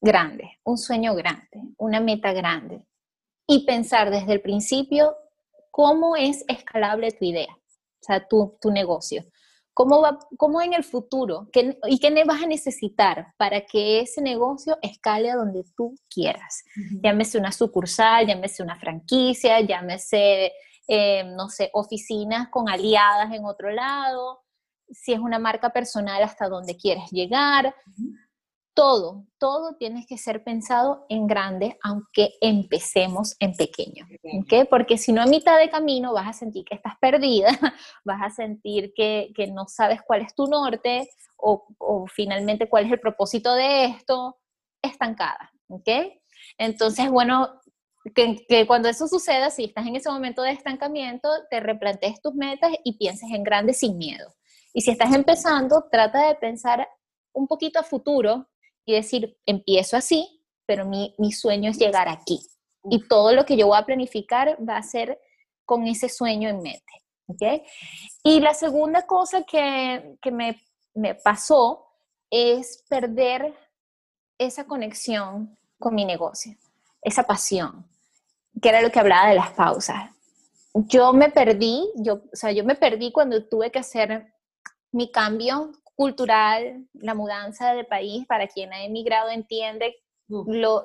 grande, 0.00 0.58
un 0.64 0.76
sueño 0.76 1.14
grande, 1.14 1.62
una 1.78 2.00
meta 2.00 2.32
grande 2.32 2.84
y 3.46 3.64
pensar 3.64 4.10
desde 4.10 4.34
el 4.34 4.42
principio 4.42 5.16
cómo 5.70 6.16
es 6.16 6.44
escalable 6.48 7.12
tu 7.12 7.24
idea, 7.24 7.54
o 7.54 8.04
sea, 8.04 8.26
tu, 8.28 8.58
tu 8.60 8.70
negocio. 8.70 9.24
¿Cómo, 9.76 10.00
va, 10.00 10.18
cómo 10.38 10.62
en 10.62 10.72
el 10.72 10.84
futuro 10.84 11.50
y 11.86 11.98
qué 11.98 12.24
vas 12.24 12.42
a 12.42 12.46
necesitar 12.46 13.34
para 13.36 13.60
que 13.66 14.00
ese 14.00 14.22
negocio 14.22 14.78
escale 14.80 15.30
a 15.30 15.36
donde 15.36 15.64
tú 15.76 15.94
quieras? 16.08 16.64
Llámese 17.02 17.36
una 17.36 17.52
sucursal, 17.52 18.26
llámese 18.26 18.62
una 18.62 18.78
franquicia, 18.78 19.60
llámese, 19.60 20.52
eh, 20.88 21.24
no 21.24 21.50
sé, 21.50 21.68
oficinas 21.74 22.48
con 22.48 22.70
aliadas 22.70 23.30
en 23.34 23.44
otro 23.44 23.70
lado, 23.70 24.40
si 24.90 25.12
es 25.12 25.18
una 25.18 25.38
marca 25.38 25.68
personal, 25.68 26.22
hasta 26.22 26.48
dónde 26.48 26.78
quieres 26.78 27.10
llegar 27.10 27.74
todo, 28.76 29.24
todo 29.38 29.74
tiene 29.76 30.04
que 30.06 30.18
ser 30.18 30.44
pensado 30.44 31.06
en 31.08 31.26
grande, 31.26 31.78
aunque 31.82 32.34
empecemos 32.42 33.34
en 33.40 33.54
pequeño. 33.54 34.06
¿okay? 34.42 34.64
Porque 34.64 34.98
si 34.98 35.12
no 35.12 35.22
a 35.22 35.26
mitad 35.26 35.58
de 35.58 35.70
camino 35.70 36.12
vas 36.12 36.28
a 36.28 36.32
sentir 36.34 36.64
que 36.66 36.74
estás 36.74 36.92
perdida, 37.00 37.48
vas 38.04 38.20
a 38.22 38.28
sentir 38.28 38.92
que, 38.94 39.32
no 39.52 39.66
sabes 39.66 40.02
cuál 40.06 40.20
es 40.20 40.34
tu 40.34 40.46
norte 40.46 41.08
o, 41.38 41.66
finalmente 42.08 42.68
cuál 42.68 42.84
es 42.84 42.92
el 42.92 43.00
propósito 43.00 43.54
de 43.54 43.86
esto, 43.86 44.36
estancada. 44.82 45.50
¿okay? 45.68 46.20
Entonces, 46.58 47.10
bueno, 47.10 47.62
que, 48.14 48.44
que, 48.46 48.66
cuando 48.66 48.90
eso 48.90 49.08
suceda, 49.08 49.48
si 49.48 49.64
estás 49.64 49.86
en 49.86 49.96
ese 49.96 50.10
momento 50.10 50.42
de 50.42 50.50
estancamiento, 50.50 51.30
te 51.50 51.60
replantees 51.60 52.20
tus 52.20 52.34
metas 52.34 52.72
y 52.84 52.98
pienses 52.98 53.30
en 53.30 53.42
grande 53.42 53.72
sin 53.72 53.96
miedo. 53.96 54.34
Y 54.74 54.82
si 54.82 54.90
estás 54.90 55.14
empezando, 55.14 55.86
trata 55.90 56.28
de 56.28 56.34
pensar 56.34 56.86
un 57.32 57.46
poquito 57.46 57.78
a 57.78 57.82
futuro 57.82 58.46
y 58.86 58.92
decir, 58.92 59.36
empiezo 59.44 59.96
así, 59.96 60.42
pero 60.64 60.86
mi, 60.86 61.14
mi 61.18 61.32
sueño 61.32 61.70
es 61.70 61.78
llegar 61.78 62.08
aquí. 62.08 62.40
Y 62.88 63.06
todo 63.08 63.32
lo 63.32 63.44
que 63.44 63.56
yo 63.56 63.66
voy 63.66 63.76
a 63.78 63.84
planificar 63.84 64.56
va 64.66 64.76
a 64.76 64.82
ser 64.82 65.20
con 65.64 65.86
ese 65.86 66.08
sueño 66.08 66.48
en 66.48 66.62
mente. 66.62 66.92
¿okay? 67.26 67.62
Y 68.22 68.40
la 68.40 68.54
segunda 68.54 69.04
cosa 69.06 69.42
que, 69.42 70.16
que 70.22 70.30
me, 70.30 70.62
me 70.94 71.16
pasó 71.16 71.84
es 72.30 72.84
perder 72.88 73.54
esa 74.38 74.64
conexión 74.64 75.56
con 75.78 75.94
mi 75.94 76.04
negocio, 76.04 76.56
esa 77.02 77.24
pasión, 77.24 77.86
que 78.62 78.68
era 78.68 78.80
lo 78.80 78.90
que 78.90 79.00
hablaba 79.00 79.28
de 79.28 79.34
las 79.34 79.50
pausas. 79.52 80.10
Yo 80.74 81.12
me 81.12 81.30
perdí, 81.30 81.90
yo, 81.96 82.22
o 82.32 82.36
sea, 82.36 82.52
yo 82.52 82.64
me 82.64 82.76
perdí 82.76 83.10
cuando 83.10 83.44
tuve 83.46 83.70
que 83.70 83.78
hacer 83.78 84.32
mi 84.92 85.10
cambio 85.10 85.72
cultural, 85.96 86.86
la 86.92 87.14
mudanza 87.14 87.74
de 87.74 87.84
país, 87.84 88.26
para 88.26 88.46
quien 88.46 88.72
ha 88.72 88.84
emigrado 88.84 89.30
entiende 89.30 89.96
lo, 90.28 90.82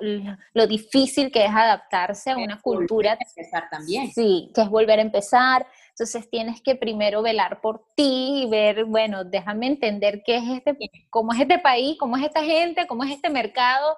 lo, 0.53 0.68
difícil 0.68 1.32
que 1.32 1.45
es 1.45 1.51
adaptarse 1.51 2.32
a 2.32 2.38
una 2.38 2.62
cultura. 2.62 3.18
Empezar 3.20 3.70
también. 3.72 4.12
Sí, 4.12 4.51
que 4.53 4.62
es 4.62 4.70
volver 4.70 4.99
a 4.99 5.01
empezar. 5.01 5.66
Entonces 5.89 6.30
tienes 6.30 6.62
que 6.62 6.76
primero 6.76 7.22
velar 7.22 7.59
por 7.59 7.84
ti 7.95 8.43
y 8.43 8.49
ver, 8.49 8.86
bueno, 8.86 9.24
déjame 9.24 9.68
entender 9.68 10.22
qué 10.26 10.38
es 10.38 10.43
este, 10.47 10.78
cómo 11.09 11.34
es 11.34 11.39
este 11.39 11.59
país, 11.59 11.97
cómo 11.99 12.18
es 12.18 12.24
esta 12.24 12.43
gente, 12.43 12.88
cómo 12.88 13.03
es 13.03 13.12
este 13.12 13.30
mercado, 13.30 13.97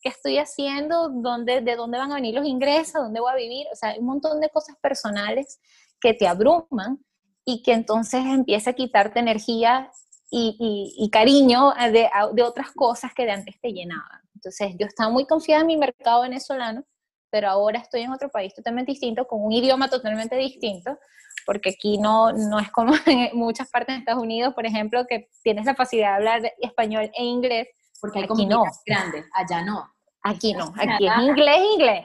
qué 0.00 0.08
estoy 0.08 0.38
haciendo, 0.38 1.08
dónde, 1.08 1.60
de 1.60 1.76
dónde 1.76 1.98
van 1.98 2.12
a 2.12 2.16
venir 2.16 2.34
los 2.34 2.46
ingresos, 2.46 3.02
dónde 3.02 3.20
voy 3.20 3.32
a 3.32 3.36
vivir. 3.36 3.66
O 3.72 3.76
sea, 3.76 3.90
hay 3.90 3.98
un 3.98 4.06
montón 4.06 4.40
de 4.40 4.48
cosas 4.50 4.76
personales 4.80 5.60
que 6.00 6.14
te 6.14 6.28
abruman 6.28 7.04
y 7.44 7.62
que 7.62 7.72
entonces 7.72 8.24
empieza 8.24 8.70
a 8.70 8.74
quitarte 8.74 9.18
energía 9.18 9.90
y, 10.30 10.94
y, 10.98 11.10
cariño 11.10 11.72
de, 11.92 12.08
de, 12.32 12.42
otras 12.42 12.72
cosas 12.72 13.14
que 13.14 13.24
de 13.24 13.32
antes 13.32 13.60
te 13.60 13.72
llenaban. 13.72 14.20
Entonces, 14.34 14.74
yo 14.78 14.86
estaba 14.86 15.10
muy 15.10 15.26
confiada 15.26 15.60
en 15.60 15.68
mi 15.68 15.76
mercado 15.76 16.22
venezolano, 16.22 16.84
pero 17.30 17.48
ahora 17.48 17.78
estoy 17.78 18.02
en 18.02 18.12
otro 18.12 18.28
país 18.28 18.54
totalmente 18.54 18.92
distinto, 18.92 19.26
con 19.26 19.42
un 19.42 19.52
idioma 19.52 19.88
totalmente 19.88 20.36
distinto, 20.36 20.98
porque 21.44 21.70
aquí 21.70 21.98
no, 21.98 22.32
no 22.32 22.58
es 22.58 22.70
como 22.70 22.92
en 23.06 23.36
muchas 23.36 23.70
partes 23.70 23.94
de 23.94 24.00
Estados 24.00 24.22
Unidos, 24.22 24.54
por 24.54 24.66
ejemplo, 24.66 25.06
que 25.08 25.28
tienes 25.42 25.64
la 25.64 25.74
facilidad 25.74 26.10
de 26.10 26.16
hablar 26.16 26.52
español 26.60 27.10
e 27.16 27.24
inglés. 27.24 27.68
Porque 28.00 28.18
hay 28.18 28.24
aquí 28.24 28.46
no. 28.46 28.64
grandes, 28.84 29.24
allá 29.32 29.64
no. 29.64 29.92
Aquí 30.22 30.52
no, 30.52 30.72
aquí 30.76 31.06
es 31.06 31.18
inglés, 31.18 31.58
inglés. 31.72 32.04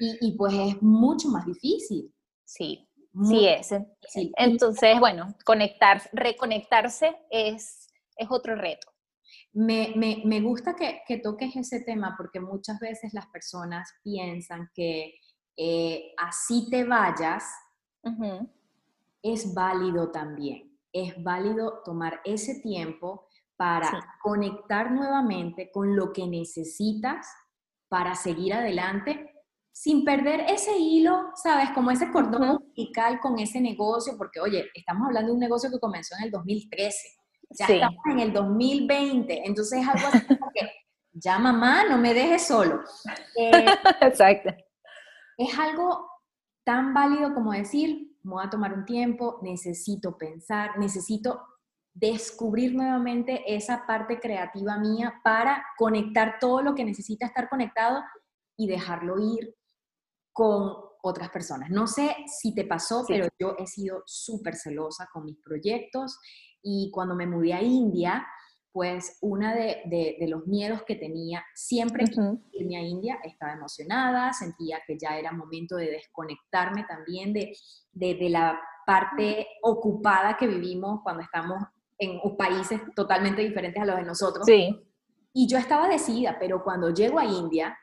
Y, 0.00 0.28
y, 0.28 0.36
pues 0.36 0.54
es 0.54 0.82
mucho 0.82 1.28
más 1.28 1.44
difícil. 1.44 2.12
Sí, 2.44 2.88
sí 3.28 3.46
es. 3.46 3.74
Sí. 4.08 4.32
Entonces, 4.36 4.98
bueno, 4.98 5.34
conectar, 5.44 6.02
reconectarse 6.12 7.16
es, 7.30 7.88
es 8.16 8.28
otro 8.30 8.54
reto. 8.54 8.88
Me, 9.52 9.92
me, 9.96 10.22
me 10.24 10.40
gusta 10.40 10.74
que, 10.74 11.02
que, 11.06 11.18
toques 11.18 11.54
ese 11.56 11.80
tema 11.80 12.14
porque 12.16 12.40
muchas 12.40 12.78
veces 12.80 13.12
las 13.12 13.26
personas 13.26 13.92
piensan 14.02 14.70
que 14.74 15.14
eh, 15.56 16.14
así 16.18 16.68
te 16.70 16.84
vayas, 16.84 17.44
es 19.22 19.54
válido 19.54 20.10
también. 20.10 20.78
Es 20.92 21.22
válido 21.22 21.82
tomar 21.84 22.20
ese 22.24 22.60
tiempo 22.60 23.28
para 23.56 24.16
conectar 24.22 24.90
nuevamente 24.90 25.70
con 25.70 25.94
lo 25.94 26.12
que 26.12 26.26
necesitas 26.26 27.26
para 27.88 28.14
seguir 28.14 28.54
adelante 28.54 29.31
sin 29.72 30.04
perder 30.04 30.44
ese 30.48 30.76
hilo, 30.78 31.30
¿sabes? 31.34 31.70
Como 31.70 31.90
ese 31.90 32.10
cordón 32.10 32.50
umbilical 32.50 33.18
con 33.20 33.38
ese 33.38 33.60
negocio, 33.60 34.14
porque 34.18 34.38
oye, 34.38 34.66
estamos 34.74 35.06
hablando 35.06 35.28
de 35.28 35.34
un 35.34 35.40
negocio 35.40 35.70
que 35.70 35.80
comenzó 35.80 36.14
en 36.18 36.24
el 36.24 36.30
2013, 36.30 36.96
ya 37.50 37.66
estamos 37.66 38.00
en 38.10 38.18
el 38.20 38.32
2020, 38.32 39.46
entonces 39.46 39.80
es 39.80 39.88
algo 39.88 40.06
así 40.06 40.26
como 40.26 40.50
que, 40.54 40.70
ya 41.14 41.38
mamá, 41.38 41.84
no 41.84 41.98
me 41.98 42.14
dejes 42.14 42.46
solo. 42.46 42.82
Eh, 43.36 43.50
Exacto. 44.02 44.50
Es 45.36 45.58
algo 45.58 46.08
tan 46.64 46.94
válido 46.94 47.34
como 47.34 47.52
decir, 47.52 48.16
voy 48.22 48.44
a 48.44 48.50
tomar 48.50 48.72
un 48.74 48.84
tiempo, 48.84 49.38
necesito 49.42 50.16
pensar, 50.16 50.78
necesito 50.78 51.42
descubrir 51.94 52.74
nuevamente 52.74 53.42
esa 53.54 53.86
parte 53.86 54.18
creativa 54.18 54.78
mía 54.78 55.20
para 55.24 55.64
conectar 55.76 56.38
todo 56.40 56.62
lo 56.62 56.74
que 56.74 56.84
necesita 56.84 57.26
estar 57.26 57.48
conectado 57.48 58.02
y 58.56 58.66
dejarlo 58.66 59.18
ir 59.18 59.54
con 60.32 60.74
otras 61.02 61.30
personas. 61.30 61.70
No 61.70 61.86
sé 61.86 62.14
si 62.26 62.54
te 62.54 62.64
pasó, 62.64 63.04
pero 63.06 63.26
yo 63.38 63.56
he 63.58 63.66
sido 63.66 64.02
súper 64.06 64.54
celosa 64.56 65.08
con 65.12 65.24
mis 65.24 65.38
proyectos 65.38 66.18
y 66.62 66.90
cuando 66.92 67.14
me 67.14 67.26
mudé 67.26 67.54
a 67.54 67.62
India, 67.62 68.26
pues 68.70 69.18
una 69.20 69.54
de, 69.54 69.82
de, 69.86 70.26
los 70.28 70.46
miedos 70.46 70.82
que 70.84 70.94
tenía, 70.94 71.44
siempre 71.54 72.04
que 72.06 72.20
irme 72.52 72.76
a 72.76 72.80
India, 72.80 73.18
estaba 73.22 73.52
emocionada, 73.52 74.32
sentía 74.32 74.78
que 74.86 74.96
ya 74.98 75.18
era 75.18 75.30
momento 75.32 75.76
de 75.76 75.90
desconectarme 75.90 76.84
también 76.84 77.34
de, 77.34 77.52
de 77.92 78.30
la 78.30 78.58
parte 78.86 79.46
ocupada 79.62 80.38
que 80.38 80.46
vivimos 80.46 81.00
cuando 81.02 81.22
estamos 81.22 81.62
en 81.98 82.18
países 82.36 82.80
totalmente 82.96 83.42
diferentes 83.42 83.82
a 83.82 83.86
los 83.86 83.96
de 83.96 84.04
nosotros. 84.04 84.46
Sí. 84.46 84.88
Y 85.34 85.46
yo 85.46 85.58
estaba 85.58 85.88
decidida, 85.88 86.38
pero 86.38 86.64
cuando 86.64 86.90
llego 86.90 87.18
a 87.18 87.24
India, 87.26 87.76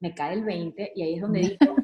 me 0.00 0.14
cae 0.14 0.34
el 0.34 0.44
20 0.44 0.92
y 0.94 1.02
ahí 1.02 1.14
es 1.14 1.20
donde 1.20 1.40
digo, 1.60 1.76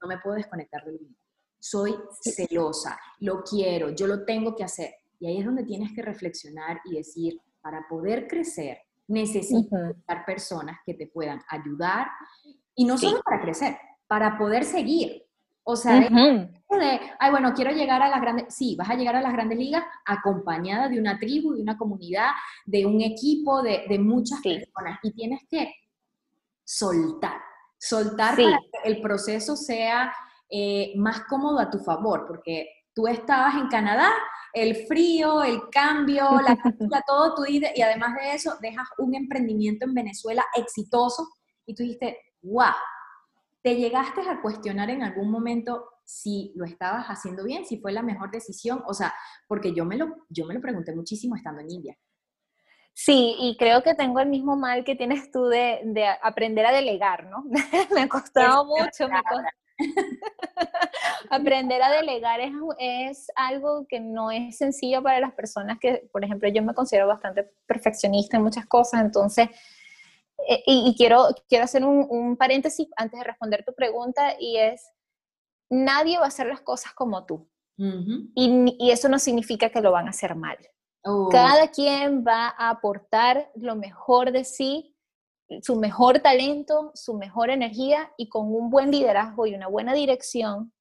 no 0.00 0.08
me 0.08 0.18
puedo 0.18 0.36
desconectar 0.36 0.84
del 0.84 1.00
mundo. 1.00 1.18
Soy 1.58 1.94
celosa, 2.22 2.98
lo 3.20 3.42
quiero, 3.42 3.90
yo 3.90 4.06
lo 4.06 4.24
tengo 4.24 4.56
que 4.56 4.64
hacer. 4.64 4.94
Y 5.18 5.26
ahí 5.26 5.38
es 5.38 5.44
donde 5.44 5.64
tienes 5.64 5.92
que 5.94 6.00
reflexionar 6.00 6.80
y 6.86 6.96
decir, 6.96 7.38
para 7.60 7.86
poder 7.88 8.26
crecer, 8.26 8.78
necesito 9.08 9.76
uh 9.76 9.94
personas 10.26 10.78
que 10.84 10.94
te 10.94 11.06
puedan 11.06 11.40
ayudar 11.48 12.08
y 12.74 12.84
no 12.84 12.96
solo 12.96 13.20
para 13.22 13.40
crecer, 13.40 13.76
para 14.06 14.38
poder 14.38 14.64
seguir. 14.64 15.24
O 15.62 15.76
sea, 15.76 16.00
de, 16.00 17.00
ay, 17.18 17.30
bueno, 17.30 17.52
quiero 17.54 17.70
llegar 17.70 18.02
a 18.02 18.08
las 18.08 18.20
grandes, 18.20 18.54
sí, 18.54 18.76
vas 18.76 18.90
a 18.90 18.94
llegar 18.94 19.16
a 19.16 19.20
las 19.20 19.32
grandes 19.32 19.58
ligas 19.58 19.84
acompañada 20.04 20.88
de 20.88 20.98
una 20.98 21.18
tribu, 21.18 21.54
de 21.54 21.62
una 21.62 21.76
comunidad, 21.76 22.30
de 22.64 22.86
un 22.86 23.00
equipo, 23.00 23.62
de, 23.62 23.84
de 23.88 23.98
muchas 23.98 24.40
personas 24.40 24.98
y 25.02 25.12
tienes 25.12 25.40
que 25.48 25.72
soltar, 26.64 27.40
soltar 27.80 28.36
para 28.36 28.58
que 28.58 28.88
el 28.88 29.00
proceso 29.00 29.56
sea 29.56 30.12
eh, 30.50 30.92
más 30.96 31.22
cómodo 31.22 31.58
a 31.58 31.70
tu 31.70 31.78
favor, 31.78 32.26
porque 32.26 32.68
tú 32.94 33.06
estabas 33.06 33.54
en 33.54 33.68
Canadá, 33.68 34.10
el 34.52 34.86
frío, 34.86 35.42
el 35.42 35.62
cambio, 35.70 36.40
la 36.42 36.56
cultura, 36.62 37.02
todo 37.06 37.46
y 37.46 37.64
además 37.82 38.16
de 38.16 38.34
eso 38.34 38.56
dejas 38.60 38.86
un 38.98 39.14
emprendimiento 39.14 39.86
en 39.86 39.94
Venezuela 39.94 40.44
exitoso 40.54 41.28
y 41.64 41.74
tú 41.74 41.82
dijiste, 41.82 42.18
wow, 42.42 42.74
¿te 43.62 43.76
llegaste 43.76 44.20
a 44.28 44.42
cuestionar 44.42 44.90
en 44.90 45.02
algún 45.02 45.30
momento 45.30 45.88
si 46.04 46.52
lo 46.56 46.64
estabas 46.64 47.06
haciendo 47.06 47.44
bien, 47.44 47.64
si 47.64 47.78
fue 47.78 47.92
la 47.92 48.02
mejor 48.02 48.30
decisión? 48.30 48.82
O 48.86 48.92
sea, 48.92 49.14
porque 49.46 49.72
yo 49.72 49.84
me 49.84 49.96
lo, 49.96 50.26
yo 50.28 50.46
me 50.46 50.54
lo 50.54 50.60
pregunté 50.60 50.94
muchísimo 50.94 51.36
estando 51.36 51.60
en 51.60 51.70
India. 51.70 51.96
Sí, 52.92 53.36
y 53.38 53.56
creo 53.56 53.82
que 53.82 53.94
tengo 53.94 54.20
el 54.20 54.28
mismo 54.28 54.56
mal 54.56 54.84
que 54.84 54.94
tienes 54.94 55.30
tú 55.30 55.46
de, 55.46 55.80
de 55.84 56.06
aprender 56.22 56.66
a 56.66 56.72
delegar, 56.72 57.26
¿no? 57.26 57.44
me 57.94 58.02
ha 58.02 58.08
costado 58.08 58.64
mucho. 58.66 59.08
Me 59.08 59.20
aprender 61.30 61.82
a 61.82 61.90
delegar 61.90 62.40
es, 62.40 62.52
es, 62.78 63.26
algo 63.34 63.86
que 63.88 64.00
no 64.00 64.30
es 64.30 64.56
sencillo 64.56 65.02
para 65.02 65.20
las 65.20 65.32
personas 65.32 65.78
que, 65.80 66.08
por 66.12 66.24
ejemplo, 66.24 66.48
yo 66.48 66.62
me 66.62 66.74
considero 66.74 67.06
bastante 67.06 67.50
perfeccionista 67.66 68.36
en 68.36 68.42
muchas 68.42 68.66
cosas, 68.66 69.00
entonces, 69.00 69.48
eh, 70.48 70.62
y, 70.66 70.94
quiero, 70.96 71.28
quiero 71.48 71.64
hacer 71.64 71.84
un, 71.84 72.06
un, 72.08 72.36
paréntesis 72.36 72.88
antes 72.96 73.18
de 73.18 73.24
responder 73.24 73.64
tu 73.64 73.74
pregunta, 73.74 74.34
y 74.38 74.56
es, 74.56 74.90
nadie 75.68 76.18
va 76.18 76.24
a 76.24 76.28
hacer 76.28 76.46
las 76.46 76.60
cosas 76.60 76.92
como 76.92 77.24
tú. 77.26 77.48
y, 77.78 78.76
y, 78.78 78.90
eso 78.90 79.08
no 79.08 79.18
significa 79.18 79.70
que 79.70 79.80
lo 79.80 79.92
van 79.92 80.06
a 80.06 80.10
hacer 80.10 80.34
mal. 80.34 80.58
Oh. 81.02 81.28
Cada 81.30 81.68
quien 81.68 82.24
va 82.24 82.54
a 82.56 82.70
aportar 82.70 83.50
lo 83.54 83.74
mejor 83.74 84.32
de 84.32 84.44
sí, 84.44 84.94
su 85.62 85.76
mejor 85.76 86.20
talento, 86.20 86.92
su 86.94 87.14
mejor 87.14 87.50
energía 87.50 88.12
y 88.16 88.28
con 88.28 88.54
un 88.54 88.70
buen 88.70 88.90
liderazgo 88.90 89.46
y 89.46 89.54
una 89.54 89.66
buena 89.66 89.94
dirección 89.94 90.72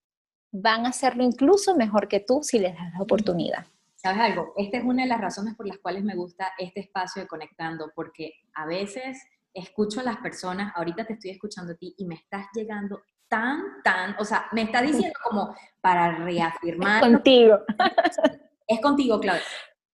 van 0.52 0.86
a 0.86 0.90
hacerlo 0.90 1.24
incluso 1.24 1.76
mejor 1.76 2.08
que 2.08 2.20
tú 2.20 2.42
si 2.44 2.60
les 2.60 2.74
das 2.74 2.92
la 2.94 3.02
oportunidad. 3.02 3.66
¿Sabes 3.96 4.22
algo? 4.22 4.54
Esta 4.56 4.78
es 4.78 4.84
una 4.84 5.04
de 5.04 5.10
las 5.10 5.20
razones 5.20 5.56
por 5.56 5.68
las 5.68 5.78
cuales 5.80 6.04
me 6.04 6.16
gusta 6.16 6.54
este 6.58 6.80
espacio 6.80 7.22
de 7.22 7.28
Conectando, 7.28 7.92
porque 7.94 8.34
a 8.54 8.66
veces 8.66 9.22
escucho 9.54 10.00
a 10.00 10.04
las 10.04 10.18
personas, 10.18 10.72
ahorita 10.76 11.06
te 11.06 11.14
estoy 11.14 11.32
escuchando 11.32 11.74
a 11.74 11.76
ti 11.76 11.94
y 11.98 12.06
me 12.06 12.16
estás 12.16 12.46
llegando 12.54 13.02
tan, 13.28 13.62
tan, 13.84 14.16
o 14.18 14.26
sea, 14.26 14.48
me 14.54 14.64
está 14.64 14.82
diciendo 14.82 15.18
como 15.24 15.54
para 15.82 16.12
reafirmar. 16.26 17.02
contigo. 17.02 17.60
Es 18.72 18.80
contigo, 18.82 19.20
Claudia. 19.20 19.42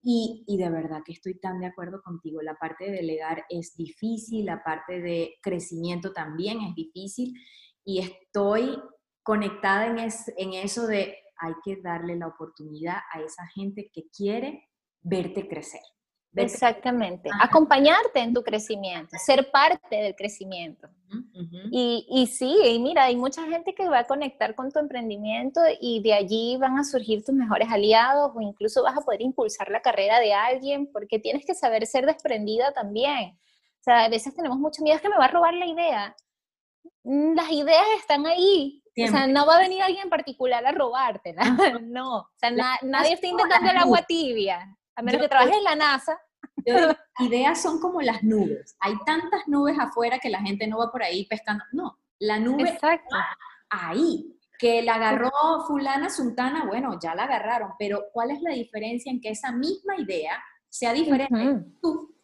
Y, 0.08 0.46
de 0.48 0.70
verdad 0.70 1.02
que 1.04 1.14
estoy 1.14 1.40
tan 1.40 1.60
de 1.60 1.66
acuerdo 1.66 2.04
contigo. 2.04 2.40
La 2.44 2.54
parte 2.54 2.86
de 2.86 2.98
delegar 2.98 3.44
es 3.50 3.76
difícil, 3.76 4.46
la 4.46 4.64
parte 4.64 5.02
de 5.02 5.34
crecimiento 5.42 6.14
también 6.14 6.62
es 6.62 6.76
difícil 6.76 7.34
y 7.84 8.02
estoy 8.02 8.80
conectada 9.24 9.88
en, 9.88 9.98
en 9.98 10.54
eso 10.54 10.86
de 10.86 11.18
hay 11.38 11.54
que 11.64 11.82
darle 11.82 12.16
la 12.18 12.28
oportunidad 12.28 12.98
a 13.12 13.22
esa 13.22 13.48
gente 13.48 13.90
que 13.92 14.08
quiere 14.16 14.70
verte 15.02 15.48
crecer, 15.48 15.82
Exactamente. 16.36 17.30
Acompañarte 17.42 18.20
en 18.20 18.34
tu 18.34 18.44
crecimiento, 18.44 19.16
ser 19.18 19.50
parte 19.52 19.96
del 19.96 20.16
crecimiento. 20.16 20.88
Y, 21.72 22.06
y, 22.10 22.28
sí, 22.28 22.58
y 22.64 22.80
mira, 22.80 23.04
hay 23.04 23.16
mucha 23.16 23.44
gente 23.46 23.74
que 23.74 23.88
va 23.88 24.00
a 24.00 24.04
conectar 24.04 24.54
con 24.54 24.72
tu 24.72 24.80
emprendimiento 24.80 25.62
y 25.80 26.02
de 26.02 26.14
allí 26.14 26.58
van 26.58 26.78
a 26.78 26.84
surgir 26.84 27.24
tus 27.24 27.34
mejores 27.34 27.70
aliados 27.72 28.32
o 28.36 28.42
incluso 28.42 28.84
vas 28.84 28.98
a 28.98 29.02
poder 29.02 29.22
impulsar 29.22 29.70
la 29.70 29.82
carrera 29.82 30.20
de 30.20 30.34
alguien 30.34 30.92
porque 30.92 31.20
tienes 31.20 31.46
que 31.46 31.54
saber 31.54 31.86
ser 31.86 32.06
desprendida 32.06 32.74
también. 32.74 33.38
O 33.80 33.84
sea, 33.86 34.06
a 34.06 34.10
veces 34.10 34.36
tenemos 34.36 34.58
mucho 34.58 34.82
miedo, 34.82 34.96
es 34.96 35.02
que 35.02 35.10
me 35.10 35.18
va 35.18 35.26
a 35.26 35.32
robar 35.32 35.54
la 35.54 35.68
idea. 35.68 36.16
Mm, 37.04 37.36
las 37.36 37.52
ideas 37.52 37.86
están 38.00 38.26
ahí. 38.26 38.82
O 38.98 39.08
sea, 39.08 39.28
no 39.28 39.46
va 39.46 39.58
a 39.58 39.60
venir 39.60 39.82
alguien 39.82 40.04
en 40.04 40.10
particular 40.10 40.66
a 40.66 40.72
robártela. 40.72 41.44
no. 41.84 42.18
O 42.18 42.32
sea, 42.36 42.50
nadie 42.50 43.14
está 43.14 43.28
intentando 43.28 43.70
el 43.70 43.78
agua 43.78 44.02
tibia. 44.02 44.76
A 44.96 45.02
menos 45.02 45.22
que 45.22 45.28
trabajes 45.28 45.58
en 45.58 45.64
la 45.64 45.76
NASA. 45.76 46.18
Ideas 47.20 47.62
son 47.62 47.80
como 47.80 48.02
las 48.02 48.24
nubes. 48.24 48.76
Hay 48.80 48.94
tantas 49.06 49.48
nubes 49.48 49.78
afuera 49.80 50.20
que 50.20 50.30
la 50.30 50.42
gente 50.42 50.68
no 50.68 50.78
va 50.78 50.92
por 50.92 51.04
ahí 51.04 51.26
pescando. 51.26 51.64
No, 51.72 51.98
la 52.20 52.40
nube 52.40 52.70
Exacto. 52.70 53.16
ahí. 53.70 54.32
Que 54.58 54.82
la 54.82 54.96
agarró 54.96 55.32
fulana, 55.68 56.10
sultana, 56.10 56.66
bueno, 56.66 56.98
ya 57.02 57.14
la 57.14 57.26
agarraron, 57.26 57.72
pero 57.78 58.06
¿cuál 58.14 58.32
es 58.32 58.42
la 58.42 58.52
diferencia 58.52 59.12
en 59.12 59.20
que 59.20 59.32
esa 59.32 59.52
misma 59.52 59.98
idea 59.98 60.42
sea 60.70 60.94
diferente? 60.94 61.66
Tú 61.82 62.16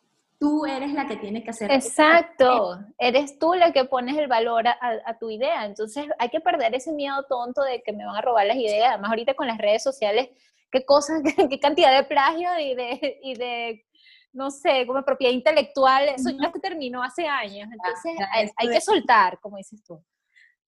tú 0.42 0.66
eres 0.66 0.92
la 0.94 1.06
que 1.06 1.18
tiene 1.18 1.44
que 1.44 1.52
hacer. 1.52 1.72
Exacto, 1.72 2.80
eres 2.98 3.38
tú 3.38 3.54
la 3.54 3.72
que 3.72 3.86
pones 3.86 4.18
el 4.18 4.28
valor 4.28 4.68
a, 4.68 5.20
tu 5.20 5.30
idea. 5.30 5.66
Entonces 5.66 6.08
hay 6.18 6.30
que 6.30 6.40
perder 6.40 6.74
ese 6.74 6.92
miedo 6.92 7.24
tonto 7.30 7.62
de 7.62 7.84
que 7.84 7.94
me 7.94 8.08
van 8.08 8.16
a 8.16 8.22
robar 8.22 8.48
las 8.48 8.58
ideas. 8.58 8.90
Además 8.90 9.12
ahorita 9.12 9.36
con 9.36 9.46
las 9.46 9.60
redes 9.60 9.84
sociales, 9.84 10.30
qué 10.72 10.84
cosas, 10.84 11.22
qué, 11.50 11.60
cantidad 11.60 11.96
de 11.96 12.06
plagio 12.06 12.50
y 12.60 12.74
de, 12.74 13.20
y 13.22 13.36
de, 13.36 13.86
no 14.34 14.52
sé, 14.52 14.86
como 14.88 15.04
propiedad 15.04 15.34
intelectual, 15.34 16.10
eso 16.10 16.30
ya 16.30 16.52
se 16.52 16.60
terminó 16.60 17.04
hace 17.04 17.28
años. 17.28 17.70
Entonces 17.72 18.28
hay, 18.58 18.70
que 18.70 18.82
soltar, 18.82 19.40
como 19.40 19.58
dices 19.58 19.84
tú. 19.84 20.04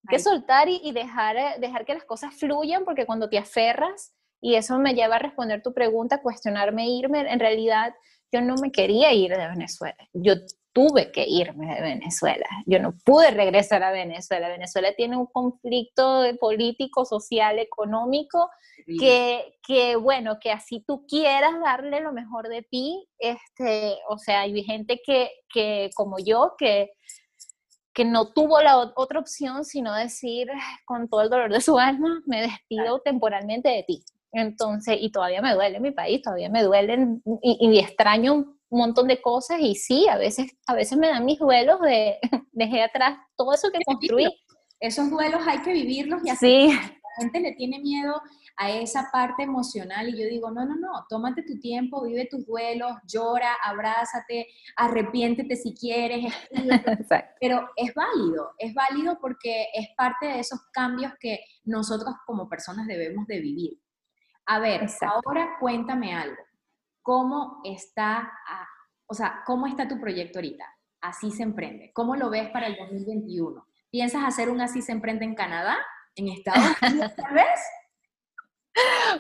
Hay 0.08 0.18
que 0.18 0.20
soltar 0.20 0.68
y, 0.68 0.82
y, 0.84 0.92
dejar, 0.92 1.60
dejar 1.60 1.86
que 1.86 1.94
las 1.94 2.04
cosas 2.04 2.36
fluyan, 2.36 2.84
porque 2.84 3.06
cuando 3.06 3.30
te 3.30 3.38
aferras, 3.38 4.14
y 4.42 4.56
eso 4.56 4.78
me 4.78 4.94
lleva 4.94 5.16
a 5.16 5.20
responder 5.20 5.62
tu 5.62 5.74
pregunta, 5.74 6.22
cuestionarme, 6.22 6.90
irme, 6.90 7.22
en 7.32 7.40
realidad 7.40 7.96
yo 8.34 8.42
no 8.42 8.56
me 8.56 8.72
quería 8.72 9.14
ir 9.14 9.32
de 9.32 9.48
Venezuela. 9.48 9.96
Yo 10.12 10.34
tuve 10.74 11.12
que 11.12 11.26
irme 11.28 11.74
de 11.76 11.82
Venezuela. 11.82 12.46
Yo 12.66 12.80
no 12.80 12.94
pude 13.06 13.32
regresar 13.32 13.84
a 13.84 13.92
Venezuela. 13.92 14.50
Venezuela 14.50 14.94
tiene 14.96 15.16
un 15.16 15.28
conflicto 15.28 16.24
político, 16.40 17.06
social, 17.06 17.60
económico, 17.60 18.50
que, 19.00 19.60
que, 19.66 19.96
bueno, 19.96 20.40
que 20.40 20.52
así 20.52 20.84
tú 20.86 21.06
quieras 21.08 21.54
darle 21.64 22.02
lo 22.02 22.12
mejor 22.12 22.50
de 22.50 22.64
ti, 22.64 23.08
este, 23.18 23.98
o 24.10 24.18
sea, 24.18 24.42
hay 24.42 24.64
gente 24.64 25.00
que, 25.06 25.32
que 25.54 25.90
como 25.96 26.18
yo, 26.20 26.56
que, 26.58 26.92
que 27.94 28.04
no 28.04 28.34
tuvo 28.34 28.60
la 28.62 28.78
otra 28.96 29.20
opción 29.20 29.64
sino 29.64 29.94
decir 29.94 30.50
con 30.86 31.08
todo 31.08 31.22
el 31.22 31.30
dolor 31.30 31.54
de 31.54 31.62
su 31.62 31.78
alma, 31.78 32.22
me 32.26 32.42
despido 32.42 33.00
temporalmente 33.02 33.70
de 33.70 33.84
ti. 33.84 34.04
Entonces, 34.34 34.98
y 35.00 35.12
todavía 35.12 35.42
me 35.44 35.54
duele 35.54 35.80
mi 35.80 35.92
país, 35.92 36.22
todavía 36.24 36.50
me 36.50 36.64
duelen 36.64 37.22
y, 37.44 37.78
extraño 37.78 38.58
un 38.74 38.80
montón 38.80 39.08
de 39.08 39.22
cosas 39.22 39.60
y 39.60 39.76
sí, 39.76 40.08
a 40.10 40.18
veces, 40.18 40.52
a 40.66 40.74
veces 40.74 40.98
me 40.98 41.08
dan 41.08 41.26
mis 41.26 41.38
duelos 41.38 41.80
de 41.82 42.18
dejé 42.52 42.82
atrás 42.82 43.20
todo 43.38 43.54
eso 43.54 43.70
que 43.72 43.80
construí. 43.86 44.28
Esos 44.80 45.12
duelos 45.12 45.42
hay 45.46 45.60
que 45.62 45.74
vivirlos 45.74 46.22
y 46.26 46.32
así. 46.32 46.72
Sí. 46.72 46.74
La 46.74 47.24
gente 47.24 47.40
le 47.40 47.52
tiene 47.52 47.80
miedo 47.80 48.20
a 48.58 48.72
esa 48.72 49.10
parte 49.12 49.44
emocional 49.44 50.10
y 50.10 50.20
yo 50.20 50.28
digo, 50.28 50.50
no, 50.50 50.66
no, 50.66 50.76
no, 50.76 51.06
tómate 51.08 51.44
tu 51.44 51.60
tiempo, 51.60 52.04
vive 52.04 52.28
tus 52.32 52.48
duelos, 52.48 52.94
llora, 53.08 53.54
abrázate, 53.64 54.48
arrepiéntete 54.76 55.56
si 55.56 55.76
quieres, 55.76 56.34
pero 57.40 57.70
es 57.76 57.94
válido, 57.94 58.54
es 58.58 58.74
válido 58.74 59.20
porque 59.22 59.68
es 59.72 59.90
parte 59.96 60.26
de 60.26 60.40
esos 60.40 60.60
cambios 60.72 61.14
que 61.20 61.42
nosotros 61.64 62.16
como 62.26 62.50
personas 62.50 62.88
debemos 62.88 63.28
de 63.28 63.40
vivir. 63.40 63.80
A 64.48 64.58
ver, 64.58 64.88
ahora 65.02 65.58
cuéntame 65.60 66.16
algo. 66.16 66.42
¿Cómo 67.04 67.62
está, 67.66 68.32
o 69.06 69.14
sea, 69.14 69.44
cómo 69.46 69.68
está 69.68 69.88
tu 69.88 70.00
proyecto 70.00 70.40
ahorita? 70.40 70.66
Así 71.02 71.32
se 71.32 71.44
emprende. 71.44 71.92
¿Cómo 71.94 72.16
lo 72.16 72.30
ves 72.30 72.50
para 72.50 72.68
el 72.68 72.78
2021? 72.78 73.68
¿Piensas 73.92 74.24
hacer 74.24 74.50
un 74.50 74.62
Así 74.62 74.82
se 74.82 74.94
emprende 74.94 75.26
en 75.26 75.36
Canadá? 75.36 75.78
¿En 76.16 76.30
Estados 76.30 76.82
Unidos 76.82 77.14
tal 77.18 77.34
vez? 77.34 77.60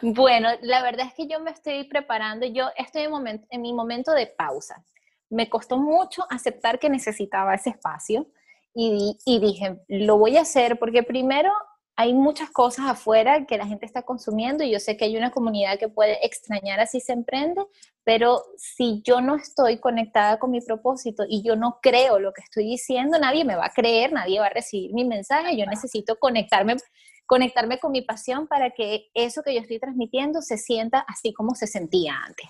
Bueno, 0.01 0.49
la 0.61 0.81
verdad 0.81 1.07
es 1.07 1.13
que 1.13 1.27
yo 1.27 1.39
me 1.39 1.51
estoy 1.51 1.84
preparando, 1.84 2.45
yo 2.45 2.69
estoy 2.77 3.03
en, 3.03 3.45
en 3.49 3.61
mi 3.61 3.73
momento 3.73 4.13
de 4.13 4.27
pausa. 4.27 4.84
Me 5.29 5.49
costó 5.49 5.77
mucho 5.77 6.23
aceptar 6.29 6.79
que 6.79 6.89
necesitaba 6.89 7.53
ese 7.53 7.71
espacio 7.71 8.27
y, 8.73 9.17
y 9.25 9.39
dije, 9.39 9.84
lo 9.89 10.17
voy 10.17 10.38
a 10.38 10.41
hacer 10.41 10.79
porque 10.79 11.03
primero 11.03 11.51
hay 11.95 12.13
muchas 12.13 12.49
cosas 12.49 12.87
afuera 12.87 13.45
que 13.45 13.57
la 13.57 13.67
gente 13.67 13.85
está 13.85 14.01
consumiendo 14.01 14.63
y 14.63 14.71
yo 14.71 14.79
sé 14.79 14.97
que 14.97 15.05
hay 15.05 15.15
una 15.15 15.31
comunidad 15.31 15.77
que 15.77 15.89
puede 15.89 16.25
extrañar 16.25 16.79
así 16.79 16.99
se 16.99 17.13
emprende, 17.13 17.61
pero 18.03 18.41
si 18.57 19.01
yo 19.03 19.21
no 19.21 19.35
estoy 19.35 19.77
conectada 19.77 20.39
con 20.39 20.51
mi 20.51 20.61
propósito 20.61 21.23
y 21.27 21.43
yo 21.43 21.55
no 21.55 21.79
creo 21.81 22.19
lo 22.19 22.33
que 22.33 22.41
estoy 22.41 22.65
diciendo, 22.65 23.19
nadie 23.19 23.45
me 23.45 23.55
va 23.55 23.67
a 23.67 23.73
creer, 23.73 24.11
nadie 24.11 24.39
va 24.39 24.47
a 24.47 24.49
recibir 24.49 24.93
mi 24.93 25.05
mensaje, 25.05 25.55
yo 25.55 25.65
necesito 25.65 26.17
conectarme 26.17 26.77
conectarme 27.25 27.79
con 27.79 27.91
mi 27.91 28.01
pasión 28.01 28.47
para 28.47 28.71
que 28.71 29.09
eso 29.13 29.41
que 29.43 29.53
yo 29.53 29.61
estoy 29.61 29.79
transmitiendo 29.79 30.41
se 30.41 30.57
sienta 30.57 30.99
así 31.07 31.33
como 31.33 31.55
se 31.55 31.67
sentía 31.67 32.15
antes, 32.17 32.47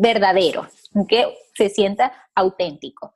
verdadero, 0.00 0.66
que 1.08 1.32
se 1.54 1.68
sienta 1.68 2.12
auténtico. 2.34 3.14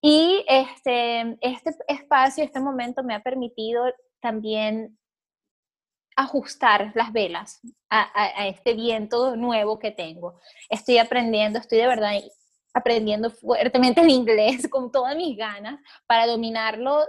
Y 0.00 0.44
este, 0.48 1.36
este 1.40 1.74
espacio, 1.88 2.44
este 2.44 2.60
momento 2.60 3.02
me 3.02 3.14
ha 3.14 3.22
permitido 3.22 3.84
también 4.24 4.98
ajustar 6.16 6.92
las 6.94 7.12
velas 7.12 7.60
a, 7.90 8.46
este 8.46 8.72
viento 8.72 9.36
nuevo 9.36 9.78
que 9.78 9.90
tengo. 9.90 10.40
Estoy 10.70 10.96
aprendiendo, 10.96 11.58
estoy 11.58 11.76
de 11.76 11.86
verdad 11.86 12.12
aprendiendo 12.72 13.30
fuertemente 13.30 14.00
el 14.00 14.08
inglés 14.08 14.66
con 14.70 14.90
todas 14.90 15.14
mis 15.14 15.36
ganas 15.36 15.78
para 16.06 16.26
dominarlo 16.26 17.06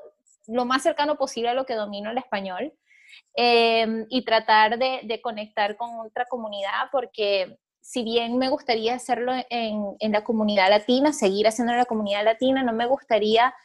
lo 0.48 0.66
más 0.66 0.84
cercano 0.84 1.16
posible 1.16 1.50
a 1.50 1.54
lo 1.54 1.66
que 1.66 1.74
domino 1.74 2.12
el 2.12 2.18
español 2.18 2.74
em, 3.34 4.06
y 4.10 4.26
tratar 4.26 4.78
de, 4.78 5.22
conectar 5.22 5.78
con 5.78 6.02
otra 6.06 6.26
comunidad 6.26 6.90
porque 6.92 7.58
si 7.80 8.04
bien 8.04 8.38
me 8.38 8.50
gustaría 8.50 8.96
hacerlo 8.96 9.32
en, 9.50 10.12
la 10.12 10.24
comunidad 10.26 10.70
latina, 10.70 11.14
seguir 11.14 11.48
haciendo 11.48 11.72
en 11.72 11.80
la 11.80 11.86
comunidad 11.86 12.26
latina, 12.26 12.62
no 12.62 12.74
me 12.74 12.88
gustaría 12.88 13.56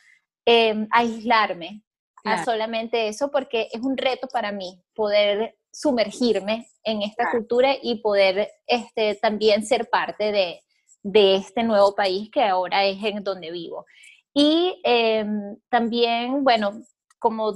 em, 0.47 0.87
aislarme 0.93 1.83
a 2.25 2.45
solamente 2.45 3.09
eso, 3.09 3.31
porque 3.31 3.69
es 3.73 3.81
un 3.81 3.97
reto 3.97 4.29
para 4.29 4.53
mí 4.53 4.83
poder 4.95 5.57
sumergirme 5.73 6.67
en 6.85 7.03
esta 7.03 7.31
cultura 7.31 7.75
y 7.81 8.01
poder 8.01 8.51
este, 8.67 9.15
también 9.17 9.65
ser 9.65 9.89
parte 9.89 10.33
de, 10.33 10.63
de, 11.03 11.37
este 11.37 11.63
nuevo 11.63 11.95
país 11.95 12.31
que 12.31 12.43
ahora 12.43 12.85
es 12.85 13.03
en 13.03 13.23
donde 13.23 13.51
vivo. 13.51 13.87
Y 14.35 14.81
em, 14.85 15.57
también, 15.69 16.45
bueno, 16.45 16.83
como 17.19 17.53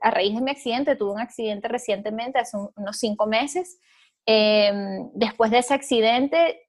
a 0.00 0.10
raíz 0.10 0.34
de 0.34 0.40
mi 0.40 0.50
accidente, 0.50 0.96
tuve 0.96 1.12
un 1.12 1.20
accidente 1.20 1.68
recientemente, 1.68 2.38
hace 2.38 2.56
unos 2.76 2.98
cinco 2.98 3.26
meses. 3.26 3.78
Em, 4.26 5.10
después 5.14 5.50
de 5.50 5.58
ese 5.58 5.74
accidente, 5.74 6.68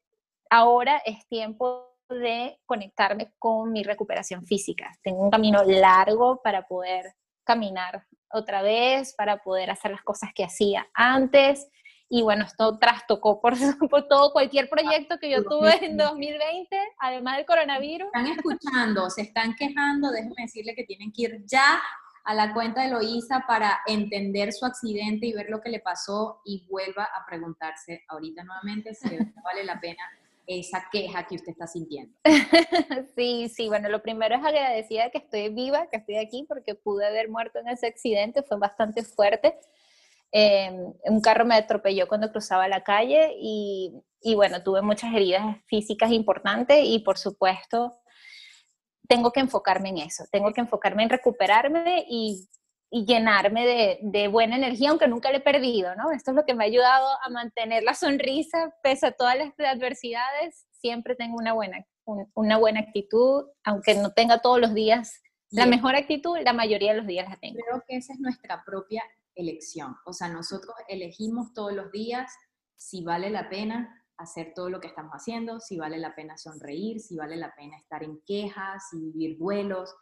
ahora 0.50 1.02
es 1.06 1.28
tiempo 1.28 1.94
de 2.10 2.60
conectarme 2.66 3.34
con 3.40 3.72
mi 3.72 3.84
recuperación 3.84 4.46
física. 4.46 4.92
Tengo 5.04 5.24
un 5.24 5.32
camino 5.32 5.64
largo 5.64 6.42
para 6.44 6.68
poder 6.68 7.14
caminar 7.44 8.06
otra 8.32 8.62
vez, 8.62 9.14
para 9.16 9.38
poder 9.44 9.70
hacer 9.70 9.92
las 9.92 10.02
cosas 10.02 10.32
que 10.34 10.44
hacía 10.44 10.88
antes. 10.94 11.68
Y 12.10 12.22
bueno, 12.22 12.46
esto 12.46 12.78
trastocó 12.78 13.42
por, 13.42 13.54
por 13.90 14.08
todo 14.08 14.34
cualquier 14.34 14.70
proyecto 14.70 15.18
que 15.20 15.30
yo 15.30 15.44
tuve 15.44 15.86
en 15.86 15.98
2020, 15.98 16.78
además 17.00 17.38
del 17.38 17.46
coronavirus. 17.46 18.08
Están 18.08 18.28
escuchando, 18.28 19.10
se 19.10 19.22
están 19.22 19.56
quejando, 19.56 20.12
déjenme 20.12 20.44
decirle 20.44 20.76
que 20.76 20.84
tienen 20.84 21.12
que 21.12 21.24
ir 21.24 21.44
ya 21.46 21.82
a 22.26 22.34
la 22.34 22.54
cuenta 22.54 22.84
de 22.84 22.90
Loisa 22.90 23.44
para 23.48 23.82
entender 23.86 24.54
su 24.54 24.66
accidente 24.66 25.26
y 25.28 25.34
ver 25.34 25.50
lo 25.50 25.62
que 25.62 25.70
le 25.70 25.80
pasó 25.80 26.42
y 26.46 26.66
vuelva 26.70 27.04
a 27.04 27.26
preguntarse 27.26 28.04
ahorita 28.08 28.44
nuevamente 28.44 28.94
si 28.94 29.10
vale 29.44 29.64
la 29.66 29.80
pena 29.80 30.04
esa 30.48 30.86
queja 30.92 31.26
que 31.26 31.36
usted 31.36 31.52
está 31.52 31.68
sintiendo. 31.68 32.16
Sí, 33.16 33.50
sí, 33.50 33.68
bueno, 33.68 33.90
lo 33.90 34.02
primero 34.02 34.36
es 34.36 34.44
agradecida 34.44 35.10
que 35.10 35.20
estoy 35.20 35.50
viva, 35.50 35.88
que 35.90 35.98
estoy 35.98 36.18
aquí, 36.18 36.46
porque 36.48 36.76
pude 36.76 37.06
haber 37.06 37.30
muerto 37.30 37.60
en 37.60 37.68
ese 37.68 37.88
accidente, 37.88 38.44
fue 38.44 38.58
bastante 38.58 39.04
fuerte. 39.04 39.58
Em, 40.32 40.94
un 41.06 41.22
carro 41.22 41.46
me 41.46 41.56
atropelló 41.56 42.08
cuando 42.08 42.32
cruzaba 42.32 42.68
la 42.68 42.84
calle 42.84 43.36
y, 43.40 43.94
y, 44.22 44.36
bueno, 44.36 44.64
tuve 44.64 44.82
muchas 44.82 45.14
heridas 45.14 45.58
físicas 45.68 46.12
importantes 46.12 46.80
y 46.84 47.00
por 47.00 47.18
supuesto 47.20 48.00
tengo 49.08 49.32
que 49.32 49.42
enfocarme 49.42 49.90
en 49.90 50.00
eso, 50.00 50.24
tengo 50.32 50.52
que 50.54 50.62
enfocarme 50.62 51.04
en 51.04 51.10
recuperarme 51.10 52.06
y 52.10 52.48
y 52.96 53.06
llenarme 53.06 53.66
de, 53.66 54.00
de, 54.04 54.28
buena 54.28 54.56
energía, 54.56 54.92
aunque 54.92 55.08
nunca 55.08 55.32
le 55.32 55.38
he 55.38 55.42
perdido, 55.42 55.96
¿no? 55.96 56.12
Esto 56.12 56.30
es 56.30 56.36
lo 56.36 56.46
que 56.46 56.54
me 56.54 56.64
ha 56.64 56.68
ayudado 56.68 57.08
a 57.24 57.30
mantener 57.30 57.82
la 57.82 57.96
sonrisa 57.96 58.72
pese 58.84 59.08
a 59.08 59.12
todas 59.12 59.36
las 59.36 59.52
adversidades, 59.58 60.68
siempre 60.72 61.16
tengo 61.16 61.38
una 61.38 61.54
buena, 61.54 61.84
una 62.36 62.58
buena 62.58 62.82
actitud, 62.82 63.46
aunque 63.64 63.96
no 63.96 64.12
tenga 64.12 64.42
todos 64.42 64.60
los 64.60 64.76
días 64.76 65.24
la 65.54 65.66
mejor 65.68 65.96
actitud, 65.96 66.38
la 66.44 66.54
mayoría 66.54 66.92
de 66.92 66.98
los 66.98 67.08
días 67.08 67.30
la 67.30 67.38
tengo. 67.38 67.60
Creo 67.68 67.84
que 67.88 67.98
esa 67.98 68.14
es 68.14 68.20
nuestra 68.20 68.64
propia 68.66 69.04
elección. 69.36 69.96
O 70.06 70.12
sea, 70.12 70.28
nosotros 70.30 70.76
elegimos 70.88 71.54
todos 71.54 71.74
los 71.74 71.92
días 71.92 72.32
si 72.76 73.04
vale 73.04 73.30
la 73.30 73.50
pena 73.50 74.04
hacer 74.18 74.54
todo 74.56 74.70
lo 74.70 74.80
que 74.80 74.88
estamos 74.88 75.14
haciendo, 75.14 75.60
si 75.60 75.78
vale 75.78 76.00
la 76.00 76.16
pena 76.16 76.38
sonreír, 76.38 77.00
si 77.00 77.16
vale 77.16 77.36
la 77.36 77.54
pena 77.56 77.78
estar 77.78 78.04
en 78.04 78.20
quejas, 78.26 78.84
y 78.94 79.12
vivir 79.12 79.38
duelos. 79.38 79.94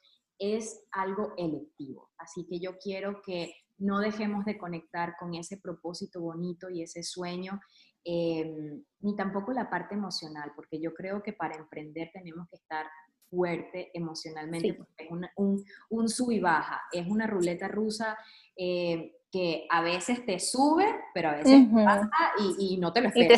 Es 0.41 0.83
algo 0.91 1.33
electivo. 1.37 2.09
Así 2.17 2.47
que 2.49 2.59
yo 2.59 2.79
quiero 2.79 3.21
que 3.21 3.53
no 3.77 3.99
dejemos 3.99 4.45
de 4.45 4.57
conectar 4.57 5.15
con 5.19 5.35
ese 5.35 5.57
propósito 5.57 6.21
bonito 6.21 6.69
y 6.69 6.81
ese 6.81 7.03
sueño, 7.03 7.59
em, 8.03 8.83
ni 9.01 9.15
tampoco 9.15 9.51
la 9.53 9.69
parte 9.69 9.95
emocional, 9.95 10.51
porque 10.55 10.79
yo 10.81 10.93
creo 10.93 11.21
que 11.21 11.33
para 11.33 11.55
emprender 11.55 12.09
tenemos 12.11 12.47
que 12.49 12.55
estar 12.57 12.85
fuerte 13.29 13.91
emocionalmente, 13.93 14.73
porque 14.73 14.93
es 14.97 15.11
un, 15.11 15.63
un, 15.89 16.09
sub 16.09 16.31
y 16.31 16.39
baja, 16.39 16.81
es 16.91 17.07
una 17.07 17.27
ruleta 17.27 17.67
rusa 17.67 18.17
eh, 18.57 19.13
que 19.31 19.65
a 19.69 19.81
veces 19.81 20.25
te 20.25 20.39
sube, 20.39 20.85
pero 21.13 21.29
a 21.29 21.35
veces 21.35 21.71
baja 21.71 22.09
y, 22.59 22.77
no 22.77 22.91
te 22.91 23.01
lo 23.01 23.07
esperas. 23.07 23.25
Y 23.25 23.27
te. 23.27 23.33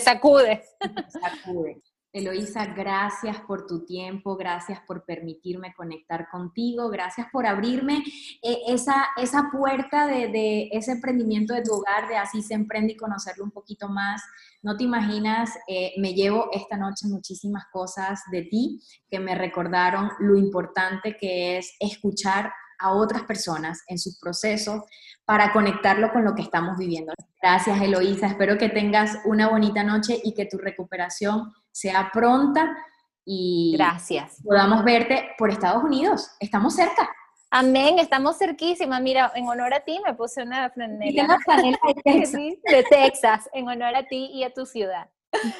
Y 0.84 0.96
te 0.96 1.10
sacude. 1.12 1.82
Eloísa, 2.14 2.68
gracias 2.68 3.42
por 3.42 3.66
tu 3.66 3.86
tiempo, 3.86 4.38
gracias 4.38 4.80
por 4.86 5.04
permitirme 5.04 5.74
conectar 5.74 6.30
contigo, 6.30 6.90
gracias 6.90 7.26
por 7.32 7.48
abrirme 7.48 8.04
eh, 8.44 8.60
esa, 8.68 9.08
esa 9.18 9.50
puerta 9.52 10.06
de, 10.06 10.70
ese 10.72 10.92
emprendimiento 10.92 11.56
de 11.56 11.64
tu 11.64 11.74
hogar, 11.74 12.08
de 12.08 12.18
así 12.18 12.44
se 12.44 12.54
emprende 12.54 12.94
y 12.94 12.98
conocerlo 12.98 13.44
un 13.44 13.50
poquito 13.50 13.90
más. 13.90 14.22
No 14.62 14.78
te 14.78 14.84
imaginas, 14.84 15.58
eh, 15.68 15.94
me 15.98 16.14
llevo 16.14 16.50
esta 16.52 16.78
noche 16.78 17.08
muchísimas 17.08 17.66
cosas 17.72 18.22
de 18.32 18.44
ti 18.44 18.80
que 19.10 19.20
me 19.20 19.34
recordaron 19.34 20.12
lo 20.20 20.38
importante 20.38 21.18
que 21.18 21.58
es 21.58 21.76
escuchar 21.80 22.54
a 22.78 22.94
otras 22.94 23.24
personas 23.24 23.82
en 23.88 23.98
su 23.98 24.12
proceso 24.20 24.86
para 25.26 25.52
conectarlo 25.52 26.12
con 26.12 26.24
lo 26.26 26.36
que 26.36 26.44
estamos 26.44 26.78
viviendo. 26.78 27.14
Gracias, 27.42 27.82
Eloísa. 27.82 28.28
Espero 28.28 28.58
que 28.60 28.70
tengas 28.70 29.18
una 29.26 29.50
bonita 29.50 29.84
noche 29.84 30.20
y 30.24 30.34
que 30.34 30.46
tu 30.46 30.58
recuperación 30.58 31.52
sea 31.74 32.10
pronta 32.14 32.78
y 33.26 33.74
Gracias. 33.76 34.38
podamos 34.44 34.84
verte 34.84 35.32
por 35.38 35.50
Estados 35.50 35.84
Unidos. 35.84 36.30
Estamos 36.40 36.76
cerca. 36.76 37.10
Amén, 37.50 38.00
estamos 38.00 38.38
cerquísimas. 38.38 39.02
Mira, 39.02 39.32
en 39.36 39.48
honor 39.48 39.74
a 39.74 39.80
ti 39.82 40.00
me 40.06 40.14
puse 40.14 40.42
una 40.42 40.70
franela, 40.70 41.38
de, 41.86 41.94
Texas. 42.04 42.32
de 42.42 42.86
Texas, 42.90 43.50
en 43.54 43.68
honor 43.68 43.96
a 43.96 44.04
ti 44.04 44.32
y 44.34 44.44
a 44.44 44.54
tu 44.54 44.66
ciudad. 44.66 45.10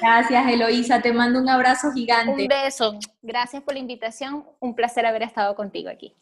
Gracias, 0.02 0.48
Eloísa. 0.48 1.02
Te 1.02 1.14
mando 1.14 1.40
un 1.40 1.50
abrazo 1.50 1.92
gigante. 1.92 2.32
Un 2.44 2.48
beso. 2.48 2.98
Gracias 3.22 3.62
por 3.64 3.74
la 3.74 3.80
invitación. 3.80 4.46
Un 4.60 4.76
placer 4.76 5.06
haber 5.06 5.24
estado 5.24 5.56
contigo 5.56 5.90
aquí. 5.90 6.16